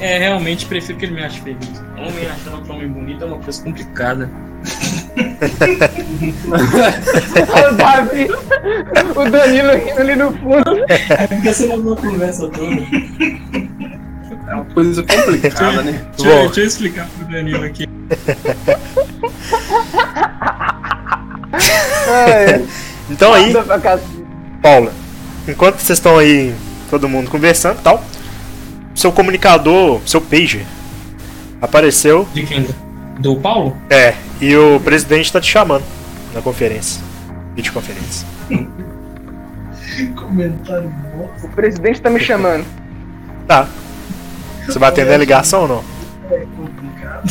É, 0.00 0.18
realmente 0.18 0.66
prefiro 0.66 0.98
que 0.98 1.04
ele 1.04 1.14
me 1.14 1.22
ache 1.22 1.40
feliz. 1.40 1.82
Homem 1.96 2.26
achando 2.26 2.56
outro 2.56 2.72
homem 2.72 2.88
bonito 2.88 3.22
é 3.22 3.26
uma 3.26 3.38
coisa 3.38 3.62
complicada. 3.62 4.28
o 7.70 7.74
Davi, 7.76 8.28
o 9.14 9.30
Danilo 9.30 9.72
rindo 9.72 10.00
ali 10.00 10.16
no 10.16 10.32
fundo. 10.32 10.84
É 10.88 11.26
porque 11.26 11.54
você 11.54 11.66
não 11.66 11.94
conversa 11.94 12.48
toda. 12.48 12.82
É 14.48 14.54
uma 14.54 14.64
coisa 14.64 15.02
complicada, 15.02 15.82
né? 15.82 16.04
Deixa, 16.18 16.34
Bom. 16.34 16.44
deixa 16.46 16.60
eu 16.60 16.66
explicar 16.66 17.06
pro 17.16 17.26
Danilo 17.30 17.64
aqui. 17.64 17.88
É, 22.08 22.60
então 23.08 23.32
aí. 23.32 23.52
Paula, 24.62 24.92
enquanto 25.48 25.78
vocês 25.80 25.98
estão 25.98 26.16
aí, 26.18 26.54
todo 26.88 27.08
mundo 27.08 27.28
conversando 27.30 27.80
e 27.80 27.82
tal, 27.82 28.02
seu 28.94 29.10
comunicador, 29.10 30.00
seu 30.06 30.20
pager, 30.20 30.64
apareceu, 31.60 32.28
De 32.32 32.44
quem? 32.46 32.66
Do 33.18 33.36
Paulo? 33.36 33.76
é, 33.90 34.14
e 34.40 34.56
o 34.56 34.80
presidente 34.80 35.32
tá 35.32 35.40
te 35.40 35.50
chamando 35.50 35.84
na 36.32 36.40
conferência, 36.40 37.02
videoconferência. 37.54 38.26
Comentário 40.16 40.88
bom. 40.88 41.30
O 41.42 41.48
presidente 41.48 42.00
tá 42.00 42.08
me 42.08 42.18
chamando. 42.18 42.64
Tá. 43.46 43.68
Você 44.64 44.78
vai 44.78 44.88
atender 44.88 45.12
a 45.12 45.18
ligação 45.18 45.62
ou 45.62 45.68
não? 45.68 45.84
É 46.30 46.46
complicado. 46.56 47.30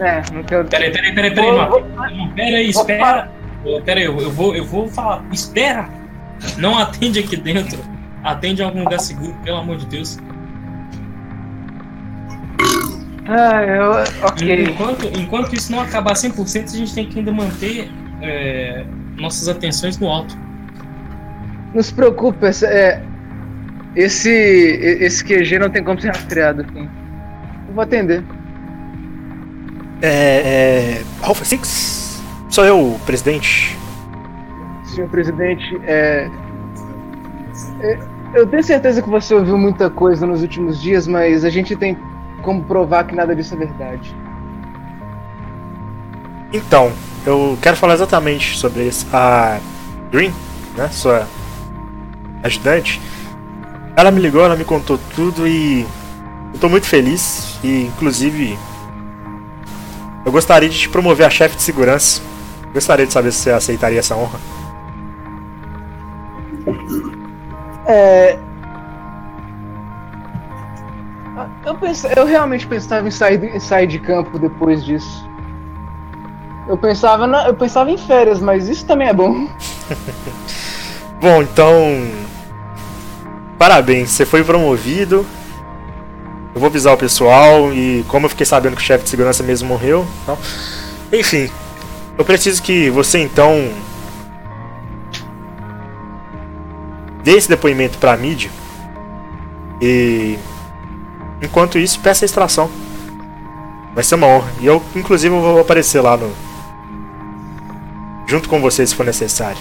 É, 0.00 0.22
não 0.32 0.42
tenho. 0.42 0.64
Peraí, 0.64 0.90
peraí, 0.90 1.14
peraí, 1.14 1.30
peraí, 1.34 1.68
Vou-. 1.68 1.86
Não, 1.94 2.28
Peraí, 2.34 2.70
espera. 2.70 3.30
Ô, 3.64 3.80
Peraí, 3.80 4.04
eu, 4.04 4.18
eu 4.20 4.30
vou, 4.30 4.54
eu 4.54 4.64
vou 4.64 4.88
falar. 4.88 5.24
Espera! 5.32 5.88
Não 6.58 6.78
atende 6.78 7.18
aqui 7.20 7.36
dentro. 7.36 7.78
Atende 8.22 8.62
em 8.62 8.64
algum 8.64 8.80
lugar 8.84 9.00
seguro, 9.00 9.34
pelo 9.44 9.58
amor 9.58 9.76
de 9.76 9.86
Deus. 9.86 10.18
Ah, 13.26 13.62
eu. 13.62 13.92
Ok. 14.26 14.64
Enquanto, 14.64 15.06
enquanto 15.18 15.54
isso 15.54 15.72
não 15.72 15.80
acabar 15.80 16.12
100%, 16.14 16.64
a 16.74 16.76
gente 16.76 16.94
tem 16.94 17.06
que 17.06 17.18
ainda 17.18 17.32
manter 17.32 17.90
é, 18.20 18.84
nossas 19.16 19.48
atenções 19.48 19.98
no 19.98 20.08
alto. 20.08 20.36
Não 21.74 21.82
se 21.82 21.92
preocupe, 21.92 22.44
essa- 22.46 22.66
é, 22.66 23.02
esse, 23.96 24.30
esse 24.30 25.24
QG 25.24 25.58
não 25.58 25.70
tem 25.70 25.82
como 25.82 26.00
ser 26.00 26.08
rastreado. 26.08 26.62
Assim. 26.62 26.88
Eu 27.68 27.74
vou 27.74 27.82
atender. 27.82 28.22
É. 30.02 30.08
é. 31.00 31.02
Alpha 31.22 31.44
Six? 31.44 32.03
Sou 32.54 32.64
eu, 32.64 33.00
presidente. 33.04 33.76
Senhor 34.84 35.08
presidente, 35.08 35.76
é, 35.82 36.30
é, 37.80 37.98
eu 38.32 38.46
tenho 38.46 38.62
certeza 38.62 39.02
que 39.02 39.10
você 39.10 39.34
ouviu 39.34 39.58
muita 39.58 39.90
coisa 39.90 40.24
nos 40.24 40.40
últimos 40.40 40.80
dias, 40.80 41.08
mas 41.08 41.44
a 41.44 41.50
gente 41.50 41.74
tem 41.74 41.98
como 42.42 42.62
provar 42.62 43.08
que 43.08 43.14
nada 43.16 43.34
disso 43.34 43.54
é 43.54 43.56
verdade. 43.56 44.14
Então, 46.52 46.92
eu 47.26 47.58
quero 47.60 47.76
falar 47.76 47.94
exatamente 47.94 48.56
sobre 48.56 48.84
isso. 48.84 49.04
A 49.12 49.58
Green, 50.12 50.32
né, 50.76 50.88
sua 50.92 51.26
ajudante, 52.44 53.00
ela 53.96 54.12
me 54.12 54.20
ligou, 54.20 54.44
ela 54.44 54.54
me 54.54 54.64
contou 54.64 54.96
tudo 55.16 55.44
e 55.44 55.84
eu 56.52 56.60
tô 56.60 56.68
muito 56.68 56.86
feliz 56.86 57.58
e 57.64 57.86
inclusive 57.86 58.56
eu 60.24 60.30
gostaria 60.30 60.68
de 60.68 60.78
te 60.78 60.88
promover 60.88 61.26
a 61.26 61.30
chefe 61.30 61.56
de 61.56 61.62
segurança. 61.62 62.22
Gostaria 62.74 63.06
de 63.06 63.12
saber 63.12 63.30
se 63.32 63.38
você 63.38 63.50
aceitaria 63.52 64.00
essa 64.00 64.16
honra. 64.16 64.40
É. 67.86 68.36
Eu, 71.64 71.76
eu 72.16 72.26
realmente 72.26 72.66
pensava 72.66 73.06
em 73.06 73.10
sair, 73.10 73.38
de- 73.38 73.60
sair 73.60 73.86
de 73.86 73.98
campo 74.00 74.38
depois 74.38 74.84
disso. 74.84 75.28
Eu 76.68 76.76
pensava, 76.76 77.26
na, 77.26 77.46
eu 77.46 77.54
pensava 77.54 77.90
em 77.90 77.96
férias, 77.98 78.40
mas 78.40 78.68
isso 78.68 78.84
também 78.86 79.08
é 79.08 79.12
bom. 79.12 79.48
Bom, 81.20 81.40
então. 81.42 82.06
Parabéns, 83.58 84.10
você 84.10 84.26
foi 84.26 84.44
promovido. 84.44 85.24
Eu 86.54 86.60
vou 86.60 86.66
avisar 86.68 86.92
o 86.92 86.98
pessoal 86.98 87.72
e 87.72 88.04
como 88.08 88.26
eu 88.26 88.30
fiquei 88.30 88.44
sabendo 88.44 88.76
que 88.76 88.82
o 88.82 88.84
chefe 88.84 89.04
de 89.04 89.10
segurança 89.10 89.42
mesmo 89.42 89.68
morreu. 89.68 90.06
Então, 90.22 90.36
enfim, 91.12 91.50
eu 92.18 92.24
preciso 92.24 92.62
que 92.62 92.90
você 92.90 93.18
então 93.20 93.70
dê 97.22 97.32
esse 97.36 97.48
depoimento 97.48 97.98
pra 97.98 98.16
mídia. 98.16 98.50
E 99.80 100.38
enquanto 101.42 101.78
isso, 101.78 101.98
peça 102.00 102.24
a 102.24 102.26
extração. 102.26 102.70
Vai 103.94 104.02
ser 104.04 104.14
uma 104.16 104.26
honra. 104.26 104.48
E 104.60 104.66
eu, 104.66 104.82
inclusive, 104.94 105.34
vou 105.34 105.60
aparecer 105.60 106.00
lá 106.00 106.16
no. 106.16 106.30
Junto 108.26 108.48
com 108.48 108.60
você 108.60 108.86
se 108.86 108.94
for 108.94 109.04
necessário. 109.06 109.58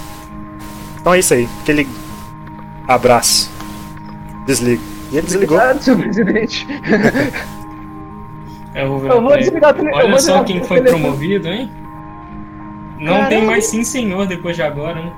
Então 1.00 1.14
é 1.14 1.20
isso 1.20 1.34
aí. 1.34 1.48
Aquele 1.62 1.88
abraço. 2.88 3.52
Desliga. 4.46 4.82
E 5.12 5.18
ele 5.18 5.28
desligou. 5.28 5.58
Obrigado, 5.58 5.82
senhor 5.82 6.00
presidente. 6.00 6.68
Eu 8.76 8.88
vou, 9.00 9.06
Eu 9.08 9.22
vou 9.22 9.38
desligar 9.38 9.70
o 9.70 9.74
tele- 9.76 9.90
eu 9.92 9.96
Olha 9.98 10.20
só 10.20 10.44
quem 10.44 10.64
foi 10.64 10.78
telefone. 10.78 11.02
promovido, 11.04 11.48
hein? 11.48 11.72
Não 13.04 13.14
Caramba. 13.16 13.30
tem 13.30 13.46
mais 13.46 13.66
sim 13.66 13.84
senhor 13.84 14.26
depois 14.26 14.56
de 14.56 14.62
agora, 14.62 14.96
né? 14.96 15.14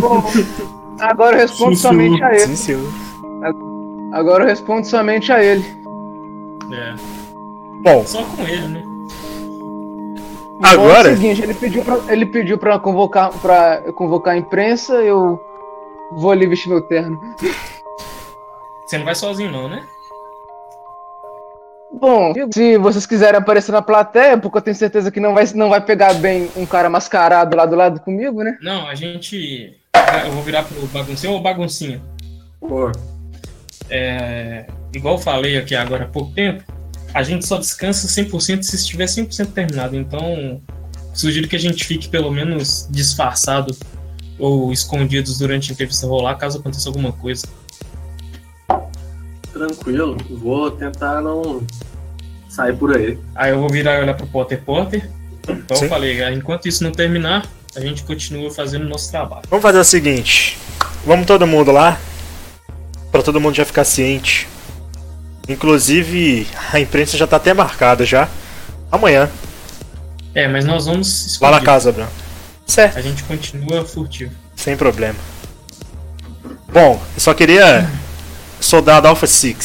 Bom, 0.00 0.22
agora 0.98 1.36
eu 1.36 1.40
respondo 1.42 1.76
somente 1.76 2.22
a 2.22 2.34
Sim, 2.34 2.42
ele. 2.42 2.56
senhor. 2.56 2.92
Agora 4.12 4.44
eu 4.44 4.48
respondo 4.48 4.86
somente 4.86 5.32
a 5.32 5.42
ele. 5.42 5.64
É. 6.72 6.94
Bom, 7.82 8.04
Só 8.04 8.24
com 8.24 8.42
ele, 8.42 8.66
né? 8.68 8.82
Bom, 8.84 10.60
é 10.62 10.76
o 10.76 10.80
agora. 10.80 11.14
seguinte, 11.14 11.42
ele 11.42 11.54
pediu 11.54 11.84
pra, 11.84 11.98
ele 12.08 12.26
pediu 12.26 12.58
pra 12.58 12.78
convocar 12.78 13.30
para 13.34 13.92
convocar 13.92 14.34
a 14.34 14.36
imprensa, 14.38 14.94
eu 14.94 15.40
vou 16.12 16.30
ali 16.30 16.46
vestir 16.46 16.70
meu 16.70 16.80
terno. 16.80 17.20
Você 18.84 18.98
não 18.98 19.04
vai 19.04 19.14
sozinho, 19.14 19.50
não, 19.52 19.68
né? 19.68 19.84
Bom, 22.00 22.32
se 22.52 22.76
vocês 22.76 23.06
quiserem 23.06 23.38
aparecer 23.38 23.70
na 23.70 23.80
plateia, 23.80 24.36
porque 24.36 24.58
eu 24.58 24.62
tenho 24.62 24.76
certeza 24.76 25.10
que 25.10 25.20
não 25.20 25.32
vai, 25.32 25.44
não 25.54 25.70
vai 25.70 25.80
pegar 25.80 26.14
bem 26.14 26.50
um 26.56 26.66
cara 26.66 26.90
mascarado 26.90 27.56
lá 27.56 27.64
do 27.66 27.76
lado 27.76 28.00
comigo, 28.00 28.42
né? 28.42 28.58
Não, 28.60 28.88
a 28.88 28.94
gente. 28.94 29.76
eu 30.24 30.32
vou 30.32 30.42
virar 30.42 30.64
pro 30.64 30.86
baguncinho 30.88 31.34
ou 31.34 31.40
baguncinha. 31.40 32.02
Pô, 32.60 32.90
É, 33.88 34.66
igual 34.92 35.14
eu 35.14 35.20
falei 35.20 35.56
aqui 35.56 35.74
agora 35.74 36.04
há 36.04 36.08
pouco 36.08 36.32
tempo, 36.32 36.64
a 37.12 37.22
gente 37.22 37.46
só 37.46 37.58
descansa 37.58 38.08
100% 38.08 38.62
se 38.62 38.74
estiver 38.74 39.04
100% 39.04 39.52
terminado. 39.52 39.94
Então, 39.96 40.60
sugiro 41.12 41.46
que 41.46 41.56
a 41.56 41.60
gente 41.60 41.84
fique 41.84 42.08
pelo 42.08 42.30
menos 42.30 42.88
disfarçado 42.90 43.76
ou 44.36 44.72
escondidos 44.72 45.38
durante 45.38 45.70
a 45.70 45.74
entrevista 45.74 46.08
rolar, 46.08 46.34
caso 46.34 46.58
aconteça 46.58 46.88
alguma 46.88 47.12
coisa. 47.12 47.46
Tranquilo. 49.54 50.16
Vou 50.30 50.70
tentar 50.70 51.22
não 51.22 51.62
sair 52.48 52.76
por 52.76 52.94
aí. 52.96 53.18
Aí 53.34 53.50
eu 53.52 53.58
vou 53.60 53.68
virar 53.70 53.98
e 53.98 54.02
olhar 54.02 54.14
pro 54.14 54.26
Potter 54.26 54.60
Potter. 54.62 55.08
Então 55.48 55.76
Sim. 55.76 55.84
eu 55.84 55.88
falei, 55.88 56.22
enquanto 56.34 56.66
isso 56.68 56.82
não 56.84 56.92
terminar, 56.92 57.46
a 57.76 57.80
gente 57.80 58.02
continua 58.02 58.50
fazendo 58.50 58.84
o 58.84 58.88
nosso 58.88 59.10
trabalho. 59.10 59.42
Vamos 59.48 59.62
fazer 59.62 59.78
o 59.78 59.84
seguinte. 59.84 60.58
Vamos 61.06 61.26
todo 61.26 61.46
mundo 61.46 61.70
lá. 61.72 61.98
Pra 63.10 63.22
todo 63.22 63.40
mundo 63.40 63.54
já 63.54 63.64
ficar 63.64 63.84
ciente. 63.84 64.46
Inclusive, 65.48 66.46
a 66.72 66.80
imprensa 66.80 67.16
já 67.16 67.26
tá 67.26 67.36
até 67.36 67.52
marcada 67.54 68.04
já. 68.04 68.28
Amanhã, 68.90 69.28
É, 70.34 70.46
mas 70.48 70.64
nós 70.64 70.86
vamos 70.86 71.38
lá 71.40 71.50
na 71.50 71.56
escondido. 71.58 71.64
casa, 71.66 71.92
Bruno. 71.92 72.08
Certo, 72.66 72.96
A 72.98 73.02
gente 73.02 73.22
continua 73.24 73.84
furtivo. 73.84 74.32
sem 74.56 74.76
problema. 74.76 75.18
Bom, 76.72 77.00
eu 77.14 77.20
só 77.20 77.34
queria. 77.34 77.88
Soldado 78.64 79.08
Alpha 79.08 79.26
Six. 79.26 79.64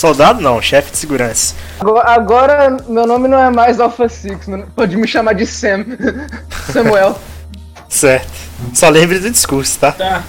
Soldado 0.00 0.40
não, 0.40 0.60
chefe 0.60 0.90
de 0.92 0.98
segurança. 0.98 1.54
Agora, 1.80 2.10
agora 2.10 2.76
meu 2.88 3.06
nome 3.06 3.28
não 3.28 3.38
é 3.38 3.50
mais 3.50 3.80
Alpha 3.80 4.08
Six, 4.08 4.46
pode 4.76 4.96
me 4.96 5.06
chamar 5.06 5.34
de 5.34 5.46
Sam. 5.46 5.84
Samuel. 6.72 7.18
Certo. 7.88 8.32
Só 8.72 8.88
lembre 8.88 9.18
do 9.18 9.30
discurso, 9.30 9.78
tá? 9.78 9.92
Tá. 9.92 10.22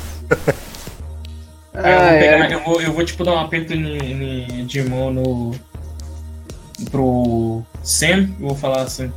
Aí 1.74 1.92
eu, 1.92 2.00
Ah, 2.00 2.10
vou 2.10 2.20
pegar, 2.20 2.52
é. 2.52 2.54
eu, 2.54 2.64
vou, 2.64 2.82
eu 2.82 2.94
vou 2.94 3.06
tipo 3.06 3.24
dar 3.24 3.34
um 3.34 3.40
aperto 3.40 3.74
de 3.76 4.84
mão 4.84 5.12
no. 5.14 5.56
pro 6.90 7.62
Sam 7.84 8.30
vou 8.40 8.56
falar 8.56 8.82
assim. 8.84 9.12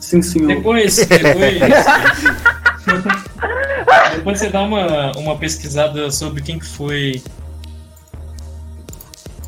Sim, 0.00 0.22
senhor. 0.22 0.48
Depois. 0.48 0.96
Depois. 1.06 1.58
depois 4.16 4.38
você 4.38 4.48
dá 4.48 4.62
uma, 4.62 5.12
uma 5.16 5.36
pesquisada 5.36 6.10
sobre 6.10 6.42
quem 6.42 6.58
que 6.58 6.66
foi. 6.66 7.22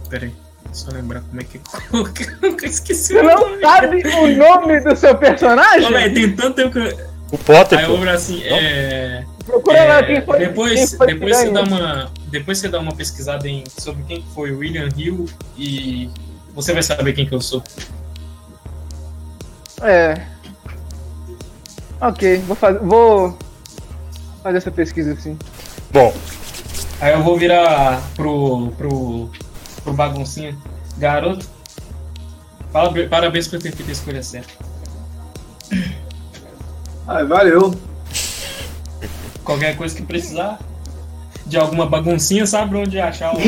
Pera 0.08 0.26
aí. 0.26 0.34
Só 0.72 0.90
lembrar 0.90 1.22
como 1.22 1.40
é 1.40 1.44
que 1.44 1.60
eu 2.42 2.68
esqueci 2.68 3.14
Você 3.14 3.20
o 3.20 3.22
não 3.22 3.40
nome. 3.40 3.60
sabe 3.60 4.02
o 4.08 4.36
nome 4.36 4.80
do 4.80 4.96
seu 4.96 5.16
personagem? 5.16 5.90
Véi, 5.90 6.10
tem 6.12 6.32
tanto 6.36 6.54
tempo 6.54 6.72
que 6.72 6.78
eu. 6.78 7.16
O 7.32 7.38
Potter, 7.38 7.78
Aí 7.78 7.84
eu 7.84 7.96
vou 7.96 8.08
assim, 8.08 8.42
é. 8.44 9.24
Procura 9.44 9.78
é, 9.78 9.84
lá 9.88 10.02
quem 10.02 10.22
foi. 10.22 10.38
depois, 10.38 10.90
quem 10.90 10.98
foi 10.98 11.06
depois, 11.08 11.36
você 11.36 11.50
dá 11.50 11.62
uma, 11.62 12.12
depois 12.28 12.58
você 12.58 12.68
dá 12.68 12.78
uma 12.78 12.94
pesquisada 12.94 13.48
em, 13.48 13.64
sobre 13.78 14.04
quem 14.04 14.22
que 14.22 14.28
foi 14.32 14.52
o 14.52 14.58
William 14.58 14.88
Hill 14.96 15.26
e 15.56 16.08
você 16.54 16.72
vai 16.72 16.82
saber 16.84 17.12
quem 17.14 17.26
que 17.26 17.34
eu 17.34 17.40
sou. 17.40 17.62
É. 19.82 20.20
Ok, 22.00 22.38
vou 22.46 22.56
fazer. 22.56 22.78
Vou 22.80 23.36
fazer 24.42 24.58
essa 24.58 24.70
pesquisa 24.70 25.12
assim. 25.12 25.36
Bom, 25.90 26.14
Aí 26.98 27.12
eu 27.12 27.22
vou 27.22 27.36
virar 27.36 28.02
pro, 28.14 28.68
pro, 28.78 29.30
pro 29.86 29.92
baguncinha. 29.94 30.56
Garoto, 30.98 31.46
para- 32.72 33.08
parabéns 33.08 33.46
por 33.46 33.60
ter 33.60 33.70
feito 33.72 33.88
a 33.88 33.92
escolha 33.92 34.22
certa. 34.22 34.52
Ai, 37.06 37.24
valeu. 37.24 37.72
Qualquer 39.44 39.76
coisa 39.76 39.94
que 39.94 40.02
precisar 40.02 40.58
de 41.46 41.56
alguma 41.56 41.86
baguncinha, 41.86 42.44
sabe 42.46 42.76
onde 42.76 42.98
achar 42.98 43.32
o. 43.34 43.38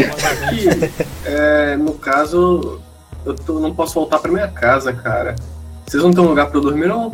É, 1.26 1.76
no 1.76 1.94
caso, 1.94 2.80
eu 3.26 3.34
tô- 3.34 3.58
não 3.58 3.74
posso 3.74 3.94
voltar 3.94 4.18
pra 4.20 4.30
minha 4.30 4.48
casa, 4.48 4.92
cara. 4.92 5.34
Vocês 5.86 6.02
não 6.02 6.12
têm 6.12 6.22
um 6.22 6.28
lugar 6.28 6.46
pra 6.46 6.58
eu 6.58 6.62
dormir, 6.62 6.86
não? 6.86 7.12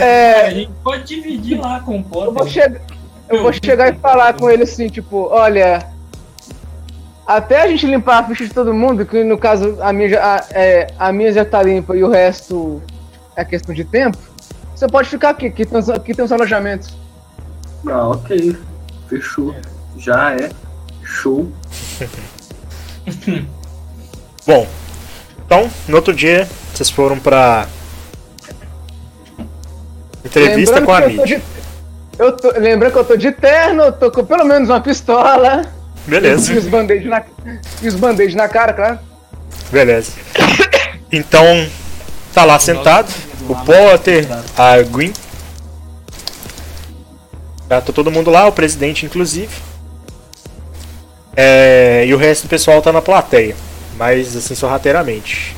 É. 0.00 0.46
A 0.46 0.50
gente 0.50 0.72
pode 0.82 1.04
dividir 1.04 1.60
lá 1.60 1.80
com 1.80 1.98
o 1.98 2.00
Eu 2.00 2.04
vou, 2.32 2.34
Potter. 2.34 2.50
che- 2.52 2.80
eu 3.28 3.42
vou 3.42 3.52
chegar 3.52 3.92
e 3.94 3.98
falar 3.98 4.32
com 4.38 4.48
ele 4.48 4.62
assim, 4.62 4.88
tipo, 4.88 5.28
olha. 5.28 5.92
Até 7.26 7.62
a 7.62 7.68
gente 7.68 7.86
limpar 7.86 8.18
a 8.18 8.24
ficha 8.24 8.44
de 8.46 8.52
todo 8.52 8.74
mundo, 8.74 9.06
que 9.06 9.24
no 9.24 9.38
caso 9.38 9.78
a 9.80 9.92
minha 9.92 10.10
já, 10.10 10.36
a, 10.36 10.44
é, 10.50 10.86
a 10.98 11.12
minha 11.12 11.32
já 11.32 11.44
tá 11.44 11.62
limpa 11.62 11.96
e 11.96 12.04
o 12.04 12.10
resto 12.10 12.82
é 13.34 13.44
questão 13.44 13.74
de 13.74 13.82
tempo, 13.84 14.18
você 14.74 14.86
pode 14.86 15.08
ficar 15.08 15.30
aqui, 15.30 15.46
aqui 15.46 15.64
tem 15.64 15.78
os, 15.78 15.88
aqui 15.88 16.14
tem 16.14 16.24
os 16.24 16.32
alojamentos. 16.32 16.94
Ah, 17.88 18.08
ok. 18.08 18.56
Fechou. 19.08 19.54
Já 19.96 20.32
é. 20.32 20.50
Show. 21.02 21.50
bom. 24.46 24.66
Então, 25.46 25.70
no 25.88 25.96
outro 25.96 26.12
dia, 26.14 26.48
vocês 26.74 26.90
foram 26.90 27.18
pra. 27.18 27.66
Entrevista 30.24 30.80
Lembrando 30.80 30.86
com 30.86 30.92
a 30.92 31.02
que 31.02 31.08
eu 31.08 31.16
tô 31.16 31.22
mídia. 31.22 31.38
de- 31.38 31.44
Eu 32.18 32.32
tô, 32.36 32.50
lembrando 32.58 32.92
que 32.92 32.98
eu 32.98 33.04
tô 33.04 33.16
de 33.16 33.32
terno, 33.32 33.82
eu 33.84 33.92
tô 33.92 34.10
com 34.10 34.24
pelo 34.24 34.44
menos 34.44 34.68
uma 34.68 34.80
pistola. 34.80 35.62
Beleza. 36.06 36.52
E 36.52 36.58
os 36.58 36.66
band-aids 36.66 37.08
na, 37.08 37.22
e 37.82 37.88
os 37.88 37.94
band 37.94 38.16
na 38.34 38.48
cara, 38.48 38.72
claro. 38.72 38.98
Beleza. 39.70 40.12
Então, 41.10 41.66
tá 42.32 42.44
lá 42.44 42.58
sentado 42.58 43.08
o 43.48 43.54
Potter, 43.54 44.26
a 44.56 44.82
Gwen. 44.82 45.12
Tá, 47.68 47.80
tá 47.80 47.92
todo 47.92 48.10
mundo 48.10 48.30
lá, 48.30 48.46
o 48.46 48.52
presidente 48.52 49.06
inclusive. 49.06 49.54
É, 51.36 52.04
e 52.06 52.14
o 52.14 52.16
resto 52.16 52.46
do 52.46 52.48
pessoal 52.48 52.80
tá 52.80 52.92
na 52.92 53.02
plateia, 53.02 53.56
mas 53.96 54.36
assim 54.36 54.54
sorrateiramente. 54.54 55.54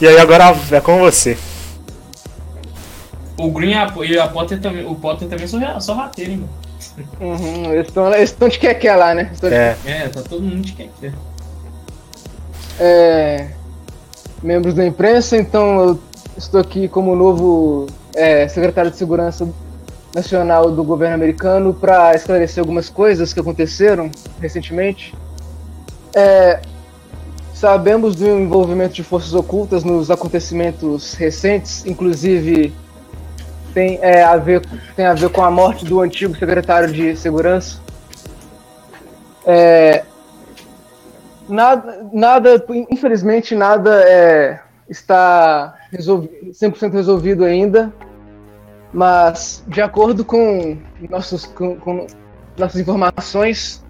E 0.00 0.06
aí 0.06 0.18
agora 0.18 0.54
é 0.72 0.80
com 0.80 0.98
você. 0.98 1.36
O 3.36 3.50
Green 3.50 3.74
e 4.08 4.18
a, 4.18 4.26
Potter 4.26 4.60
também. 4.60 4.86
O 4.86 4.94
Potter 4.94 5.28
também 5.28 5.46
só, 5.46 5.80
só 5.80 5.94
rateiro, 5.94 6.32
hein, 6.32 6.36
mano. 6.38 6.63
Uhum, 7.20 7.72
eles 7.72 7.88
estão 8.30 8.48
de 8.48 8.58
que 8.58 8.66
lá, 8.96 9.14
né? 9.14 9.30
De- 9.40 9.46
É, 9.54 9.76
É, 9.84 10.08
tá 10.08 10.22
todo 10.22 10.42
mundo 10.42 10.62
de 10.62 10.72
quem 10.72 10.90
quer. 11.00 11.12
é, 12.78 13.48
membros 14.42 14.74
da 14.74 14.84
imprensa, 14.86 15.36
então 15.36 15.80
eu 15.80 16.00
estou 16.36 16.60
aqui 16.60 16.88
como 16.88 17.14
novo 17.14 17.86
é, 18.14 18.46
secretário 18.48 18.90
de 18.90 18.96
Segurança 18.96 19.48
Nacional 20.14 20.70
do 20.70 20.84
governo 20.84 21.14
americano 21.14 21.74
para 21.74 22.14
esclarecer 22.14 22.60
algumas 22.60 22.88
coisas 22.88 23.32
que 23.32 23.40
aconteceram 23.40 24.10
recentemente. 24.40 25.14
É, 26.14 26.60
sabemos 27.52 28.14
do 28.14 28.24
envolvimento 28.28 28.94
de 28.94 29.02
forças 29.02 29.34
ocultas 29.34 29.82
nos 29.82 30.10
acontecimentos 30.12 31.14
recentes, 31.14 31.84
inclusive 31.86 32.72
tem, 33.74 33.98
é, 34.00 34.22
a 34.22 34.36
ver, 34.36 34.62
tem 34.96 35.04
a 35.04 35.12
ver 35.12 35.28
com 35.28 35.42
a 35.42 35.50
morte 35.50 35.84
do 35.84 36.00
antigo 36.00 36.34
secretário 36.36 36.92
de 36.92 37.16
Segurança. 37.16 37.78
É, 39.44 40.04
Nada, 41.48 42.08
nada, 42.12 42.64
infelizmente 42.90 43.54
nada 43.54 44.02
é, 44.02 44.60
está 44.88 45.74
resolvi 45.90 46.30
100% 46.52 46.92
resolvido 46.92 47.44
ainda, 47.44 47.92
mas 48.92 49.62
de 49.66 49.82
acordo 49.82 50.24
com, 50.24 50.78
nossos, 51.10 51.44
com, 51.44 51.76
com 51.76 52.06
nossas 52.56 52.80
informações, 52.80 53.84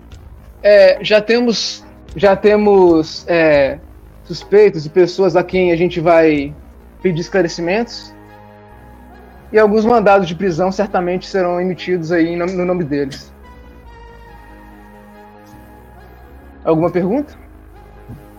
é, 0.62 0.99
já 1.05 1.20
temos, 1.20 1.85
já 2.16 2.35
temos 2.35 3.24
é, 3.28 3.78
suspeitos 4.24 4.85
e 4.85 4.89
pessoas 4.89 5.37
a 5.37 5.45
quem 5.45 5.70
a 5.70 5.76
gente 5.76 6.01
vai 6.01 6.53
pedir 7.03 7.20
esclarecimentos 7.20 8.12
e 9.53 9.59
alguns 9.59 9.85
mandados 9.85 10.27
de 10.27 10.35
prisão 10.35 10.73
certamente 10.73 11.27
serão 11.27 11.61
emitidos 11.61 12.11
aí 12.11 12.37
no 12.37 12.65
nome 12.65 12.85
deles. 12.85 13.33
Alguma 16.65 16.91
pergunta? 16.91 17.35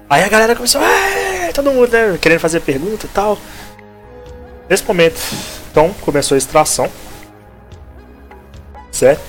Aí 0.10 0.24
a 0.24 0.28
galera 0.28 0.56
começou, 0.56 0.82
todo 1.53 1.72
mundo 1.72 1.91
né, 1.91 2.18
querendo 2.22 2.39
fazer 2.39 2.60
pergunta 2.60 3.06
e 3.06 3.10
tal. 3.10 3.38
Nesse 4.70 4.84
momento, 4.86 5.20
então, 5.72 5.93
começou 6.01 6.36
a 6.36 6.38
extração. 6.38 6.89
Certo? 8.91 9.22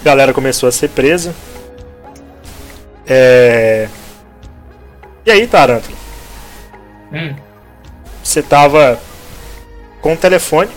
A 0.00 0.04
galera 0.04 0.32
começou 0.32 0.68
a 0.68 0.72
ser 0.72 0.88
presa. 0.88 1.34
É... 3.06 3.88
E 5.24 5.30
aí, 5.30 5.46
Tarantula, 5.46 5.96
Hum, 7.12 7.36
você 8.24 8.42
tava 8.42 8.98
com 10.00 10.14
o 10.14 10.16
telefone. 10.16 10.70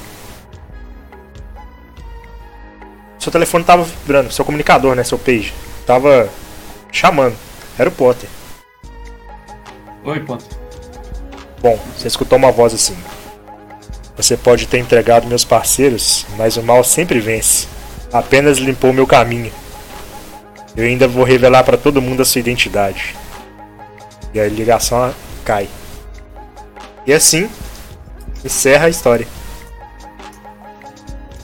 Seu 3.25 3.31
telefone 3.31 3.63
tava 3.63 3.81
vibrando, 3.81 4.31
seu 4.31 4.45
comunicador, 4.45 4.93
né? 4.93 5.03
Seu 5.03 5.17
page. 5.17 5.51
Tava 5.83 6.29
chamando. 6.91 7.35
Era 7.75 7.89
o 7.89 7.91
Potter. 7.91 8.29
Oi, 10.03 10.19
Potter. 10.19 10.55
Bom, 11.59 11.75
você 11.97 12.07
escutou 12.07 12.37
uma 12.37 12.51
voz 12.51 12.71
assim. 12.75 12.95
Você 14.15 14.37
pode 14.37 14.67
ter 14.67 14.77
entregado 14.77 15.25
meus 15.25 15.43
parceiros, 15.43 16.23
mas 16.37 16.55
o 16.55 16.61
mal 16.61 16.83
sempre 16.83 17.19
vence. 17.19 17.67
Apenas 18.13 18.59
limpou 18.59 18.93
meu 18.93 19.07
caminho. 19.07 19.51
Eu 20.77 20.85
ainda 20.85 21.07
vou 21.07 21.23
revelar 21.23 21.63
para 21.63 21.77
todo 21.77 22.03
mundo 22.03 22.21
a 22.21 22.25
sua 22.25 22.37
identidade. 22.37 23.15
E 24.35 24.39
a 24.39 24.47
ligação 24.47 25.11
cai. 25.43 25.67
E 27.07 27.11
assim 27.11 27.49
encerra 28.43 28.85
a 28.85 28.89
história. 28.89 29.27